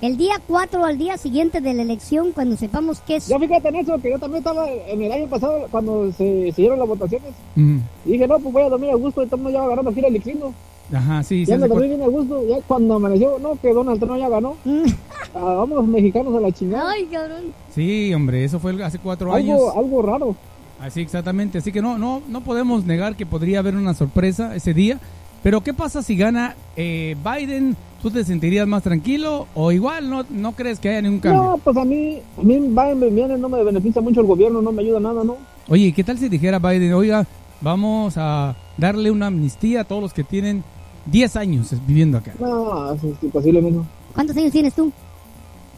[0.00, 3.28] El día 4 al día siguiente de la elección, cuando sepamos qué es...
[3.28, 6.88] Ya fíjate, Nelson, que yo también estaba en el año pasado, cuando se siguieron las
[6.88, 9.58] votaciones, mm, y dije, no, pues voy a dormir a gusto, y todo el mundo
[9.58, 10.54] ya va ganando aquí el Elixino.
[10.90, 11.50] Ajá, sí, sí.
[11.50, 14.56] Ya me dormí bien a gusto, ya cuando amaneció, no, que Donald Trump ya ganó.
[15.32, 16.90] Ah, vamos los mexicanos a la chingada.
[16.90, 17.54] Ay, cabrón.
[17.72, 19.60] Sí, hombre, eso fue hace cuatro años.
[19.60, 20.36] Algo, algo raro.
[20.80, 24.74] Así exactamente, así que no, no, no podemos negar que podría haber una sorpresa ese
[24.74, 24.98] día.
[25.42, 27.76] Pero ¿qué pasa si gana eh, Biden?
[28.02, 31.42] ¿Tú te sentirías más tranquilo o igual no, no crees que haya ningún cambio?
[31.42, 34.72] No, pues a mí, a mí Biden viene, no me beneficia mucho el gobierno, no
[34.72, 35.36] me ayuda nada, ¿no?
[35.68, 37.26] Oye, ¿qué tal si dijera Biden, oiga,
[37.60, 40.64] vamos a darle una amnistía a todos los que tienen
[41.06, 42.32] 10 años viviendo acá?
[42.40, 43.84] No, es imposible, mijo.
[44.14, 44.90] ¿Cuántos años tienes tú?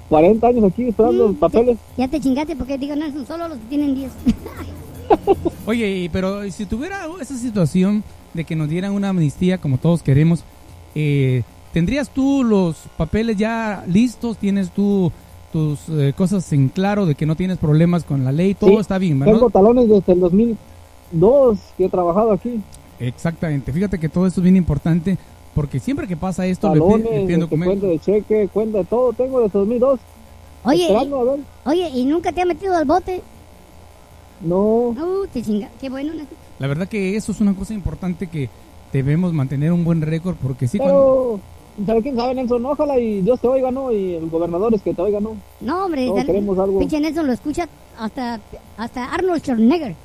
[0.09, 1.78] 40 años aquí esperando los papeles.
[1.97, 4.12] Ya te chingaste porque digo, Nelson, solo los que tienen 10.
[5.66, 10.02] Oye, y- pero si tuviera esa situación de que nos dieran una amnistía como todos
[10.02, 10.44] queremos,
[10.94, 11.42] eh,
[11.72, 14.36] ¿tendrías tú los papeles ya listos?
[14.38, 15.12] ¿Tienes tú
[15.52, 18.54] tus eh, cosas en claro de que no tienes problemas con la ley?
[18.54, 19.34] Todo Sí, está bien, ¿verdad?
[19.34, 22.60] Tengo talones desde el 2002 que he trabajado aquí.
[22.98, 23.72] Exactamente.
[23.72, 25.18] Fíjate que todo esto es bien importante
[25.54, 27.78] porque siempre que pasa esto Talones, le piden documentos.
[27.80, 30.00] cuenta de cheque, cuenta de todo, tengo desde 2002.
[30.64, 31.40] Oye, Esperando, a ver.
[31.66, 33.20] Oye, ¿y nunca te ha metido al bote?
[34.40, 34.88] No.
[34.88, 35.68] Uh, te chinga.
[35.80, 36.12] Qué bueno.
[36.62, 38.48] La verdad que eso es una cosa importante que
[38.93, 41.40] debemos mantener un buen récord porque sí, cuando...
[41.74, 42.64] Pero, ¿sabe quién sabe, Nelson?
[42.64, 43.90] Ojalá y Dios te oiga, ¿no?
[43.90, 45.34] Y el gobernador es que te oiga, ¿no?
[45.60, 46.78] No, hombre, Todos queremos algo.
[46.78, 47.68] pinche Nelson lo escucha
[47.98, 48.39] hasta,
[48.76, 49.97] hasta Arnold Schwarzenegger.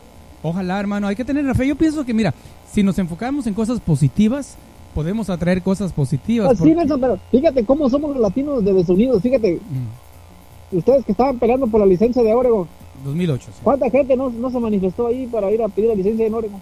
[0.41, 1.67] Ojalá, hermano, hay que tener la fe.
[1.67, 2.33] Yo pienso que, mira,
[2.71, 4.57] si nos enfocamos en cosas positivas,
[4.95, 6.47] podemos atraer cosas positivas.
[6.47, 9.21] Pues sí, porque- Nelson, pero fíjate cómo somos los latinos de desunidos.
[9.21, 10.06] Fíjate, Mm.
[10.71, 12.67] Ustedes que estaban peleando por la licencia de Oregon,
[13.03, 13.45] 2008.
[13.45, 13.59] sí.
[13.63, 16.59] ¿cuánta gente no, no se manifestó ahí para ir a pedir la licencia en Oregon?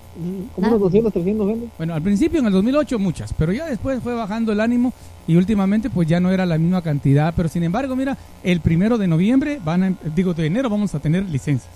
[0.56, 1.68] Como unos 200, 300 gente.
[1.77, 4.94] Bueno, al principio en el 2008 muchas, pero ya después fue bajando el ánimo
[5.27, 7.34] y últimamente pues ya no era la misma cantidad.
[7.36, 10.99] Pero sin embargo, mira, el primero de noviembre, van a, digo, de enero vamos a
[10.99, 11.72] tener licencias.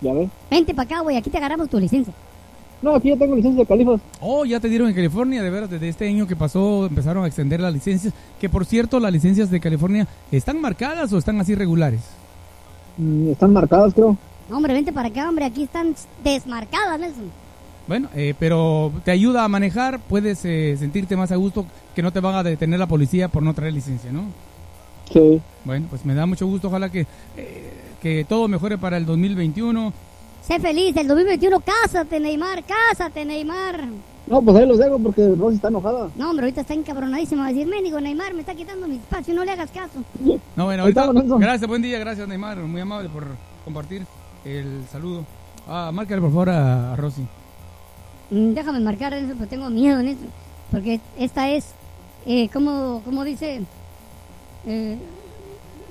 [0.00, 0.30] Ya ves.
[0.50, 2.14] Vente para acá, güey, aquí te agarramos tu licencia.
[2.80, 4.00] No, aquí ya tengo licencia de Califas.
[4.20, 7.26] Oh, ya te dieron en California, de veras, desde este año que pasó empezaron a
[7.26, 8.14] extender las licencias.
[8.40, 12.02] Que por cierto, las licencias de California, ¿están marcadas o están así regulares?
[12.96, 14.16] Mm, Están marcadas, creo.
[14.48, 15.94] No, hombre, vente para acá, hombre, aquí están
[16.24, 17.30] desmarcadas, Nelson.
[17.86, 22.12] Bueno, eh, pero te ayuda a manejar, puedes eh, sentirte más a gusto que no
[22.12, 24.24] te van a detener la policía por no traer licencia, ¿no?
[25.12, 25.40] Sí.
[25.64, 27.06] Bueno, pues me da mucho gusto, ojalá que,
[27.36, 27.72] eh,
[28.02, 29.92] que todo mejore para el 2021.
[30.48, 33.84] Sé feliz, el 2021, cásate, Neymar, cásate, Neymar.
[34.26, 36.08] No, pues ahí los dejo porque Rosy está enojada.
[36.16, 37.42] No, hombre, ahorita está encabronadísimo.
[37.42, 40.02] Va a decir, mendigo, Neymar, me está quitando mi espacio, no le hagas caso.
[40.56, 43.26] No, bueno, ahorita, gracias, buen día, gracias Neymar, muy amable por
[43.62, 44.06] compartir
[44.46, 45.26] el saludo.
[45.68, 47.26] Ah, márcale por favor a, a Rosy.
[48.30, 50.24] Mm, déjame marcar eso, porque tengo miedo en eso.
[50.70, 51.74] Porque esta es,
[52.24, 53.60] eh, como, como dice,
[54.66, 54.98] eh,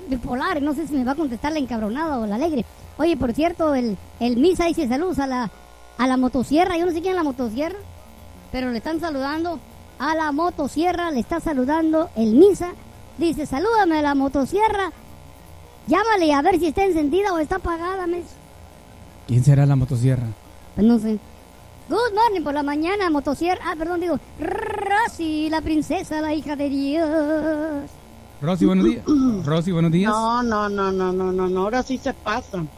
[0.08, 0.60] bipolar.
[0.60, 2.64] No sé si me va a contestar la encabronada o la alegre.
[2.98, 5.50] Oye, por cierto, el, el Misa dice saludos a la,
[5.96, 6.76] a la motosierra.
[6.76, 7.78] Yo no sé quién es la motosierra,
[8.52, 9.60] pero le están saludando
[9.98, 11.10] a la motosierra.
[11.10, 12.70] Le está saludando el Misa.
[13.16, 14.92] Dice, salúdame a la motosierra.
[15.86, 18.24] Llámale a ver si está encendida o está apagada, mes.
[19.26, 20.26] ¿Quién será la motosierra?
[20.74, 21.18] Pues no sé.
[21.88, 23.62] Good morning por la mañana, motosierra.
[23.64, 27.90] Ah, perdón, digo, Rosy, la princesa, la hija de Dios.
[28.42, 29.04] Rosy, buenos días.
[29.44, 30.12] Rosy, buenos días.
[30.12, 32.68] No, no, no, no, no, no, no, ahora sí se pasan.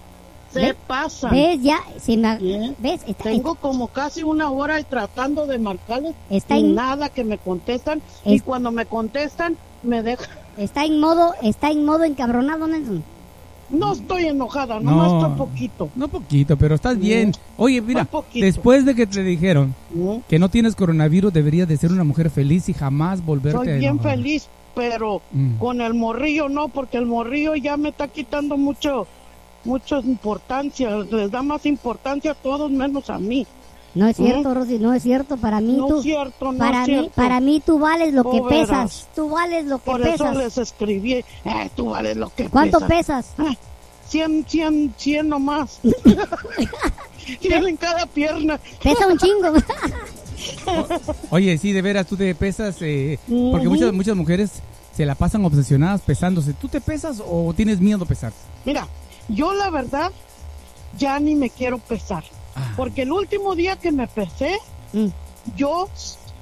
[0.52, 0.74] Se ¿Ves?
[0.86, 1.30] pasan.
[1.32, 1.60] ¿Ves?
[1.62, 3.02] Ya, se me- ¿ves?
[3.06, 7.38] Está, Tengo como casi una hora tratando de marcarles Está y en- nada que me
[7.38, 10.26] contestan y cuando me contestan me dejan.
[10.56, 13.04] está en modo, está en modo encabronado, Nelson.
[13.70, 15.20] No estoy enojada, nomás No.
[15.20, 15.88] estoy poquito.
[15.94, 17.30] No poquito, pero estás bien.
[17.56, 19.72] Oye, mira, después de que te dijeron
[20.28, 23.76] que no tienes coronavirus, deberías de ser una mujer feliz y jamás volverte Soy a
[23.76, 24.16] bien enojar.
[24.16, 25.58] feliz, pero Mm.
[25.58, 29.06] con el morrillo no, porque el morrillo ya me está quitando mucho,
[29.64, 30.90] mucha importancia.
[31.10, 33.46] Les da más importancia a todos menos a mí.
[33.94, 34.24] No es ¿Mm?
[34.24, 35.36] cierto, Rosy, no es cierto.
[35.36, 37.10] Para mí No tú, es cierto, no para es mí, cierto.
[37.16, 38.68] para mí tú vales lo que verás.
[38.68, 39.08] pesas.
[39.16, 40.30] Tú vales lo que Por pesas.
[40.32, 41.24] eso les escribí, eh,
[41.74, 43.32] tú vales lo que ¿Cuánto pesas?
[43.38, 43.54] Ah,
[44.08, 45.80] 100, 100, 100 nomás.
[47.40, 48.60] 100 en cada pierna.
[48.82, 49.52] Pesa un chingo.
[51.30, 53.18] Oye, sí, de veras, tú te pesas, eh,
[53.50, 54.50] porque muchas, muchas mujeres
[54.96, 56.52] se la pasan obsesionadas pesándose.
[56.54, 58.32] ¿Tú te pesas o tienes miedo a pesar?
[58.64, 58.86] Mira,
[59.30, 60.12] yo la verdad
[60.98, 62.24] ya ni me quiero pesar.
[62.54, 62.72] Ah.
[62.76, 64.58] Porque el último día que me pesé,
[64.92, 65.06] Mm.
[65.56, 65.88] yo,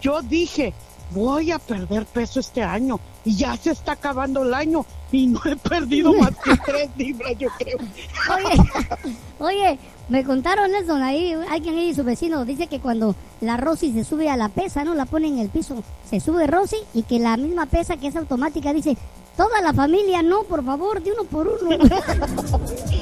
[0.01, 0.73] yo dije,
[1.11, 2.99] voy a perder peso este año.
[3.25, 7.33] Y ya se está acabando el año y no he perdido más que tres libras,
[7.39, 7.77] yo creo.
[8.35, 8.59] Oye,
[9.39, 9.79] oye,
[10.09, 14.31] me contaron eso ahí, alguien ahí, su vecino, dice que cuando la Rosy se sube
[14.31, 14.95] a la pesa, ¿no?
[14.95, 18.17] La pone en el piso, se sube Rosy y que la misma pesa que es
[18.17, 18.97] automática dice,
[19.39, 21.79] toda la familia, no, por favor, de uno por uno.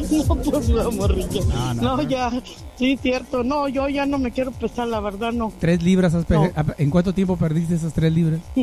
[0.08, 1.44] No, pues no, morrillo.
[1.46, 2.02] No, no, No, no.
[2.02, 2.30] ya,
[2.78, 3.42] sí, cierto.
[3.42, 5.52] No, yo ya no me quiero pesar, la verdad, no.
[5.58, 6.48] ¿Tres libras has No.
[6.78, 8.40] ¿En cuánto tiempo perdiste esas tres libras?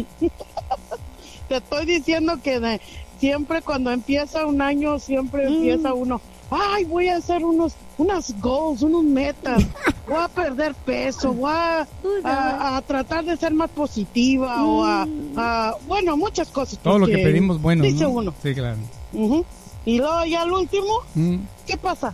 [1.49, 2.79] Te estoy diciendo que de-
[3.19, 5.53] siempre cuando empieza un año, siempre Mm.
[5.53, 9.63] empieza uno, ay, voy a hacer unos, unas goals, unos metas,
[10.07, 11.87] voy a perder peso, voy a,
[12.23, 15.07] a- a tratar de ser más positiva o a,
[15.37, 16.79] a- bueno, muchas cosas.
[16.79, 18.09] Todo lo que pedimos bueno, Dice ¿no?
[18.11, 18.33] uno.
[18.43, 18.77] Sí, claro.
[19.13, 19.45] Ujú.
[19.85, 21.37] Y luego ya al último, Mm.
[21.67, 22.13] ¿qué pasa?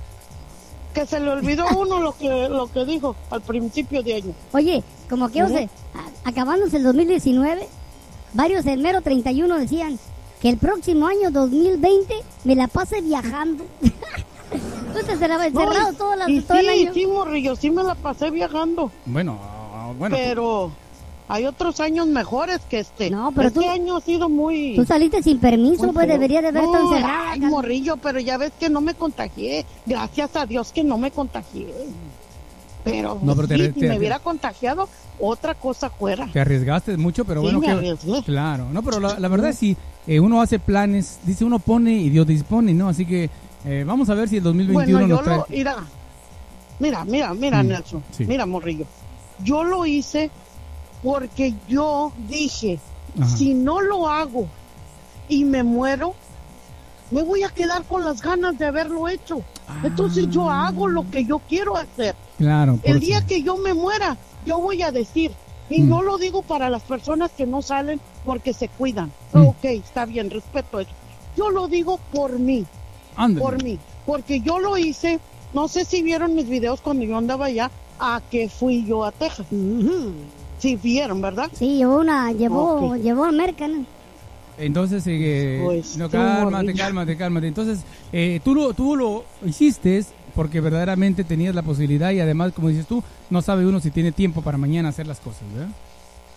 [0.94, 4.34] Que se le olvidó a uno lo que, lo que dijo al principio de año.
[4.54, 5.68] Oye, como que, o sea,
[6.24, 7.68] acabándose el 2019,
[8.34, 10.00] varios el mero 31 decían
[10.42, 12.14] que el próximo año 2020
[12.46, 13.66] me la pase viajando.
[15.00, 16.94] Usted se la va encerrado Ay, todo, la- y todo el sí, año.
[16.94, 18.92] sí, morrillo, sí me la pasé viajando.
[19.06, 20.16] Bueno, ah, bueno.
[20.18, 20.72] pero
[21.28, 23.10] hay otros años mejores que este.
[23.10, 24.76] No, pero este tú- año ha sido muy.
[24.76, 26.14] Tú saliste sin permiso, pues feo.
[26.16, 27.32] debería de haber estado No, encerrada.
[27.32, 29.66] Ay, morrillo, pero ya ves que no me contagié.
[29.86, 31.68] Gracias a Dios que no me contagié.
[32.84, 34.88] Pero, No, pero te- si te- me hubiera contagiado,
[35.20, 36.28] otra cosa fuera.
[36.32, 38.24] Te arriesgaste mucho, pero Sí, bueno, me que- arriesgué.
[38.24, 39.76] claro, no, pero la, la verdad es sí,
[40.08, 42.88] eh, uno hace planes, dice uno pone y Dios dispone, ¿no?
[42.88, 43.30] Así que
[43.66, 45.38] eh, vamos a ver si el 2021 Bueno, nos trae.
[45.38, 45.76] lo, mira,
[46.80, 48.26] mira, mira, mira, Mm, Nelson, sí.
[48.26, 48.86] mira, morrillo.
[49.44, 50.30] Yo lo hice
[51.04, 52.80] porque yo dije,
[53.20, 53.30] Ajá.
[53.36, 54.48] si no lo hago
[55.28, 56.14] y me muero,
[57.12, 59.42] me voy a quedar con las ganas de haberlo hecho.
[59.84, 62.16] Entonces yo hago lo que yo quiero hacer.
[62.38, 65.32] Claro, El día que yo me muera, yo voy a decir,
[65.70, 65.90] y Mm.
[65.90, 69.12] no lo digo para las personas que no salen porque se cuidan.
[69.34, 69.46] Mm.
[69.48, 70.92] Ok, está bien, respeto eso.
[71.38, 72.66] Yo lo digo por mí,
[73.20, 73.44] Ándale.
[73.44, 75.20] por mí, porque yo lo hice,
[75.54, 77.70] no sé si vieron mis videos cuando yo andaba allá,
[78.00, 79.46] a que fui yo a Texas.
[80.60, 81.50] Sí vieron, ¿verdad?
[81.54, 82.98] Sí, llevó una, llevó, Ok.
[82.98, 83.86] llevó a Merca, ¿no?
[84.58, 87.48] Entonces, eh, Pues, no, cálmate, cálmate, cálmate.
[87.48, 87.80] Entonces,
[88.12, 90.04] eh, tú, lo, tú lo hiciste
[90.36, 94.12] porque verdaderamente tenías la posibilidad y además, como dices tú, no sabe uno si tiene
[94.12, 95.70] tiempo para mañana hacer las cosas, ¿verdad?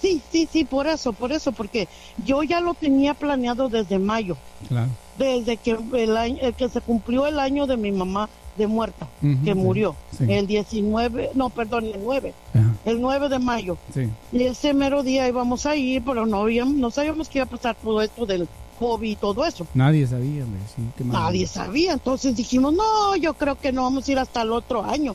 [0.02, 1.88] Sí, sí, sí, por eso, por eso, porque
[2.26, 4.36] yo ya lo tenía planeado desde mayo,
[4.68, 4.90] Claro.
[5.16, 9.06] desde que el año, el que se cumplió el año de mi mamá de muerta,
[9.44, 10.24] que murió, sí.
[10.28, 13.78] el 19, no, perdón, el 9, Ajá, el 9 de mayo.
[13.94, 14.08] sí.
[14.32, 17.48] Y ese mero día íbamos a ir, pero no, habíamos, no sabíamos que iba a
[17.48, 18.48] pasar todo esto del
[18.80, 19.66] COVID y todo eso.
[19.72, 21.12] Nadie sabía, mal.
[21.12, 24.84] Nadie sabía, entonces dijimos, no, yo creo que no vamos a ir hasta el otro
[24.84, 25.14] año.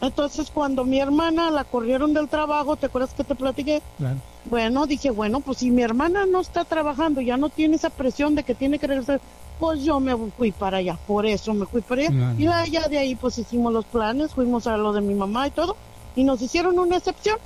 [0.00, 3.82] Entonces cuando mi hermana la corrieron del trabajo, ¿te acuerdas que te platiqué?
[3.96, 4.16] Claro.
[4.44, 8.34] Bueno, dije, bueno, pues si mi hermana no está trabajando, ya no tiene esa presión
[8.34, 9.20] de que tiene que regresar,
[9.58, 12.10] pues yo me fui para allá, por eso me fui para allá.
[12.10, 12.38] Claro.
[12.38, 15.50] Y allá de ahí pues hicimos los planes, fuimos a lo de mi mamá y
[15.50, 15.76] todo,
[16.14, 17.38] y nos hicieron una excepción,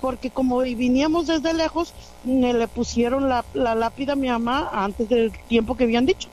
[0.00, 1.92] porque como viníamos desde lejos,
[2.22, 6.28] me le pusieron la, la lápida a mi mamá antes del tiempo que habían dicho.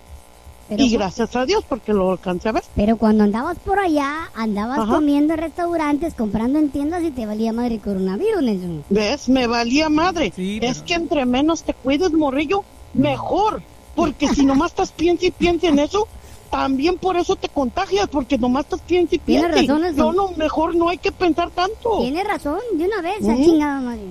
[0.67, 2.63] Pero y gracias a Dios, porque lo alcancé a ver.
[2.75, 4.95] Pero cuando andabas por allá, andabas Ajá.
[4.95, 8.83] comiendo en restaurantes, comprando en tiendas y te valía madre el coronavirus, Nelson.
[8.89, 9.29] ¿Ves?
[9.29, 10.33] Me valía madre.
[10.35, 12.63] Sí, Es que entre menos te cuides, morrillo,
[12.93, 13.61] mejor.
[13.95, 16.07] Porque si nomás estás piensa y piensa en eso,
[16.49, 19.61] también por eso te contagias, porque nomás estás piensa y Tienes piensa.
[19.73, 20.15] razón, Nelson.
[20.15, 21.99] No, no, mejor no hay que pensar tanto.
[21.99, 23.35] Tienes razón, de una vez, Ujú.
[23.43, 24.01] chingada madre.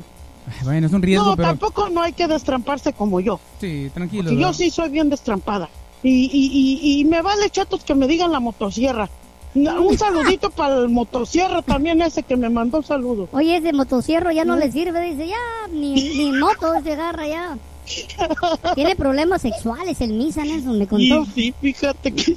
[0.62, 1.48] Bueno, es un riesgo, no, pero...
[1.48, 3.40] tampoco no hay que destramparse como yo.
[3.60, 4.24] Sí, tranquilo.
[4.24, 5.68] Porque yo sí soy bien destrampada.
[6.04, 9.08] Y, y, y, y me vale chatos que me digan la motosierra.
[9.54, 13.28] Un saludito para el motosierra también ese que me mandó saludos.
[13.32, 17.58] Oye, ese motosierro ya no le sirve, dice, ya, ni, ni moto se agarra ya.
[18.74, 21.22] Tiene problemas sexuales el Misa Nelson, me contó.
[21.22, 22.34] Y sí, fíjate que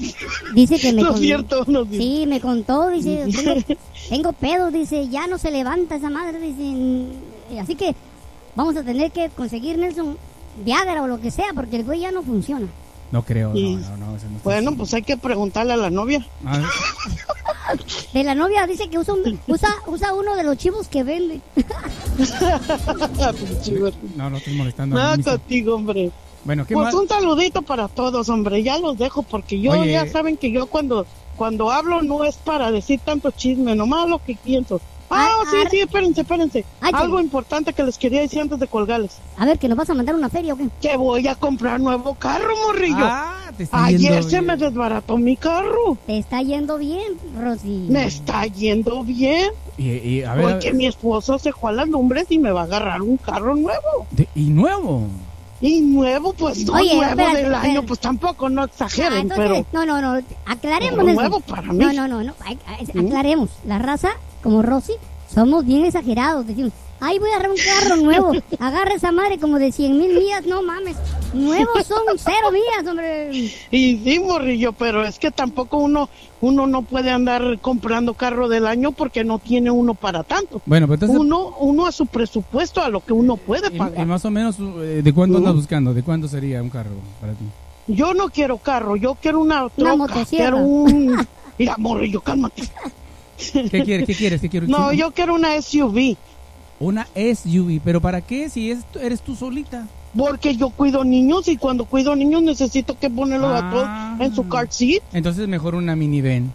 [0.54, 3.78] Dice que me No es con- cierto, no Sí, me contó, dice, tengo,
[4.10, 6.62] tengo pedos, dice, ya no se levanta esa madre, dice.
[6.64, 7.96] mm, Así que
[8.56, 10.18] vamos a tener que conseguir, Nelson,
[10.66, 12.68] Viagra o lo que sea, porque el güey ya no funciona.
[13.12, 14.16] No creo, Y- no, no, no.
[14.18, 14.78] ese no está Bueno, así.
[14.78, 16.26] pues hay que preguntarle a la novia.
[16.46, 16.62] Ah,
[18.14, 21.42] De la novia dice que usa, un- usa, usa uno de los chivos que vende.
[24.16, 24.98] no, no estoy molestando.
[24.98, 26.12] a Nada contigo, hombre.
[26.44, 26.94] Bueno, ¿qué Pues más?
[26.94, 28.64] un saludito para todos, hombre.
[28.64, 29.92] Ya los dejo porque yo Oye.
[29.92, 31.06] ya saben que yo cuando
[31.36, 34.82] cuando hablo no es para decir tanto chisme, nomás lo que pienso.
[35.10, 36.66] Ah, sí, sí, espérense, espérense.
[36.82, 39.18] Ay, Algo importante que les quería decir antes de colgarles.
[39.38, 40.68] A ver, que nos vas a mandar una feria o qué.
[40.82, 42.98] Que voy a comprar nuevo carro, morrillo.
[43.00, 44.46] Ah, te está Ayer yendo se bien.
[44.46, 45.98] me desbarató mi carro.
[46.06, 47.86] Te está yendo bien, Rosy.
[47.90, 49.52] Me está yendo bien.
[49.78, 52.40] Y, y, a ver, a porque ver, mi esposo se fue a las lumbres y
[52.40, 54.08] me va a agarrar un carro nuevo.
[54.12, 55.04] de- y nuevo.
[55.60, 57.88] Y nuevo, pues no Oye, nuevo espérate, del año, espérate.
[57.88, 59.86] pues tampoco, no Ah, exageren, entonces, pero...
[59.86, 60.92] no, no, no, aclaremos.
[60.96, 61.16] Pero Nelson.
[61.16, 61.80] nuevo para mí.
[61.80, 62.34] No, no, no, no,
[62.96, 63.50] aclaremos.
[63.66, 64.10] La raza,
[64.48, 64.94] como Rosy,
[65.30, 66.48] somos bien exagerados.
[66.48, 66.72] Decimos,
[67.02, 68.32] ay, voy a agarrar un carro nuevo.
[68.60, 70.96] Agarra esa madre como de 100 mil millas, no mames.
[71.34, 73.30] Nuevos son cero millas, hombre.
[73.72, 76.08] Y sí, morrillo, pero es que tampoco uno
[76.40, 80.62] uno no puede andar comprando carro del año porque no tiene uno para tanto.
[80.66, 83.78] Bueno, pues entonces, Uno uno a su presupuesto, a lo que uno puede y, y
[83.78, 84.08] pagar.
[84.08, 85.94] más o menos, eh, ¿de cuánto andas buscando?
[85.94, 87.44] ¿De cuánto sería un carro para ti?
[87.88, 91.28] Yo no quiero carro, yo quiero una troca, quiero un...
[91.60, 92.64] Mira, morrillo, cálmate.
[93.72, 94.06] ¿Qué quieres?
[94.08, 94.42] ¿Qué quieres?
[94.42, 94.70] ¿Qué quieres?
[94.70, 96.16] No, yo quiero una SUV,
[96.80, 98.50] Una SUV, ¿pero para qué?
[98.50, 99.88] Si es, eres tú solita.
[100.16, 104.18] porque yo cuido niños y cuando cuido niños necesito que ponerlos a todos Ah.
[104.20, 105.04] en su car seat.
[105.14, 106.54] Entonces mejor una minivan.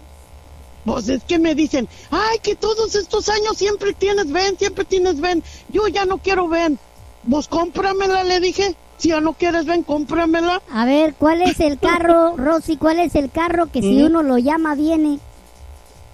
[0.85, 5.21] Pues es que me dicen, ay, que todos estos años siempre tienes ven, siempre tienes
[5.21, 5.43] ven.
[5.73, 6.77] Yo ya no quiero ven.
[7.25, 8.75] Vos cómpramela, le dije.
[8.99, 10.61] Si ya no quieres ven, cómpramela.
[10.73, 12.77] A ver, ¿cuál es el carro, Rosy?
[12.77, 14.07] ¿Cuál es el carro que si Ujú.
[14.07, 15.19] uno lo llama viene?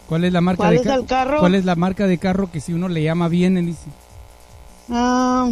[0.09, 1.41] ¿Cuál es la marca ¿Cuál de es ca- el carro?
[1.41, 3.89] ¿Cuál es la marca de carro que si uno le llama bien, él dice?
[4.91, 5.51] Ah,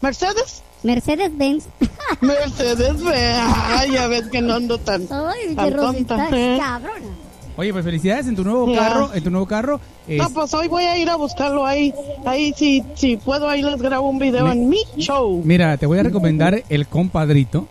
[0.00, 0.62] ¿Mercedes?
[0.82, 1.64] Mercedes-Benz.
[2.20, 3.14] Mercedes, ve.
[3.16, 5.98] Ay, ya ves que no ando tan, Ay, tan tonta.
[6.28, 6.58] está ¿eh?
[6.60, 7.06] cabrona.
[7.56, 9.80] Oye, pues felicidades en tu nuevo carro, en tu nuevo carro.
[10.06, 11.92] Es- No, pues hoy voy a ir a buscarlo ahí.
[12.26, 15.40] Ahí, si, si puedo, ahí les grabo un video Me- en mi show.
[15.44, 17.66] Mira, te voy a recomendar el compadrito.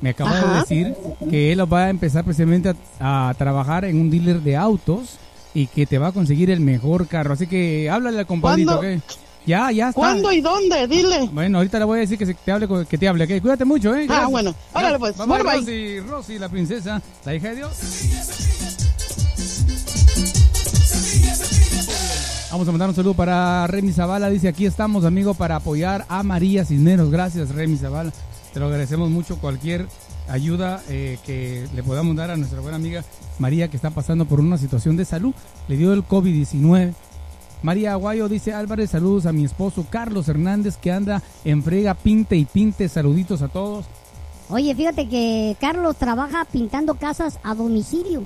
[0.00, 0.94] Me acaba de decir
[1.28, 5.18] que él va a empezar precisamente a, a trabajar en un dealer de autos
[5.58, 7.32] y que te va a conseguir el mejor carro.
[7.32, 8.78] Así que háblale al compadrito.
[8.78, 8.84] ¿ok?
[9.46, 9.98] Ya, ya está.
[10.00, 10.86] ¿Cuándo y dónde?
[10.86, 11.28] Dile.
[11.32, 13.40] Bueno, ahorita le voy a decir que, se- te hable, que te hable, ¿ok?
[13.40, 14.06] Cuídate mucho, ¿eh?
[14.10, 14.54] Ah, bueno.
[14.74, 15.16] Órale, pues.
[15.16, 15.56] Vamos, Bye, bye.
[15.60, 17.70] Rosy, Rosy, la princesa, la hija de Dios.
[22.50, 24.30] Vamos a mandar un saludo para Remy Zavala.
[24.30, 27.10] Dice, aquí estamos, amigo, para apoyar a María Cisneros.
[27.10, 28.12] Gracias, Remy Zavala.
[28.52, 29.36] Te lo agradecemos mucho.
[29.38, 29.86] Cualquier
[30.28, 33.04] ayuda eh, que le podamos dar a nuestra buena amiga
[33.38, 35.34] María, que está pasando por una situación de salud.
[35.68, 36.94] Le dio el COVID-19.
[37.62, 42.36] María Aguayo dice, Álvarez, saludos a mi esposo Carlos Hernández, que anda en frega, pinte
[42.36, 42.88] y pinte.
[42.88, 43.86] Saluditos a todos.
[44.48, 48.22] Oye, fíjate que Carlos trabaja pintando casas a domicilio.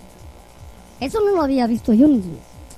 [1.00, 2.08] Eso no lo había visto yo.
[2.08, 2.22] ni-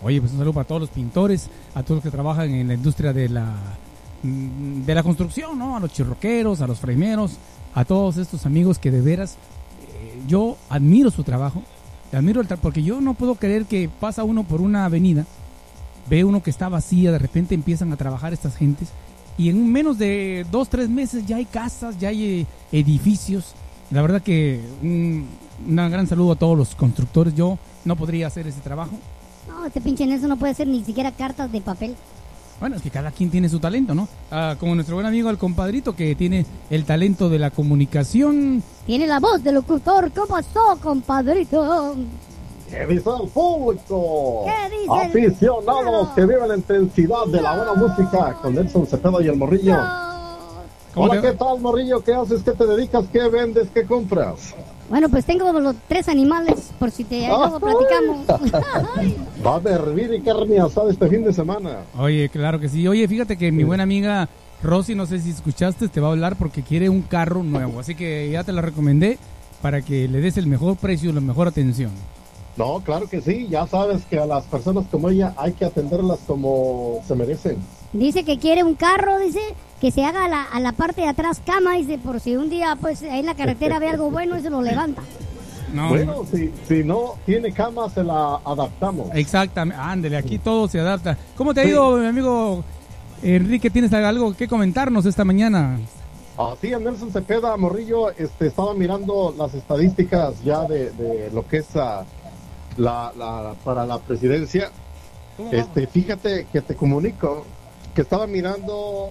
[0.04, 2.74] Oye, pues un saludo para todos los pintores, a todos los que trabajan en la
[2.74, 3.54] industria de la
[4.22, 5.76] de la construcción, ¿no?
[5.76, 7.32] A los chirroqueros, a los freimeros,
[7.74, 9.36] a todos estos amigos que de veras
[9.88, 11.62] eh, yo admiro su trabajo,
[12.12, 15.26] admiro el tra- porque yo no puedo creer que pasa uno por una avenida,
[16.08, 18.88] ve uno que está vacía, de repente empiezan a trabajar estas gentes
[19.38, 23.54] y en menos de dos, tres meses ya hay casas, ya hay eh, edificios.
[23.90, 25.26] La verdad que un
[25.64, 27.36] un gran saludo a todos los constructores.
[27.36, 28.90] Yo no podría hacer ese trabajo.
[29.46, 31.94] No, este pinche Nelson no puede hacer ni siquiera cartas de papel.
[32.62, 34.06] Bueno, es que cada quien tiene su talento, ¿no?
[34.30, 38.62] Ah, como nuestro buen amigo el compadrito que tiene el talento de la comunicación.
[38.86, 40.12] Tiene la voz del locutor.
[40.14, 41.97] ¿Cómo pasó, compadrito?
[42.70, 44.44] ¿Qué dice el público?
[44.44, 49.20] ¿Qué dice el- Aficionados que viven la intensidad de la buena música con Nelson Cepeda
[49.20, 49.76] y el Morrillo.
[50.94, 52.05] ¿Cómo Hola, te- ¿qué tal, Morrillo?
[52.05, 52.44] ¿Qué haces?
[52.44, 53.06] ¿Qué te dedicas?
[53.12, 53.66] ¿Qué vendes?
[53.74, 54.55] ¿Qué compras?
[54.93, 58.27] Bueno, pues tengo los tres animales, por si te luego platicamos.
[59.47, 61.78] Va a hervir y carne asada este fin de semana.
[61.98, 62.86] Oye, claro que sí.
[62.86, 64.28] Oye, fíjate que mi buena amiga
[64.62, 67.81] Rosy, no sé si escuchaste, te va a hablar porque quiere un carro nuevo.
[67.81, 69.16] Así que ya te la recomendé
[69.62, 71.93] para que le des el mejor precio y la mejor atención.
[72.59, 73.47] No, claro que sí.
[73.48, 77.56] Ya sabes que a las personas como ella hay que atenderlas como se merecen.
[77.94, 79.40] Dice que quiere un carro, dice,
[79.82, 82.48] que se haga a la, a la parte de atrás cama, dice, por si un
[82.48, 85.02] día, pues, ahí en la carretera ve algo bueno y se lo levanta.
[85.74, 89.09] No, bueno, si, si no tiene cama, se la adaptamos.
[89.12, 91.18] Exactamente, ándele, aquí todo se adapta.
[91.36, 92.62] ¿Cómo te ha ido, mi amigo
[93.24, 93.70] Enrique?
[93.70, 95.80] ¿Tienes algo que comentarnos esta mañana?
[96.38, 101.74] Así, Nelson Cepeda Morrillo, este, estaba mirando las estadísticas ya de, de lo que es
[101.74, 102.04] ah,
[102.76, 104.70] la, la- para la presidencia.
[105.50, 107.44] Este, fíjate que te comunico
[107.96, 109.10] que estaba mirando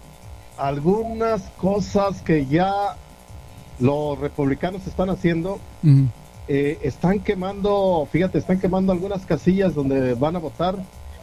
[0.62, 2.96] algunas cosas que ya
[3.80, 5.60] los republicanos están haciendo.
[6.48, 10.76] Eh, están quemando, fíjate, están quemando algunas casillas donde van a votar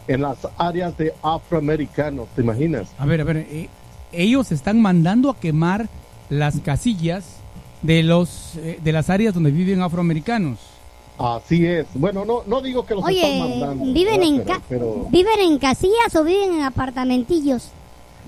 [0.07, 2.89] en las áreas de afroamericanos, ¿te imaginas?
[2.97, 3.69] A ver, a ver, eh,
[4.11, 5.87] ellos están mandando a quemar
[6.29, 7.25] las casillas
[7.81, 10.59] de los eh, de las áreas donde viven afroamericanos.
[11.17, 11.85] Así es.
[11.93, 13.85] Bueno, no, no digo que los están Oye, mandando.
[13.93, 14.27] ¿viven ¿verdad?
[14.27, 17.69] en, Pero- ca- pero- ¿viven en casillas o viven en apartamentillos?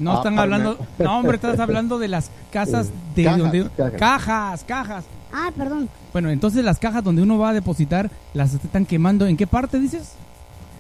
[0.02, 0.88] No están Ah, hablando, perdón.
[1.00, 3.94] no hombre, estás hablando de las casas de Cajas, donde cajas.
[4.00, 5.06] cajas, cajas.
[5.34, 5.88] Ah, perdón.
[6.12, 9.26] Bueno, entonces las cajas donde uno va a depositar las están quemando.
[9.28, 10.14] ¿En qué parte dices?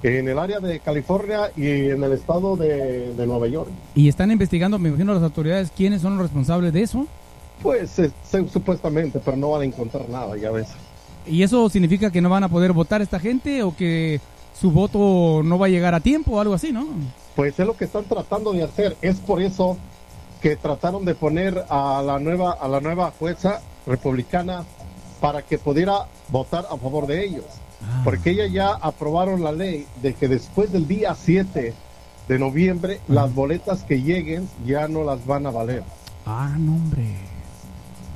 [0.03, 3.69] En el área de California y en el estado de, de Nueva York.
[3.95, 7.06] Y están investigando, me imagino las autoridades quiénes son los responsables de eso.
[7.61, 10.69] Pues eh, se- supuestamente, pero no van a encontrar nada, ya ves.
[11.27, 14.19] ¿Y eso significa que no van a poder votar esta gente o que
[14.60, 16.88] su voto no va a llegar a tiempo o algo así, ¿no?
[17.35, 18.97] Pues es lo que están tratando de hacer.
[19.01, 19.77] Es por eso
[20.41, 24.63] que trataron de poner a la nueva a la nueva jueza republicana
[25.19, 27.45] para que pudiera votar a favor de ellos.
[28.03, 31.73] Porque ella ya aprobaron la ley de que después del día 7
[32.27, 35.83] de noviembre las boletas que lleguen ya no las van a valer.
[36.25, 37.03] Ah, no, hombre.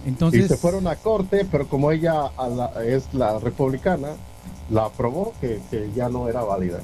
[0.06, 4.10] Y Entonces, se fueron a corte, pero como ella a la- es la republicana,
[4.70, 6.80] la aprobó que, que ya no era válida.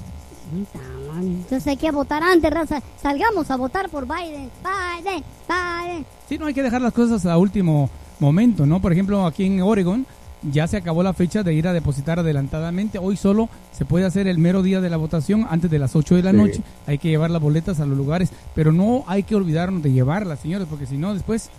[1.19, 2.81] Entonces hay que votar antes, raza.
[3.01, 4.49] Salgamos a votar por Biden.
[4.63, 6.05] Biden, Biden.
[6.27, 8.81] sí, no hay que dejar las cosas a último momento, ¿no?
[8.81, 10.05] Por ejemplo, aquí en Oregon
[10.43, 12.97] ya se acabó la fecha de ir a depositar adelantadamente.
[12.97, 16.15] Hoy solo se puede hacer el mero día de la votación antes de las 8
[16.15, 16.37] de la Sí.
[16.37, 16.61] noche.
[16.87, 20.39] Hay que llevar las boletas a los lugares, pero no hay que olvidarnos de llevarlas,
[20.39, 21.49] señores, porque si no después,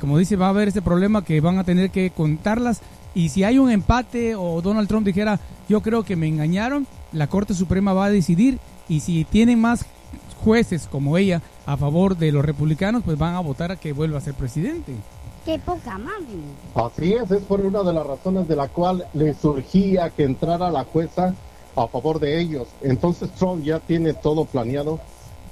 [0.00, 2.80] como dice, va a haber ese problema que van a tener que contarlas.
[3.14, 7.26] Y si hay un empate o Donald Trump dijera, yo creo que me engañaron, la
[7.26, 8.58] Corte Suprema va a decidir
[8.88, 9.84] y si tienen más
[10.42, 14.18] jueces como ella a favor de los republicanos, pues van a votar a que vuelva
[14.18, 14.94] a ser presidente.
[15.44, 16.42] Qué poca mami.
[16.74, 20.70] Así es, es por una de las razones de la cual le surgía que entrara
[20.70, 21.34] la jueza
[21.76, 22.68] a favor de ellos.
[22.82, 25.00] Entonces Trump ya tiene todo planeado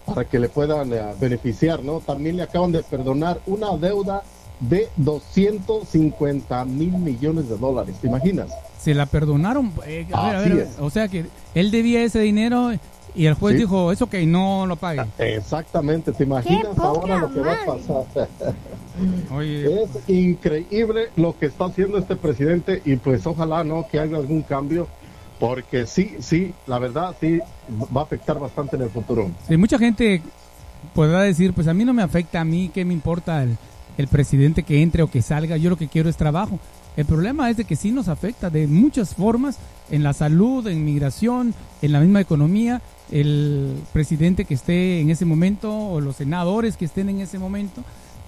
[0.05, 2.01] para que le puedan eh, beneficiar, ¿no?
[2.01, 4.23] También le acaban de perdonar una deuda
[4.61, 8.49] de 250 mil millones de dólares, ¿te imaginas?
[8.79, 9.73] Se la perdonaron.
[9.87, 12.71] eh, a ver, a ver, o sea que él debía ese dinero
[13.15, 13.61] y el juez Sí.
[13.63, 15.03] dijo, eso que no lo pague.
[15.19, 18.29] Exactamente, ¿te imaginas ahora lo que va a pasar?
[19.41, 24.43] Es increíble lo que está haciendo este presidente y pues ojalá no que haya algún
[24.43, 24.87] cambio
[25.39, 27.41] porque sí, sí, la verdad sí
[27.95, 29.31] va a afectar bastante en el futuro.
[29.47, 30.23] Sí, mucha gente
[30.95, 33.57] podrá decir, pues a mí no me afecta, a mí qué me importa el,
[33.99, 36.59] el presidente que entre o que salga, yo lo que quiero es trabajo.
[36.97, 39.59] El problema es de que sí nos afecta de muchas formas,
[39.91, 45.25] en la salud, en migración, en la misma economía, el presidente que esté en ese
[45.25, 47.83] momento o los senadores que estén en ese momento.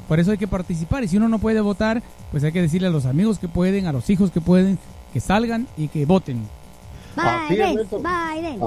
[0.07, 2.89] Por eso hay que participar y si uno no puede votar, pues hay que decirle
[2.89, 4.78] a los amigos que pueden, a los hijos que pueden,
[5.12, 6.47] que salgan y que voten.
[7.16, 7.77] Biden.
[7.90, 8.61] Biden.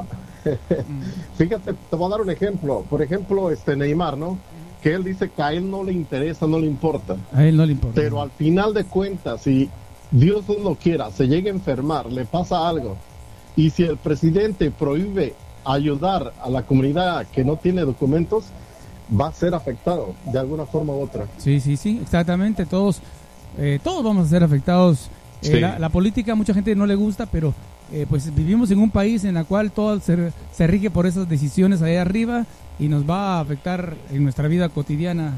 [1.38, 2.86] Fíjate, te voy a dar un ejemplo.
[2.90, 4.38] Por ejemplo, este Neymar, ¿no?
[4.82, 7.16] Que él dice que a él no le interesa, no le importa.
[7.34, 8.00] A él no le importa.
[8.02, 9.70] Pero al final de cuentas, si
[10.10, 12.98] Dios no lo quiera, se llega a enfermar, le pasa algo,
[13.56, 18.46] y si el presidente prohíbe ayudar a la comunidad que no tiene documentos,
[19.14, 21.28] va a ser afectado de alguna forma u otra.
[21.38, 22.66] Sí, sí, sí, exactamente.
[22.66, 23.02] Todos,
[23.60, 25.10] eh, todos vamos a ser afectados.
[25.44, 25.60] Eh, Sí.
[25.60, 27.54] la, la política a mucha gente no le gusta, pero
[27.92, 31.28] eh, pues vivimos en un país en el cual todo se, se rige por esas
[31.30, 32.46] decisiones ahí arriba
[32.80, 35.34] y nos va a afectar en nuestra vida cotidiana.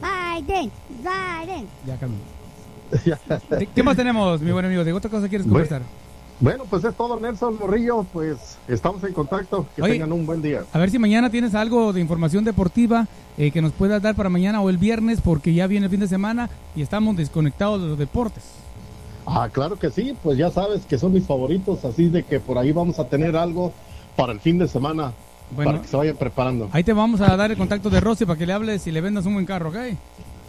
[0.00, 0.70] Biden,
[1.00, 1.66] Biden.
[1.86, 2.16] Ya calma.
[3.58, 4.84] ¿Qué- ¿Qué más tenemos, mi buen amigo?
[4.84, 5.82] ¿De otra cosa quieres conversar?
[6.40, 8.02] Bueno, pues es todo, Nelson Morrillo.
[8.12, 9.66] Pues estamos en contacto.
[9.76, 9.92] Que Oye.
[9.92, 10.62] tengan un buen día.
[10.72, 13.06] A ver si mañana tienes algo de información deportiva
[13.38, 16.00] eh, que nos puedas dar para mañana o el viernes, porque ya viene el fin
[16.00, 18.42] de semana y estamos desconectados de los deportes.
[19.26, 22.58] Ah, claro que sí, pues ya sabes que son mis favoritos, así de que por
[22.58, 23.72] ahí vamos a tener algo
[24.16, 25.12] para el fin de semana,
[25.50, 25.70] Bueno.
[25.72, 26.68] para que se vayan preparando.
[26.72, 29.00] Ahí te vamos a dar el contacto de Rosy para que le hables y le
[29.00, 29.76] vendas un buen carro, ¿ok?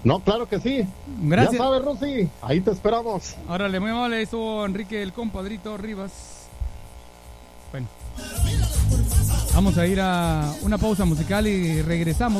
[0.03, 0.85] No, claro que sí.
[1.23, 1.53] Gracias.
[1.53, 3.35] Ya sabes, Rosy, ahí te esperamos.
[3.49, 6.11] Órale, muy amable, eso Enrique el compadrito Rivas.
[7.71, 7.87] Bueno.
[9.53, 12.33] Vamos a ir a una pausa musical y regresamos.